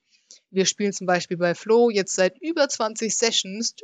Wir 0.51 0.65
spielen 0.65 0.91
zum 0.91 1.08
Beispiel 1.08 1.38
bei 1.38 1.56
Flo 1.56 1.89
jetzt 1.89 2.15
seit 2.15 2.38
über 2.41 2.67
20 2.67 3.15
Sessions 3.15 3.75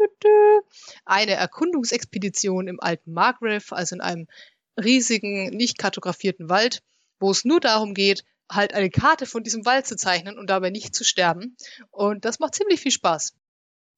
eine 1.05 1.31
Erkundungsexpedition 1.35 2.67
im 2.67 2.81
alten 2.81 3.13
Margrave, 3.13 3.63
also 3.71 3.95
in 3.95 4.01
einem 4.01 4.27
riesigen, 4.79 5.49
nicht 5.49 5.77
kartografierten 5.77 6.49
Wald, 6.49 6.81
wo 7.19 7.31
es 7.31 7.45
nur 7.45 7.59
darum 7.59 7.93
geht, 7.93 8.23
halt 8.51 8.73
eine 8.73 8.89
Karte 8.89 9.25
von 9.25 9.43
diesem 9.43 9.65
Wald 9.65 9.85
zu 9.85 9.95
zeichnen 9.95 10.37
und 10.37 10.49
dabei 10.49 10.69
nicht 10.69 10.95
zu 10.95 11.03
sterben. 11.03 11.55
Und 11.91 12.25
das 12.25 12.39
macht 12.39 12.55
ziemlich 12.55 12.79
viel 12.79 12.91
Spaß. 12.91 13.33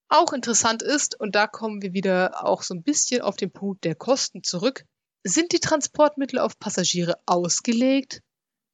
Auch 0.09 0.33
interessant 0.33 0.81
ist, 0.81 1.17
und 1.17 1.35
da 1.35 1.47
kommen 1.47 1.81
wir 1.81 1.93
wieder 1.93 2.45
auch 2.45 2.63
so 2.63 2.73
ein 2.73 2.83
bisschen 2.83 3.21
auf 3.21 3.37
den 3.37 3.51
Punkt 3.51 3.85
der 3.85 3.95
Kosten 3.95 4.43
zurück, 4.43 4.83
sind 5.23 5.53
die 5.53 5.59
Transportmittel 5.59 6.39
auf 6.39 6.59
Passagiere 6.59 7.15
ausgelegt? 7.25 8.21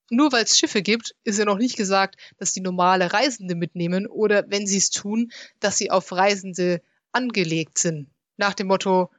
Nur 0.09 0.31
weil 0.31 0.45
es 0.45 0.57
Schiffe 0.57 0.81
gibt, 0.81 1.13
ist 1.25 1.37
ja 1.37 1.45
noch 1.45 1.57
nicht 1.57 1.75
gesagt, 1.75 2.15
dass 2.37 2.53
die 2.53 2.61
normale 2.61 3.11
Reisende 3.11 3.55
mitnehmen 3.55 4.07
oder 4.07 4.45
wenn 4.49 4.65
sie 4.65 4.77
es 4.77 4.89
tun, 4.89 5.31
dass 5.59 5.77
sie 5.77 5.91
auf 5.91 6.11
Reisende 6.11 6.81
angelegt 7.11 7.77
sind. 7.77 8.09
Nach 8.37 8.53
dem 8.53 8.67
Motto, 8.67 9.11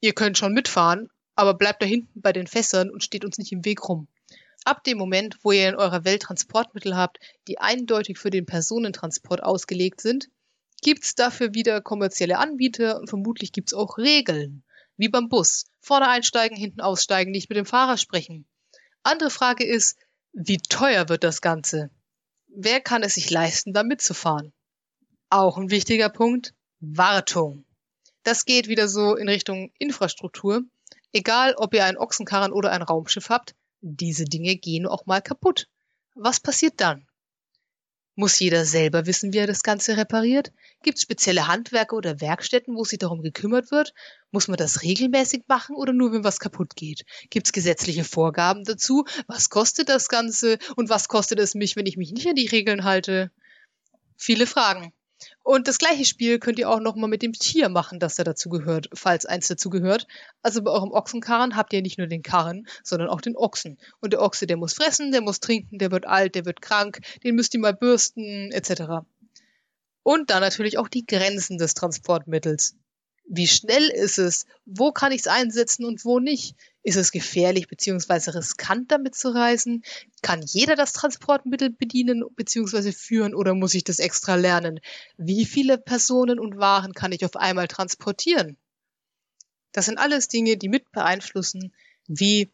ihr 0.00 0.14
könnt 0.14 0.38
schon 0.38 0.52
mitfahren, 0.52 1.10
aber 1.36 1.54
bleibt 1.54 1.82
da 1.82 1.86
hinten 1.86 2.20
bei 2.20 2.32
den 2.32 2.46
Fässern 2.46 2.90
und 2.90 3.04
steht 3.04 3.24
uns 3.24 3.38
nicht 3.38 3.52
im 3.52 3.64
Weg 3.64 3.88
rum. 3.88 4.08
Ab 4.64 4.82
dem 4.82 4.98
Moment, 4.98 5.38
wo 5.42 5.52
ihr 5.52 5.68
in 5.68 5.76
eurer 5.76 6.04
Welt 6.04 6.22
Transportmittel 6.22 6.96
habt, 6.96 7.20
die 7.46 7.58
eindeutig 7.58 8.18
für 8.18 8.30
den 8.30 8.46
Personentransport 8.46 9.42
ausgelegt 9.42 10.00
sind, 10.00 10.28
gibt 10.82 11.04
es 11.04 11.14
dafür 11.14 11.54
wieder 11.54 11.80
kommerzielle 11.80 12.38
Anbieter 12.38 12.98
und 12.98 13.08
vermutlich 13.08 13.52
gibt 13.52 13.68
es 13.68 13.74
auch 13.74 13.98
Regeln. 13.98 14.64
Wie 14.96 15.08
beim 15.08 15.28
Bus. 15.28 15.66
Vorne 15.80 16.08
einsteigen, 16.08 16.56
hinten 16.56 16.80
aussteigen, 16.80 17.30
nicht 17.30 17.48
mit 17.48 17.56
dem 17.56 17.66
Fahrer 17.66 17.96
sprechen. 17.96 18.46
Andere 19.02 19.30
Frage 19.30 19.64
ist, 19.64 19.96
wie 20.32 20.58
teuer 20.58 21.08
wird 21.08 21.22
das 21.22 21.40
Ganze? 21.40 21.90
Wer 22.48 22.80
kann 22.80 23.02
es 23.02 23.14
sich 23.14 23.30
leisten, 23.30 23.72
da 23.72 23.82
mitzufahren? 23.82 24.52
Auch 25.30 25.58
ein 25.58 25.70
wichtiger 25.70 26.08
Punkt, 26.08 26.54
Wartung. 26.80 27.64
Das 28.22 28.44
geht 28.44 28.68
wieder 28.68 28.88
so 28.88 29.14
in 29.14 29.28
Richtung 29.28 29.70
Infrastruktur. 29.78 30.62
Egal, 31.16 31.54
ob 31.56 31.72
ihr 31.72 31.82
einen 31.86 31.96
Ochsenkarren 31.96 32.52
oder 32.52 32.72
ein 32.72 32.82
Raumschiff 32.82 33.30
habt, 33.30 33.54
diese 33.80 34.26
Dinge 34.26 34.54
gehen 34.56 34.86
auch 34.86 35.06
mal 35.06 35.22
kaputt. 35.22 35.66
Was 36.14 36.40
passiert 36.40 36.74
dann? 36.76 37.06
Muss 38.16 38.38
jeder 38.38 38.66
selber 38.66 39.06
wissen, 39.06 39.32
wie 39.32 39.38
er 39.38 39.46
das 39.46 39.62
Ganze 39.62 39.96
repariert? 39.96 40.52
Gibt 40.82 40.98
es 40.98 41.02
spezielle 41.02 41.48
Handwerke 41.48 41.94
oder 41.94 42.20
Werkstätten, 42.20 42.76
wo 42.76 42.84
sich 42.84 42.98
darum 42.98 43.22
gekümmert 43.22 43.70
wird? 43.70 43.94
Muss 44.30 44.46
man 44.46 44.58
das 44.58 44.82
regelmäßig 44.82 45.44
machen 45.48 45.74
oder 45.74 45.94
nur, 45.94 46.12
wenn 46.12 46.22
was 46.22 46.38
kaputt 46.38 46.76
geht? 46.76 47.06
Gibt 47.30 47.46
es 47.46 47.54
gesetzliche 47.54 48.04
Vorgaben 48.04 48.64
dazu? 48.64 49.06
Was 49.26 49.48
kostet 49.48 49.88
das 49.88 50.08
Ganze? 50.08 50.58
Und 50.76 50.90
was 50.90 51.08
kostet 51.08 51.38
es 51.38 51.54
mich, 51.54 51.76
wenn 51.76 51.86
ich 51.86 51.96
mich 51.96 52.12
nicht 52.12 52.28
an 52.28 52.34
die 52.34 52.48
Regeln 52.48 52.84
halte? 52.84 53.30
Viele 54.18 54.46
Fragen. 54.46 54.92
Und 55.42 55.68
das 55.68 55.78
gleiche 55.78 56.04
Spiel 56.04 56.38
könnt 56.38 56.58
ihr 56.58 56.68
auch 56.68 56.80
nochmal 56.80 57.08
mit 57.08 57.22
dem 57.22 57.32
Tier 57.32 57.68
machen, 57.68 57.98
das 58.00 58.16
da 58.16 58.24
dazu 58.24 58.48
gehört, 58.48 58.88
falls 58.92 59.26
eins 59.26 59.48
dazu 59.48 59.70
gehört. 59.70 60.06
Also 60.42 60.62
bei 60.62 60.70
eurem 60.70 60.90
Ochsenkarren 60.90 61.56
habt 61.56 61.72
ihr 61.72 61.82
nicht 61.82 61.98
nur 61.98 62.06
den 62.06 62.22
Karren, 62.22 62.66
sondern 62.82 63.08
auch 63.08 63.20
den 63.20 63.36
Ochsen. 63.36 63.78
Und 64.00 64.12
der 64.12 64.20
Ochse, 64.20 64.46
der 64.46 64.56
muss 64.56 64.74
fressen, 64.74 65.12
der 65.12 65.22
muss 65.22 65.40
trinken, 65.40 65.78
der 65.78 65.90
wird 65.90 66.06
alt, 66.06 66.34
der 66.34 66.44
wird 66.44 66.60
krank, 66.60 67.00
den 67.24 67.34
müsst 67.34 67.54
ihr 67.54 67.60
mal 67.60 67.74
bürsten, 67.74 68.50
etc. 68.52 69.06
Und 70.02 70.30
dann 70.30 70.40
natürlich 70.40 70.78
auch 70.78 70.88
die 70.88 71.06
Grenzen 71.06 71.58
des 71.58 71.74
Transportmittels. 71.74 72.76
Wie 73.28 73.48
schnell 73.48 73.88
ist 73.88 74.18
es? 74.18 74.46
Wo 74.64 74.92
kann 74.92 75.12
ich 75.12 75.22
es 75.22 75.26
einsetzen 75.26 75.84
und 75.84 76.04
wo 76.04 76.20
nicht? 76.20 76.54
Ist 76.86 76.94
es 76.94 77.10
gefährlich 77.10 77.66
bzw. 77.66 78.30
riskant 78.30 78.92
damit 78.92 79.16
zu 79.16 79.34
reisen? 79.34 79.82
Kann 80.22 80.40
jeder 80.40 80.76
das 80.76 80.92
Transportmittel 80.92 81.70
bedienen 81.70 82.22
bzw. 82.36 82.92
führen 82.92 83.34
oder 83.34 83.54
muss 83.54 83.74
ich 83.74 83.82
das 83.82 83.98
extra 83.98 84.36
lernen? 84.36 84.78
Wie 85.16 85.46
viele 85.46 85.78
Personen 85.78 86.38
und 86.38 86.58
Waren 86.58 86.92
kann 86.92 87.10
ich 87.10 87.24
auf 87.24 87.34
einmal 87.34 87.66
transportieren? 87.66 88.56
Das 89.72 89.86
sind 89.86 89.98
alles 89.98 90.28
Dinge, 90.28 90.56
die 90.58 90.68
mit 90.68 90.92
beeinflussen, 90.92 91.74
wie 92.06 92.52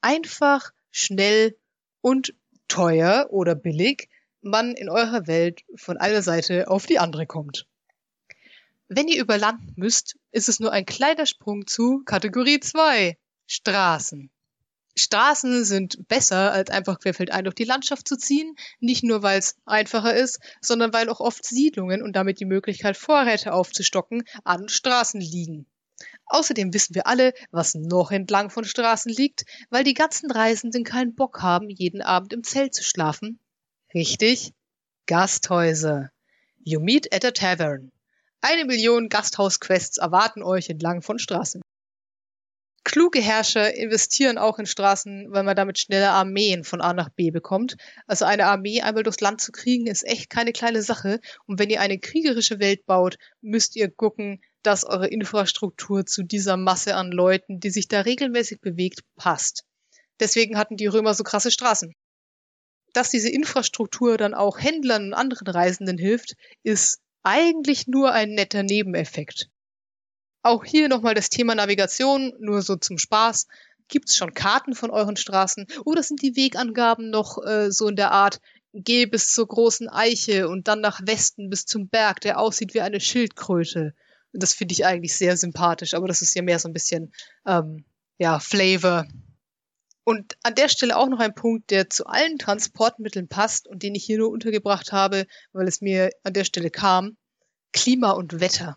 einfach, 0.00 0.72
schnell 0.92 1.56
und 2.00 2.34
teuer 2.68 3.30
oder 3.30 3.56
billig 3.56 4.08
man 4.42 4.76
in 4.76 4.90
eurer 4.90 5.26
Welt 5.26 5.64
von 5.74 5.96
einer 5.96 6.22
Seite 6.22 6.68
auf 6.68 6.86
die 6.86 7.00
andere 7.00 7.26
kommt. 7.26 7.66
Wenn 8.86 9.08
ihr 9.08 9.20
über 9.20 9.38
Land 9.38 9.76
müsst, 9.76 10.20
ist 10.30 10.48
es 10.48 10.60
nur 10.60 10.70
ein 10.70 10.86
kleiner 10.86 11.26
Sprung 11.26 11.66
zu 11.66 12.04
Kategorie 12.04 12.60
2, 12.60 13.18
Straßen. 13.46 14.30
Straßen 14.94 15.64
sind 15.64 16.06
besser, 16.08 16.52
als 16.52 16.70
einfach 16.70 16.98
querfeldein 16.98 17.44
durch 17.44 17.54
die 17.54 17.64
Landschaft 17.64 18.06
zu 18.06 18.16
ziehen, 18.16 18.56
nicht 18.80 19.04
nur 19.04 19.22
weil 19.22 19.38
es 19.38 19.56
einfacher 19.64 20.14
ist, 20.14 20.38
sondern 20.60 20.92
weil 20.92 21.08
auch 21.08 21.20
oft 21.20 21.44
Siedlungen 21.46 22.02
und 22.02 22.14
damit 22.14 22.40
die 22.40 22.44
Möglichkeit, 22.44 22.96
Vorräte 22.96 23.54
aufzustocken, 23.54 24.24
an 24.44 24.68
Straßen 24.68 25.20
liegen. 25.20 25.66
Außerdem 26.26 26.74
wissen 26.74 26.94
wir 26.94 27.06
alle, 27.06 27.32
was 27.50 27.74
noch 27.74 28.10
entlang 28.10 28.50
von 28.50 28.64
Straßen 28.64 29.12
liegt, 29.12 29.44
weil 29.70 29.84
die 29.84 29.94
ganzen 29.94 30.30
Reisenden 30.30 30.84
keinen 30.84 31.14
Bock 31.14 31.42
haben, 31.42 31.70
jeden 31.70 32.02
Abend 32.02 32.32
im 32.32 32.44
Zelt 32.44 32.74
zu 32.74 32.82
schlafen. 32.82 33.38
Richtig? 33.94 34.52
Gasthäuser. 35.06 36.10
You 36.64 36.80
meet 36.80 37.12
at 37.14 37.24
a 37.24 37.30
tavern. 37.30 37.92
Eine 38.40 38.64
Million 38.64 39.08
Gasthausquests 39.08 39.98
erwarten 39.98 40.42
euch 40.42 40.68
entlang 40.68 41.02
von 41.02 41.18
Straßen. 41.18 41.62
Kluge 42.84 43.20
Herrscher 43.20 43.74
investieren 43.74 44.38
auch 44.38 44.58
in 44.58 44.66
Straßen, 44.66 45.26
weil 45.30 45.44
man 45.44 45.54
damit 45.54 45.78
schneller 45.78 46.12
Armeen 46.12 46.64
von 46.64 46.80
A 46.80 46.92
nach 46.92 47.10
B 47.10 47.30
bekommt. 47.30 47.76
Also 48.06 48.24
eine 48.24 48.46
Armee 48.46 48.80
einmal 48.80 49.04
durchs 49.04 49.20
Land 49.20 49.40
zu 49.40 49.52
kriegen, 49.52 49.86
ist 49.86 50.04
echt 50.04 50.30
keine 50.30 50.52
kleine 50.52 50.82
Sache. 50.82 51.20
Und 51.46 51.60
wenn 51.60 51.70
ihr 51.70 51.80
eine 51.80 52.00
kriegerische 52.00 52.58
Welt 52.58 52.84
baut, 52.84 53.18
müsst 53.40 53.76
ihr 53.76 53.88
gucken, 53.88 54.42
dass 54.62 54.84
eure 54.84 55.06
Infrastruktur 55.06 56.06
zu 56.06 56.24
dieser 56.24 56.56
Masse 56.56 56.96
an 56.96 57.12
Leuten, 57.12 57.60
die 57.60 57.70
sich 57.70 57.86
da 57.86 58.00
regelmäßig 58.00 58.60
bewegt, 58.60 59.00
passt. 59.16 59.64
Deswegen 60.18 60.58
hatten 60.58 60.76
die 60.76 60.86
Römer 60.86 61.14
so 61.14 61.22
krasse 61.22 61.52
Straßen. 61.52 61.94
Dass 62.92 63.10
diese 63.10 63.30
Infrastruktur 63.30 64.18
dann 64.18 64.34
auch 64.34 64.58
Händlern 64.58 65.06
und 65.06 65.14
anderen 65.14 65.46
Reisenden 65.46 65.98
hilft, 65.98 66.34
ist 66.62 67.00
eigentlich 67.22 67.86
nur 67.86 68.12
ein 68.12 68.30
netter 68.30 68.64
Nebeneffekt. 68.64 69.51
Auch 70.42 70.64
hier 70.64 70.88
nochmal 70.88 71.14
das 71.14 71.30
Thema 71.30 71.54
Navigation, 71.54 72.32
nur 72.40 72.62
so 72.62 72.76
zum 72.76 72.98
Spaß. 72.98 73.46
Gibt 73.88 74.08
es 74.08 74.16
schon 74.16 74.34
Karten 74.34 74.74
von 74.74 74.90
euren 74.90 75.16
Straßen 75.16 75.66
oder 75.84 76.02
sind 76.02 76.22
die 76.22 76.34
Wegangaben 76.34 77.10
noch 77.10 77.44
äh, 77.44 77.70
so 77.70 77.88
in 77.88 77.96
der 77.96 78.10
Art, 78.10 78.40
geh 78.72 79.06
bis 79.06 79.32
zur 79.32 79.46
großen 79.46 79.88
Eiche 79.88 80.48
und 80.48 80.66
dann 80.66 80.80
nach 80.80 81.00
Westen 81.04 81.50
bis 81.50 81.66
zum 81.66 81.88
Berg, 81.88 82.20
der 82.20 82.38
aussieht 82.38 82.74
wie 82.74 82.80
eine 82.80 83.00
Schildkröte? 83.00 83.94
Das 84.32 84.54
finde 84.54 84.72
ich 84.72 84.86
eigentlich 84.86 85.14
sehr 85.16 85.36
sympathisch, 85.36 85.94
aber 85.94 86.08
das 86.08 86.22
ist 86.22 86.34
ja 86.34 86.42
mehr 86.42 86.58
so 86.58 86.68
ein 86.68 86.72
bisschen, 86.72 87.12
ähm, 87.46 87.84
ja, 88.18 88.40
Flavor. 88.40 89.06
Und 90.04 90.36
an 90.42 90.54
der 90.54 90.68
Stelle 90.68 90.96
auch 90.96 91.08
noch 91.08 91.20
ein 91.20 91.34
Punkt, 91.34 91.70
der 91.70 91.90
zu 91.90 92.06
allen 92.06 92.38
Transportmitteln 92.38 93.28
passt 93.28 93.68
und 93.68 93.82
den 93.82 93.94
ich 93.94 94.04
hier 94.04 94.18
nur 94.18 94.30
untergebracht 94.30 94.90
habe, 94.90 95.26
weil 95.52 95.68
es 95.68 95.80
mir 95.80 96.10
an 96.24 96.32
der 96.32 96.44
Stelle 96.44 96.70
kam. 96.70 97.16
Klima 97.72 98.10
und 98.12 98.40
Wetter. 98.40 98.76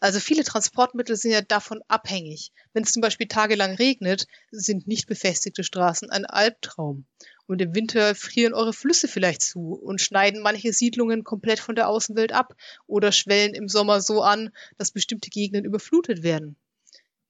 Also 0.00 0.20
viele 0.20 0.44
Transportmittel 0.44 1.16
sind 1.16 1.30
ja 1.30 1.42
davon 1.42 1.82
abhängig. 1.88 2.52
Wenn 2.72 2.82
es 2.82 2.92
zum 2.92 3.02
Beispiel 3.02 3.28
tagelang 3.28 3.74
regnet, 3.74 4.26
sind 4.50 4.86
nicht 4.86 5.06
befestigte 5.06 5.64
Straßen 5.64 6.10
ein 6.10 6.26
Albtraum. 6.26 7.06
Und 7.46 7.60
im 7.62 7.74
Winter 7.74 8.14
frieren 8.14 8.54
eure 8.54 8.72
Flüsse 8.72 9.08
vielleicht 9.08 9.42
zu 9.42 9.74
und 9.74 10.00
schneiden 10.00 10.40
manche 10.42 10.72
Siedlungen 10.72 11.24
komplett 11.24 11.60
von 11.60 11.74
der 11.74 11.88
Außenwelt 11.88 12.32
ab 12.32 12.54
oder 12.86 13.12
schwellen 13.12 13.54
im 13.54 13.68
Sommer 13.68 14.00
so 14.00 14.22
an, 14.22 14.50
dass 14.78 14.92
bestimmte 14.92 15.30
Gegenden 15.30 15.64
überflutet 15.64 16.22
werden. 16.22 16.56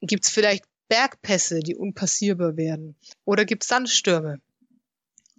Gibt 0.01 0.25
es 0.25 0.31
vielleicht 0.31 0.65
Bergpässe, 0.89 1.61
die 1.61 1.77
unpassierbar 1.77 2.57
werden? 2.57 2.97
Oder 3.25 3.45
gibt 3.45 3.63
es 3.63 3.69
Sandstürme? 3.69 4.41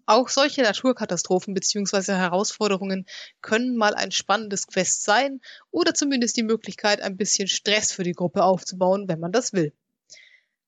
Auch 0.05 0.29
solche 0.29 0.61
Naturkatastrophen 0.61 1.53
bzw. 1.53 2.13
Herausforderungen 2.13 3.05
können 3.41 3.75
mal 3.75 3.93
ein 3.93 4.11
spannendes 4.11 4.67
Quest 4.67 5.03
sein 5.03 5.41
oder 5.71 5.93
zumindest 5.93 6.37
die 6.37 6.43
Möglichkeit, 6.43 7.01
ein 7.01 7.17
bisschen 7.17 7.47
Stress 7.47 7.91
für 7.91 8.03
die 8.03 8.13
Gruppe 8.13 8.43
aufzubauen, 8.43 9.07
wenn 9.07 9.19
man 9.19 9.31
das 9.31 9.53
will. 9.53 9.73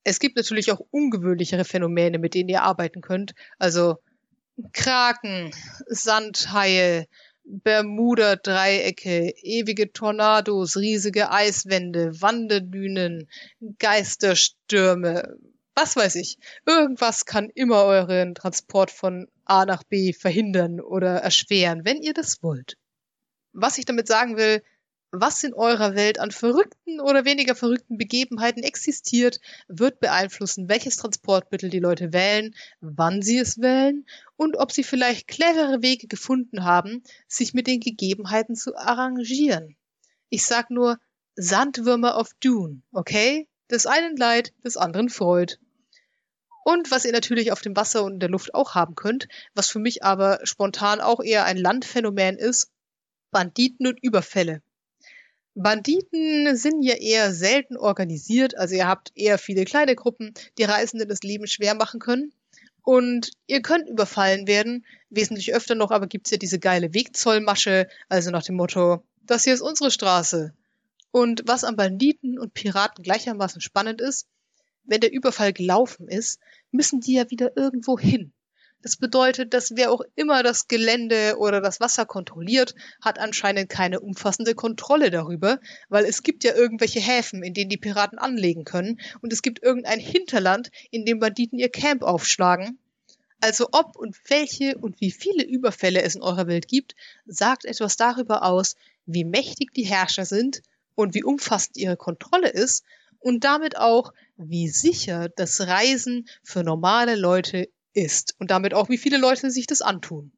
Es 0.03 0.19
gibt 0.19 0.35
natürlich 0.35 0.71
auch 0.71 0.81
ungewöhnlichere 0.91 1.63
Phänomene, 1.63 2.19
mit 2.19 2.33
denen 2.33 2.49
ihr 2.49 2.63
arbeiten 2.63 3.01
könnt. 3.01 3.33
Also 3.57 3.97
Kraken, 4.73 5.51
Sandhaie, 5.87 7.07
Bermuda-Dreiecke, 7.45 9.33
ewige 9.41 9.91
Tornados, 9.91 10.77
riesige 10.77 11.31
Eiswände, 11.31 12.21
Wanderdünen, 12.21 13.29
Geisterstürme, 13.79 15.37
was 15.75 15.95
weiß 15.95 16.15
ich. 16.15 16.37
Irgendwas 16.65 17.25
kann 17.25 17.49
immer 17.49 17.83
euren 17.83 18.35
Transport 18.35 18.91
von 18.91 19.27
A 19.45 19.65
nach 19.65 19.83
B 19.83 20.13
verhindern 20.13 20.79
oder 20.79 21.17
erschweren, 21.17 21.85
wenn 21.85 22.01
ihr 22.01 22.13
das 22.13 22.43
wollt. 22.43 22.77
Was 23.53 23.77
ich 23.77 23.85
damit 23.85 24.07
sagen 24.07 24.37
will, 24.37 24.63
was 25.11 25.43
in 25.43 25.53
eurer 25.53 25.93
Welt 25.93 26.19
an 26.19 26.31
verrückten 26.31 26.99
oder 26.99 27.23
weniger 27.23 27.53
verrückten 27.53 27.99
Begebenheiten 27.99 28.63
existiert, 28.63 29.39
wird 29.67 29.99
beeinflussen, 29.99 30.69
welches 30.69 30.97
Transportmittel 30.97 31.69
die 31.69 31.79
Leute 31.79 32.13
wählen, 32.13 32.55
wann 32.81 33.21
sie 33.21 33.37
es 33.37 33.61
wählen 33.61 34.07
und 34.37 34.57
ob 34.57 34.71
sie 34.71 34.83
vielleicht 34.83 35.27
clevere 35.27 35.83
Wege 35.83 36.07
gefunden 36.07 36.63
haben, 36.63 37.03
sich 37.27 37.53
mit 37.53 37.67
den 37.67 37.79
Gegebenheiten 37.79 38.55
zu 38.55 38.75
arrangieren. 38.75 39.77
Ich 40.29 40.45
sag 40.45 40.71
nur 40.71 40.97
Sandwürmer 41.35 42.15
auf 42.15 42.31
Dune, 42.39 42.81
okay? 42.91 43.47
Des 43.71 43.85
einen 43.85 44.17
Leid, 44.17 44.53
des 44.63 44.77
anderen 44.77 45.09
Freud. 45.09 45.57
Und 46.65 46.91
was 46.91 47.05
ihr 47.05 47.11
natürlich 47.11 47.51
auf 47.51 47.61
dem 47.61 47.75
Wasser 47.75 48.03
und 48.03 48.13
in 48.13 48.19
der 48.19 48.29
Luft 48.29 48.53
auch 48.53 48.75
haben 48.75 48.95
könnt, 48.95 49.27
was 49.53 49.69
für 49.69 49.79
mich 49.79 50.03
aber 50.03 50.39
spontan 50.43 51.01
auch 51.01 51.21
eher 51.21 51.45
ein 51.45 51.57
Landphänomen 51.57 52.37
ist, 52.37 52.71
Banditen 53.31 53.87
und 53.87 54.01
Überfälle. 54.01 54.61
Banditen 55.55 56.55
sind 56.55 56.83
ja 56.83 56.95
eher 56.95 57.33
selten 57.33 57.77
organisiert, 57.77 58.57
also 58.57 58.75
ihr 58.75 58.87
habt 58.87 59.11
eher 59.15 59.37
viele 59.37 59.65
kleine 59.65 59.95
Gruppen, 59.95 60.33
die 60.57 60.63
Reisenden 60.63 61.09
das 61.09 61.21
Leben 61.21 61.47
schwer 61.47 61.75
machen 61.75 61.99
können. 61.99 62.33
Und 62.81 63.31
ihr 63.47 63.61
könnt 63.61 63.87
überfallen 63.87 64.47
werden, 64.47 64.85
wesentlich 65.09 65.53
öfter 65.53 65.75
noch, 65.75 65.91
aber 65.91 66.07
gibt's 66.07 66.31
ja 66.31 66.37
diese 66.37 66.59
geile 66.59 66.93
Wegzollmasche, 66.93 67.87
also 68.09 68.31
nach 68.31 68.43
dem 68.43 68.55
Motto, 68.55 69.03
das 69.21 69.43
hier 69.45 69.53
ist 69.53 69.61
unsere 69.61 69.91
Straße. 69.91 70.53
Und 71.13 71.43
was 71.45 71.63
an 71.63 71.75
Banditen 71.75 72.39
und 72.39 72.55
Piraten 72.55 73.03
gleichermaßen 73.03 73.61
spannend 73.61 74.01
ist, 74.01 74.25
wenn 74.83 74.99
der 74.99 75.13
Überfall 75.13 75.53
gelaufen 75.53 76.07
ist, 76.07 76.39
müssen 76.71 77.01
die 77.01 77.13
ja 77.13 77.29
wieder 77.29 77.55
irgendwo 77.55 77.99
hin. 77.99 78.33
Das 78.81 78.97
bedeutet, 78.97 79.53
dass 79.53 79.75
wer 79.75 79.91
auch 79.91 80.01
immer 80.15 80.41
das 80.41 80.67
Gelände 80.67 81.35
oder 81.37 81.61
das 81.61 81.79
Wasser 81.79 82.07
kontrolliert, 82.07 82.73
hat 82.99 83.19
anscheinend 83.19 83.69
keine 83.69 83.99
umfassende 83.99 84.55
Kontrolle 84.55 85.11
darüber, 85.11 85.59
weil 85.87 86.05
es 86.05 86.23
gibt 86.23 86.43
ja 86.43 86.55
irgendwelche 86.55 86.99
Häfen, 86.99 87.43
in 87.43 87.53
denen 87.53 87.69
die 87.69 87.77
Piraten 87.77 88.17
anlegen 88.17 88.63
können 88.63 88.99
und 89.21 89.31
es 89.31 89.43
gibt 89.43 89.61
irgendein 89.61 89.99
Hinterland, 89.99 90.71
in 90.89 91.05
dem 91.05 91.19
Banditen 91.19 91.59
ihr 91.59 91.69
Camp 91.69 92.01
aufschlagen. 92.01 92.79
Also 93.39 93.67
ob 93.71 93.95
und 93.97 94.17
welche 94.29 94.79
und 94.79 94.99
wie 94.99 95.11
viele 95.11 95.43
Überfälle 95.43 96.01
es 96.01 96.15
in 96.15 96.23
eurer 96.23 96.47
Welt 96.47 96.67
gibt, 96.67 96.95
sagt 97.27 97.65
etwas 97.65 97.97
darüber 97.97 98.41
aus, 98.41 98.77
wie 99.05 99.25
mächtig 99.25 99.75
die 99.75 99.85
Herrscher 99.85 100.25
sind 100.25 100.63
und 100.95 101.13
wie 101.13 101.23
umfassend 101.23 101.77
ihre 101.77 101.97
Kontrolle 101.97 102.49
ist 102.49 102.83
und 103.19 103.43
damit 103.43 103.77
auch, 103.77 104.13
wie 104.35 104.69
sicher 104.69 105.29
das 105.29 105.61
Reisen 105.61 106.27
für 106.43 106.63
normale 106.63 107.15
Leute 107.15 107.69
ist 107.93 108.35
und 108.39 108.51
damit 108.51 108.73
auch, 108.73 108.89
wie 108.89 108.97
viele 108.97 109.17
Leute 109.17 109.51
sich 109.51 109.67
das 109.67 109.81
antun. 109.81 110.31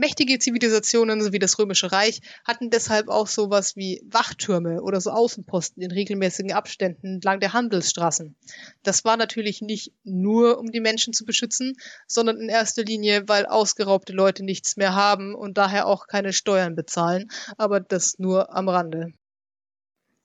Mächtige 0.00 0.38
Zivilisationen 0.38 1.20
sowie 1.20 1.40
das 1.40 1.58
Römische 1.58 1.90
Reich 1.90 2.20
hatten 2.44 2.70
deshalb 2.70 3.08
auch 3.08 3.26
sowas 3.26 3.74
wie 3.74 4.00
Wachtürme 4.06 4.80
oder 4.80 5.00
so 5.00 5.10
Außenposten 5.10 5.82
in 5.82 5.90
regelmäßigen 5.90 6.52
Abständen 6.52 7.14
entlang 7.14 7.40
der 7.40 7.52
Handelsstraßen. 7.52 8.36
Das 8.84 9.04
war 9.04 9.16
natürlich 9.16 9.60
nicht 9.60 9.92
nur, 10.04 10.60
um 10.60 10.70
die 10.70 10.78
Menschen 10.78 11.14
zu 11.14 11.24
beschützen, 11.24 11.74
sondern 12.06 12.40
in 12.40 12.48
erster 12.48 12.84
Linie, 12.84 13.24
weil 13.26 13.44
ausgeraubte 13.46 14.12
Leute 14.12 14.44
nichts 14.44 14.76
mehr 14.76 14.94
haben 14.94 15.34
und 15.34 15.58
daher 15.58 15.88
auch 15.88 16.06
keine 16.06 16.32
Steuern 16.32 16.76
bezahlen, 16.76 17.28
aber 17.56 17.80
das 17.80 18.20
nur 18.20 18.54
am 18.54 18.68
Rande. 18.68 19.12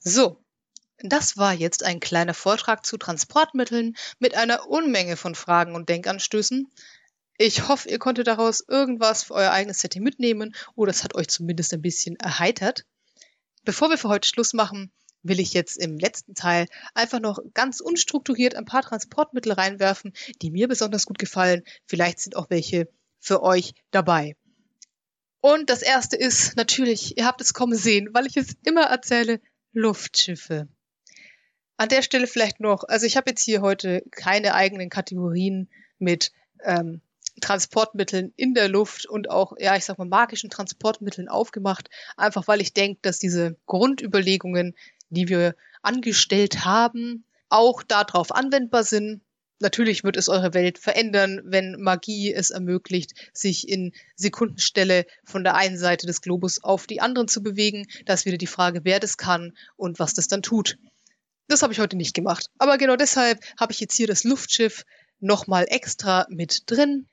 So, 0.04 0.44
das 1.00 1.38
war 1.38 1.54
jetzt 1.54 1.84
ein 1.84 2.02
kleiner 2.02 2.34
Vortrag 2.34 2.86
zu 2.86 2.98
Transportmitteln 2.98 3.96
mit 4.20 4.36
einer 4.36 4.68
Unmenge 4.68 5.16
von 5.16 5.34
Fragen 5.34 5.76
und 5.76 5.88
Denkanstößen. 5.88 6.70
Ich 7.38 7.70
hoffe, 7.70 7.90
ihr 7.90 8.00
konntet 8.00 8.28
daraus 8.28 8.62
irgendwas 8.68 9.24
für 9.24 9.36
euer 9.36 9.52
eigenes 9.52 9.80
Setting 9.80 10.04
mitnehmen 10.04 10.56
oder 10.76 10.92
es 10.92 11.04
hat 11.06 11.16
euch 11.16 11.30
zumindest 11.30 11.74
ein 11.74 11.82
bisschen 11.82 12.18
erheitert. 12.18 12.86
Bevor 13.64 13.90
wir 13.90 13.98
für 13.98 14.10
heute 14.10 14.28
Schluss 14.28 14.54
machen, 14.54 14.92
will 15.24 15.40
ich 15.40 15.54
jetzt 15.54 15.78
im 15.78 15.98
letzten 15.98 16.36
Teil 16.36 16.68
einfach 16.94 17.22
noch 17.22 17.40
ganz 17.54 17.80
unstrukturiert 17.80 18.56
ein 18.56 18.66
paar 18.66 18.82
Transportmittel 18.82 19.54
reinwerfen, 19.54 20.12
die 20.42 20.52
mir 20.52 20.68
besonders 20.68 21.06
gut 21.06 21.18
gefallen. 21.18 21.64
Vielleicht 21.86 22.20
sind 22.20 22.36
auch 22.36 22.50
welche 22.50 22.90
für 23.20 23.42
euch 23.42 23.74
dabei. 23.92 24.36
Und 25.40 25.70
das 25.70 25.82
erste 25.82 26.18
ist 26.18 26.58
natürlich, 26.58 27.18
ihr 27.18 27.26
habt 27.26 27.40
es 27.40 27.54
kommen 27.54 27.78
sehen, 27.78 28.10
weil 28.12 28.28
ich 28.28 28.36
es 28.36 28.56
immer 28.64 28.84
erzähle, 28.84 29.40
Luftschiffe. 29.74 30.68
An 31.78 31.90
der 31.90 32.02
Stelle 32.02 32.28
vielleicht 32.28 32.60
noch, 32.60 32.84
also 32.84 33.06
ich 33.06 33.18
habe 33.18 33.32
jetzt 33.32 33.44
hier 33.44 33.62
heute 33.62 34.04
keine 34.12 34.54
eigenen 34.54 34.90
Kategorien 34.90 35.70
mit 35.98 36.32
ähm, 36.64 37.02
Transportmitteln 37.42 38.32
in 38.36 38.54
der 38.54 38.70
Luft 38.70 39.08
und 39.08 39.30
auch, 39.30 39.54
ja, 39.58 39.76
ich 39.76 39.86
sag 39.86 39.98
mal, 39.98 40.08
magischen 40.08 40.50
Transportmitteln 40.50 41.28
aufgemacht, 41.28 41.90
einfach 42.16 42.48
weil 42.48 42.62
ich 42.62 42.74
denke, 42.74 43.00
dass 43.02 43.20
diese 43.20 43.58
Grundüberlegungen, 43.66 44.76
die 45.10 45.28
wir 45.28 45.56
angestellt 45.82 46.64
haben, 46.64 47.26
auch 47.50 47.84
darauf 47.84 48.34
anwendbar 48.34 48.84
sind. 48.84 49.22
Natürlich 49.64 50.04
wird 50.04 50.18
es 50.18 50.28
eure 50.28 50.54
Welt 50.54 50.78
verändern, 50.78 51.40
wenn 51.46 51.82
Magie 51.82 52.34
es 52.34 52.50
ermöglicht, 52.50 53.14
sich 53.32 53.70
in 53.70 53.94
Sekundenstelle 54.18 55.06
von 55.24 55.46
der 55.46 55.56
einen 55.56 55.78
Seite 55.78 56.06
des 56.06 56.20
Globus 56.20 56.62
auf 56.62 56.86
die 56.86 57.00
anderen 57.00 57.30
zu 57.30 57.42
bewegen. 57.42 57.88
Da 58.06 58.14
ist 58.14 58.26
wieder 58.26 58.38
die 58.38 58.46
Frage, 58.46 58.82
wer 58.84 59.00
das 59.00 59.16
kann 59.16 59.54
und 59.78 60.00
was 60.00 60.14
das 60.14 60.28
dann 60.28 60.42
tut. 60.42 60.78
Das 61.48 61.64
habe 61.64 61.72
ich 61.72 61.80
heute 61.80 61.96
nicht 61.96 62.14
gemacht. 62.14 62.48
Aber 62.58 62.78
genau 62.78 62.98
deshalb 62.98 63.40
habe 63.58 63.72
ich 63.72 63.80
jetzt 63.80 63.96
hier 63.96 64.06
das 64.06 64.26
Luftschiff 64.26 64.84
nochmal 65.22 65.66
extra 65.70 66.26
mit 66.30 66.64
drin. 66.66 67.08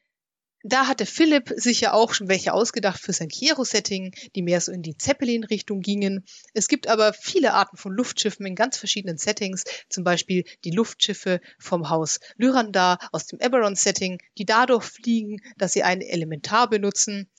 Da 0.63 0.87
hatte 0.87 1.07
Philipp 1.07 1.53
sich 1.57 1.81
ja 1.81 1.95
auch 1.95 2.13
schon 2.13 2.29
welche 2.29 2.53
ausgedacht 2.53 3.01
für 3.01 3.15
sein 3.15 3.29
Kiero-Setting, 3.29 4.15
die 4.35 4.43
mehr 4.43 4.61
so 4.61 4.73
in 4.73 4.83
die 4.83 4.97
Zeppelin-Richtung 4.97 5.81
gingen. 5.81 6.25
Es 6.53 6.69
gibt 6.69 6.87
aber 6.87 7.15
viele 7.15 7.55
Arten 7.55 7.79
von 7.79 7.93
Luftschiffen 7.93 8.45
in 8.45 8.55
ganz 8.55 8.77
verschiedenen 8.77 9.17
Settings, 9.17 9.65
zum 9.89 10.05
Beispiel 10.05 10.45
die 10.65 10.71
Luftschiffe 10.71 11.41
vom 11.59 11.89
Haus 11.89 12.21
Lyrandar 12.37 12.99
aus 13.11 13.27
dem 13.27 13.41
Eberron-Setting, 13.41 14.19
die 14.37 14.45
dadurch 14.45 14.85
fliegen, 14.85 15.41
dass 15.57 15.73
sie 15.73 15.83
ein 15.83 16.03
Elementar 16.03 16.69
benutzen. 16.69 17.31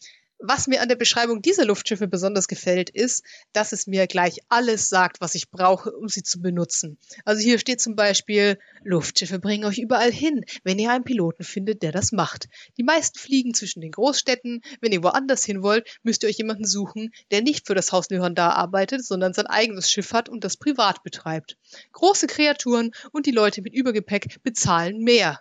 Was 0.43 0.65
mir 0.65 0.81
an 0.81 0.89
der 0.89 0.95
Beschreibung 0.95 1.43
dieser 1.43 1.65
Luftschiffe 1.65 2.07
besonders 2.07 2.47
gefällt, 2.47 2.89
ist, 2.89 3.23
dass 3.53 3.73
es 3.73 3.85
mir 3.85 4.07
gleich 4.07 4.39
alles 4.49 4.89
sagt, 4.89 5.21
was 5.21 5.35
ich 5.35 5.51
brauche, 5.51 5.91
um 5.91 6.07
sie 6.07 6.23
zu 6.23 6.41
benutzen. 6.41 6.97
Also 7.25 7.41
hier 7.41 7.59
steht 7.59 7.79
zum 7.79 7.95
Beispiel, 7.95 8.57
Luftschiffe 8.83 9.37
bringen 9.37 9.65
euch 9.65 9.77
überall 9.77 10.11
hin, 10.11 10.43
wenn 10.63 10.79
ihr 10.79 10.91
einen 10.91 11.03
Piloten 11.03 11.43
findet, 11.43 11.83
der 11.83 11.91
das 11.91 12.11
macht. 12.11 12.49
Die 12.77 12.83
meisten 12.83 13.19
fliegen 13.19 13.53
zwischen 13.53 13.81
den 13.81 13.91
Großstädten. 13.91 14.61
Wenn 14.81 14.91
ihr 14.91 15.03
woanders 15.03 15.45
hin 15.45 15.61
wollt, 15.61 15.99
müsst 16.01 16.23
ihr 16.23 16.29
euch 16.29 16.37
jemanden 16.37 16.65
suchen, 16.65 17.11
der 17.29 17.41
nicht 17.41 17.67
für 17.67 17.75
das 17.75 17.91
Haus 17.91 18.09
Lyrander 18.09 18.55
arbeitet, 18.55 19.05
sondern 19.05 19.33
sein 19.33 19.45
eigenes 19.45 19.91
Schiff 19.91 20.11
hat 20.11 20.27
und 20.27 20.43
das 20.43 20.57
privat 20.57 21.03
betreibt. 21.03 21.57
Große 21.91 22.25
Kreaturen 22.25 22.91
und 23.11 23.27
die 23.27 23.31
Leute 23.31 23.61
mit 23.61 23.75
Übergepäck 23.75 24.41
bezahlen 24.41 24.97
mehr 25.03 25.39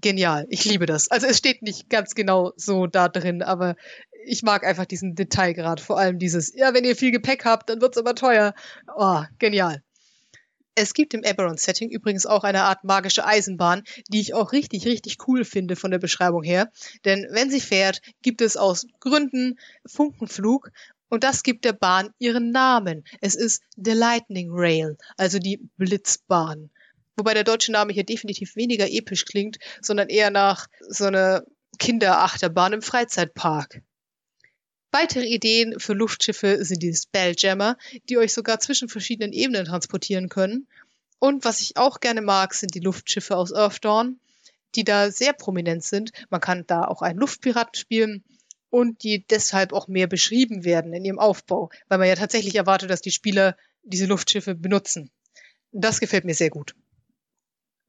genial. 0.00 0.46
Ich 0.48 0.64
liebe 0.64 0.86
das. 0.86 1.10
Also 1.10 1.26
es 1.26 1.38
steht 1.38 1.62
nicht 1.62 1.90
ganz 1.90 2.14
genau 2.14 2.52
so 2.56 2.86
da 2.86 3.08
drin, 3.08 3.42
aber 3.42 3.76
ich 4.24 4.42
mag 4.42 4.64
einfach 4.64 4.84
diesen 4.84 5.14
Detailgrad, 5.14 5.80
vor 5.80 5.98
allem 5.98 6.18
dieses, 6.18 6.54
ja, 6.54 6.74
wenn 6.74 6.84
ihr 6.84 6.96
viel 6.96 7.10
Gepäck 7.10 7.44
habt, 7.44 7.70
dann 7.70 7.80
wird's 7.80 7.98
aber 7.98 8.14
teuer. 8.14 8.54
Oh, 8.96 9.22
genial. 9.38 9.82
Es 10.74 10.94
gibt 10.94 11.12
im 11.12 11.24
Eberron-Setting 11.24 11.90
übrigens 11.90 12.24
auch 12.24 12.44
eine 12.44 12.62
Art 12.62 12.84
magische 12.84 13.26
Eisenbahn, 13.26 13.82
die 14.08 14.20
ich 14.20 14.34
auch 14.34 14.52
richtig, 14.52 14.86
richtig 14.86 15.16
cool 15.26 15.44
finde 15.44 15.74
von 15.74 15.90
der 15.90 15.98
Beschreibung 15.98 16.44
her. 16.44 16.70
Denn 17.04 17.26
wenn 17.30 17.50
sie 17.50 17.60
fährt, 17.60 18.00
gibt 18.22 18.40
es 18.40 18.56
aus 18.56 18.86
Gründen 19.00 19.58
Funkenflug 19.86 20.70
und 21.08 21.24
das 21.24 21.42
gibt 21.42 21.64
der 21.64 21.72
Bahn 21.72 22.10
ihren 22.18 22.52
Namen. 22.52 23.02
Es 23.20 23.34
ist 23.34 23.62
The 23.76 23.92
Lightning 23.92 24.50
Rail, 24.52 24.96
also 25.16 25.40
die 25.40 25.68
Blitzbahn. 25.78 26.70
Wobei 27.16 27.34
der 27.34 27.44
deutsche 27.44 27.72
Name 27.72 27.92
hier 27.92 28.04
definitiv 28.04 28.54
weniger 28.54 28.88
episch 28.88 29.24
klingt, 29.24 29.58
sondern 29.80 30.08
eher 30.08 30.30
nach 30.30 30.68
so 30.88 31.06
einer 31.06 31.42
Kinderachterbahn 31.80 32.74
im 32.74 32.82
Freizeitpark. 32.82 33.82
Weitere 34.90 35.26
Ideen 35.26 35.78
für 35.78 35.92
Luftschiffe 35.92 36.64
sind 36.64 36.82
die 36.82 36.94
Spelljammer, 36.94 37.76
die 38.08 38.16
euch 38.16 38.32
sogar 38.32 38.58
zwischen 38.58 38.88
verschiedenen 38.88 39.32
Ebenen 39.32 39.66
transportieren 39.66 40.28
können. 40.28 40.66
Und 41.18 41.44
was 41.44 41.60
ich 41.60 41.76
auch 41.76 42.00
gerne 42.00 42.22
mag, 42.22 42.54
sind 42.54 42.74
die 42.74 42.80
Luftschiffe 42.80 43.36
aus 43.36 43.52
Earthdawn, 43.52 44.18
die 44.74 44.84
da 44.84 45.10
sehr 45.10 45.34
prominent 45.34 45.84
sind. 45.84 46.12
Man 46.30 46.40
kann 46.40 46.64
da 46.66 46.84
auch 46.84 47.02
einen 47.02 47.18
Luftpiraten 47.18 47.78
spielen 47.78 48.24
und 48.70 49.02
die 49.02 49.26
deshalb 49.26 49.72
auch 49.72 49.88
mehr 49.88 50.06
beschrieben 50.06 50.64
werden 50.64 50.92
in 50.92 51.04
ihrem 51.04 51.18
Aufbau, 51.18 51.70
weil 51.88 51.98
man 51.98 52.08
ja 52.08 52.14
tatsächlich 52.14 52.54
erwartet, 52.54 52.90
dass 52.90 53.02
die 53.02 53.10
Spieler 53.10 53.56
diese 53.82 54.06
Luftschiffe 54.06 54.54
benutzen. 54.54 55.10
Das 55.72 56.00
gefällt 56.00 56.24
mir 56.24 56.34
sehr 56.34 56.50
gut. 56.50 56.74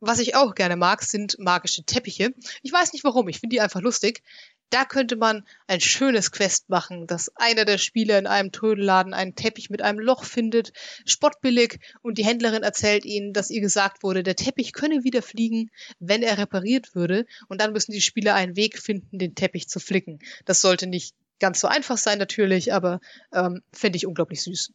Was 0.02 0.20
ich 0.20 0.36
auch 0.36 0.56
gerne 0.56 0.78
mag, 0.78 1.04
sind 1.04 1.38
magische 1.39 1.84
Teppiche. 1.84 2.34
Ich 2.62 2.72
weiß 2.72 2.93
nicht 2.93 3.04
warum, 3.04 3.28
ich 3.28 3.39
finde 3.39 3.56
die 3.56 3.62
einfach 3.62 3.82
lustig. 3.82 4.24
Da 4.70 4.86
könnte 4.86 5.15
man 5.15 5.45
ein 5.67 5.82
schönes 5.82 6.32
Quest 6.32 6.70
machen, 6.70 7.07
dass 7.07 7.36
einer 7.36 7.65
der 7.65 7.78
Spieler 7.78 8.20
in 8.20 8.28
einem 8.28 8.51
Trödelladen 8.51 9.13
einen 9.13 9.36
Teppich 9.36 9.70
mit 9.70 9.82
einem 9.82 9.99
Loch 9.99 10.24
findet, 10.24 10.74
spottbillig, 11.05 11.80
und 12.01 12.17
die 12.17 12.26
Händlerin 12.26 12.63
erzählt 12.63 13.05
ihnen, 13.05 13.34
dass 13.34 13.49
ihr 13.49 13.61
gesagt 13.61 14.03
wurde, 14.03 14.22
der 14.22 14.36
Teppich 14.36 14.74
könne 14.74 15.03
wieder 15.03 15.22
fliegen, 15.22 15.72
wenn 15.99 16.22
er 16.22 16.38
repariert 16.38 16.93
würde, 16.93 17.26
und 17.47 17.61
dann 17.61 17.74
müssen 17.74 17.93
die 17.93 18.01
Spieler 18.01 18.36
einen 18.36 18.55
Weg 18.55 18.78
finden, 18.78 19.17
den 19.17 19.36
Teppich 19.36 19.67
zu 19.67 19.80
flicken. 19.80 20.20
Das 20.45 20.61
sollte 20.61 20.86
nicht 20.86 21.15
ganz 21.39 21.59
so 21.59 21.67
einfach 21.67 21.97
sein 21.97 22.20
natürlich, 22.20 22.74
aber 22.74 22.99
ähm, 23.34 23.61
fände 23.74 23.97
ich 23.97 24.05
unglaublich 24.05 24.43
süß 24.43 24.74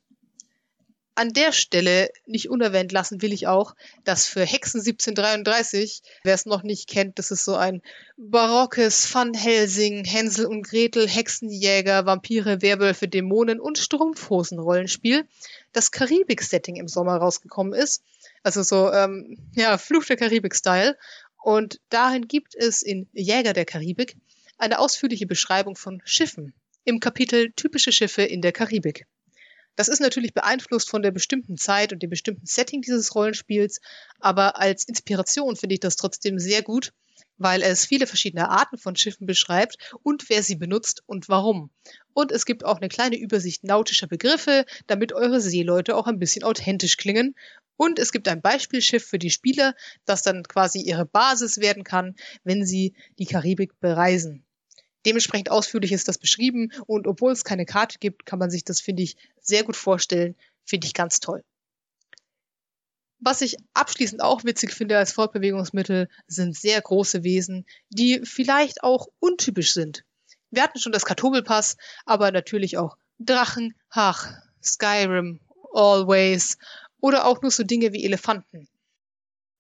an 1.17 1.33
der 1.33 1.53
Stelle 1.53 2.11
nicht 2.27 2.51
unerwähnt 2.51 2.91
lassen 2.91 3.23
will 3.23 3.33
ich 3.33 3.47
auch, 3.47 3.75
dass 4.05 4.27
für 4.27 4.45
Hexen 4.45 4.81
1733, 4.81 6.03
wer 6.25 6.35
es 6.35 6.47
noch 6.47 6.63
nicht 6.63 6.89
kennt, 6.89 7.19
das 7.19 7.31
ist 7.31 7.45
so 7.45 7.55
ein 7.55 7.83
barockes 8.17 9.13
Van 9.15 9.33
Helsing, 9.33 10.05
Hänsel 10.05 10.47
und 10.47 10.63
Gretel, 10.63 11.09
Hexenjäger, 11.09 12.07
Vampire, 12.07 12.63
Werwölfe, 12.63 13.07
Dämonen 13.07 13.61
und 13.61 13.79
Strumpfhosen-Rollenspiel, 13.79 15.25
das 15.73 15.93
Karibik-Setting 15.93 16.77
im 16.77 16.89
Sommer 16.89 17.17
rausgekommen 17.17 17.75
ist. 17.75 18.03
Also 18.43 18.63
so, 18.63 18.93
ähm, 18.93 19.39
ja, 19.55 19.79
Fluch 19.79 20.05
der 20.05 20.17
Karibik-Style. 20.17 20.97
Und 21.43 21.81
dahin 21.91 22.27
gibt 22.27 22.55
es 22.55 22.83
in 22.83 23.09
Jäger 23.13 23.53
der 23.53 23.65
Karibik 23.65 24.17
eine 24.59 24.79
ausführliche 24.79 25.27
Beschreibung 25.27 25.77
von 25.77 26.03
Schiffen 26.05 26.55
im 26.85 27.01
Kapitel 27.01 27.53
Typische 27.53 27.93
Schiffe 27.93 28.23
in 28.23 28.43
der 28.43 28.53
Karibik. 28.53 29.07
Das 29.77 29.89
ist 29.89 30.01
natürlich 30.01 30.35
beeinflusst 30.35 30.89
von 30.89 31.03
der 31.03 31.11
bestimmten 31.11 31.57
Zeit 31.57 31.93
und 31.93 32.03
dem 32.03 32.11
bestimmten 32.11 32.47
Setting 32.47 32.83
dieses 32.83 33.15
Rollenspiels, 33.15 33.81
aber 34.21 34.59
als 34.61 34.85
Inspiration 34.85 35.57
finde 35.57 35.75
ich 35.75 35.81
das 35.81 35.97
trotzdem 35.97 36.39
sehr 36.39 36.63
gut, 36.63 36.93
weil 37.39 37.63
es 37.63 37.85
viele 37.85 38.07
verschiedene 38.07 38.49
Arten 38.49 38.79
von 38.79 38.95
Schiffen 38.95 39.27
beschreibt 39.27 39.77
und 40.03 40.29
wer 40.29 40.43
sie 40.43 40.55
benutzt 40.55 41.03
und 41.07 41.29
warum. 41.29 41.71
Und 42.13 42.31
es 42.31 42.47
gibt 42.47 42.65
auch 42.65 42.77
eine 42.77 42.89
kleine 42.89 43.17
Übersicht 43.17 43.65
nautischer 43.65 44.07
Begriffe, 44.07 44.65
damit 44.87 45.13
eure 45.13 45.41
Seeleute 45.41 45.97
auch 45.97 46.07
ein 46.07 46.21
bisschen 46.21 46.45
authentisch 46.45 46.97
klingen. 46.97 47.35
Und 47.77 47.99
es 47.99 48.13
gibt 48.13 48.29
ein 48.29 48.41
Beispielschiff 48.41 49.05
für 49.05 49.19
die 49.19 49.31
Spieler, 49.31 49.75
das 50.05 50.23
dann 50.23 50.45
quasi 50.45 50.81
ihre 50.81 51.07
Basis 51.07 51.59
werden 51.59 51.83
kann, 51.83 52.15
wenn 52.45 52.65
sie 52.65 52.95
die 53.19 53.27
Karibik 53.27 53.81
bereisen. 53.81 54.44
Dementsprechend 55.07 55.51
ausführlich 55.51 55.93
ist 55.93 56.09
das 56.09 56.19
beschrieben 56.19 56.73
und 56.87 57.07
obwohl 57.07 57.33
es 57.33 57.45
keine 57.45 57.67
Karte 57.67 57.99
gibt, 57.99 58.27
kann 58.27 58.39
man 58.39 58.51
sich 58.51 58.65
das, 58.65 58.81
finde 58.81 59.03
ich, 59.03 59.17
sehr 59.41 59.65
gut 59.65 59.77
vorstellen. 59.77 60.35
Finde 60.65 60.87
ich 60.87 60.95
ganz 60.95 61.21
toll. 61.21 61.45
Was 63.21 63.41
ich 63.41 63.57
abschließend 63.73 64.23
auch 64.23 64.45
witzig 64.45 64.73
finde 64.73 64.99
als 64.99 65.13
Fortbewegungsmittel, 65.13 66.09
sind 66.27 66.57
sehr 66.57 66.81
große 66.81 67.23
Wesen, 67.23 67.65
die 67.89 68.21
vielleicht 68.25 68.83
auch 68.83 69.09
untypisch 69.19 69.73
sind. 69.73 70.05
Wir 70.51 70.63
hatten 70.63 70.79
schon 70.79 70.93
das 70.93 71.07
Katobelpass, 71.07 71.77
aber 72.05 72.31
natürlich 72.33 72.77
auch 72.77 72.97
Drachen, 73.19 73.75
Hach, 73.91 74.31
Skyrim, 74.63 75.41
Always 75.73 76.59
oder 77.01 77.27
auch 77.27 77.43
nur 77.43 77.51
so 77.51 77.63
Dinge 77.63 77.93
wie 77.93 78.05
Elefanten. 78.05 78.69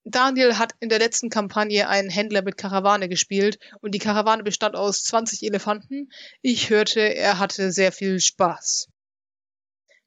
Daniel 0.05 0.59
hat 0.59 0.73
in 0.81 0.91
der 0.91 0.99
letzten 0.99 1.31
Kampagne 1.31 1.89
einen 1.89 2.11
Händler 2.11 2.43
mit 2.43 2.59
Karawane 2.59 3.09
gespielt 3.09 3.59
und 3.81 3.95
die 3.95 3.99
Karawane 3.99 4.43
bestand 4.43 4.77
aus 4.77 5.03
20 5.05 5.43
Elefanten. 5.43 6.13
Ich 6.43 6.69
hörte, 6.69 7.01
er 7.01 7.39
hatte 7.39 7.73
sehr 7.73 7.91
viel 7.91 8.21
Spaß. 8.21 8.89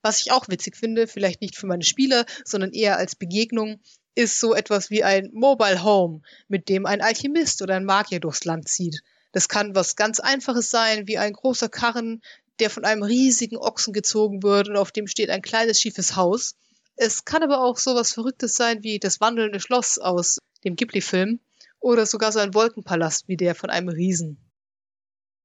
Was 0.04 0.22
ich 0.22 0.32
auch 0.32 0.48
witzig 0.50 0.78
finde, 0.78 1.08
vielleicht 1.08 1.41
nicht 1.41 1.56
für 1.56 1.66
meine 1.66 1.84
Spieler, 1.84 2.26
sondern 2.45 2.74
eher 2.74 2.98
als 2.98 3.16
Begegnung, 3.16 3.82
ist 4.14 4.39
so 4.39 4.54
etwas 4.54 4.89
wie 4.89 5.04
ein 5.04 5.30
Mobile 5.34 5.84
Home, 5.84 6.22
mit 6.48 6.70
dem 6.70 6.86
ein 6.86 7.02
Alchemist 7.02 7.62
oder 7.62 7.76
ein 7.76 7.86
Magier 7.86 8.20
durchs 8.20 8.45
Land 8.45 8.68
zieht. 8.68 9.02
Das 9.32 9.50
kann 9.50 9.76
was 9.76 9.95
ganz 9.95 10.20
Einfaches 10.20 10.70
sein, 10.70 11.08
wie 11.08 11.18
ein 11.18 11.34
großer 11.34 11.70
Karren, 11.70 12.22
der 12.60 12.70
von 12.70 12.86
einem 12.86 13.04
riesigen 13.04 13.58
Ochsen 13.58 13.93
gezogen 13.93 14.43
wird 14.43 14.70
und 14.70 14.78
auf 14.78 14.91
dem 14.91 15.08
steht 15.08 15.30
ein 15.30 15.41
kleines 15.41 15.80
schiefes 15.80 16.16
Haus. 16.16 16.56
Es 17.00 17.26
kann 17.26 17.43
aber 17.43 17.62
auch 17.62 17.78
so 17.78 17.93
was 17.93 18.12
Verrücktes 18.12 18.56
sein 18.56 18.82
wie 18.82 18.98
das 18.98 19.22
wandelnde 19.22 19.60
Schloss 19.60 20.00
aus 20.00 20.39
dem 20.64 20.76
Ghibli-Film 20.76 21.39
oder 21.80 22.08
sogar 22.08 22.32
so 22.32 22.39
ein 22.39 22.56
Wolkenpalast 22.56 23.28
wie 23.28 23.38
der 23.38 23.54
von 23.54 23.70
einem 23.70 23.89
Riesen. 23.89 24.39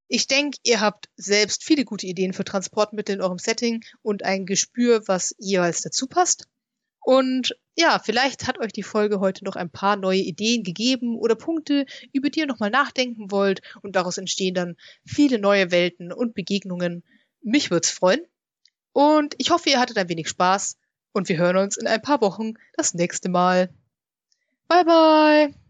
Ich 0.09 0.26
denke, 0.26 0.57
ihr 0.62 0.80
habt 0.80 1.11
selbst 1.16 1.62
viele 1.62 1.84
gute 1.84 2.07
Ideen 2.07 2.32
für 2.32 2.44
Transportmittel 2.44 3.16
in 3.16 3.20
eurem 3.20 3.38
Setting 3.38 3.84
und 4.00 4.24
ein 4.24 4.46
Gespür, 4.46 5.07
was 5.09 5.34
jeweils 5.38 5.82
dazu 5.82 6.07
passt. 6.07 6.48
Und 7.00 7.55
ja, 7.76 7.98
vielleicht 7.98 8.46
hat 8.46 8.59
euch 8.59 8.72
die 8.72 8.82
Folge 8.82 9.20
heute 9.20 9.44
noch 9.44 9.57
ein 9.57 9.70
paar 9.70 9.96
neue 9.96 10.20
Ideen 10.20 10.62
gegeben 10.62 11.16
oder 11.18 11.34
Punkte, 11.34 11.84
über 12.12 12.30
die 12.30 12.40
ihr 12.40 12.46
nochmal 12.46 12.70
nachdenken 12.70 13.30
wollt 13.30 13.61
und 13.82 13.94
daraus 13.94 14.16
entstehen 14.16 14.55
dann 14.55 14.76
viele 15.05 15.38
neue 15.38 15.70
Welten 15.70 16.12
und 16.12 16.34
Begegnungen. 16.34 17.05
Mich 17.42 17.70
würde 17.70 17.84
es 17.84 17.90
freuen. 17.90 18.22
Und 18.92 19.34
ich 19.38 19.50
hoffe, 19.50 19.68
ihr 19.68 19.80
hattet 19.80 19.98
ein 19.98 20.09
wenig 20.09 20.28
Spaß 20.28 20.76
und 21.12 21.28
wir 21.28 21.38
hören 21.38 21.56
uns 21.56 21.76
in 21.76 21.86
ein 21.86 22.02
paar 22.02 22.20
Wochen 22.20 22.54
das 22.76 22.94
nächste 22.94 23.28
Mal. 23.28 23.70
Bye 24.68 24.84
bye! 24.84 25.61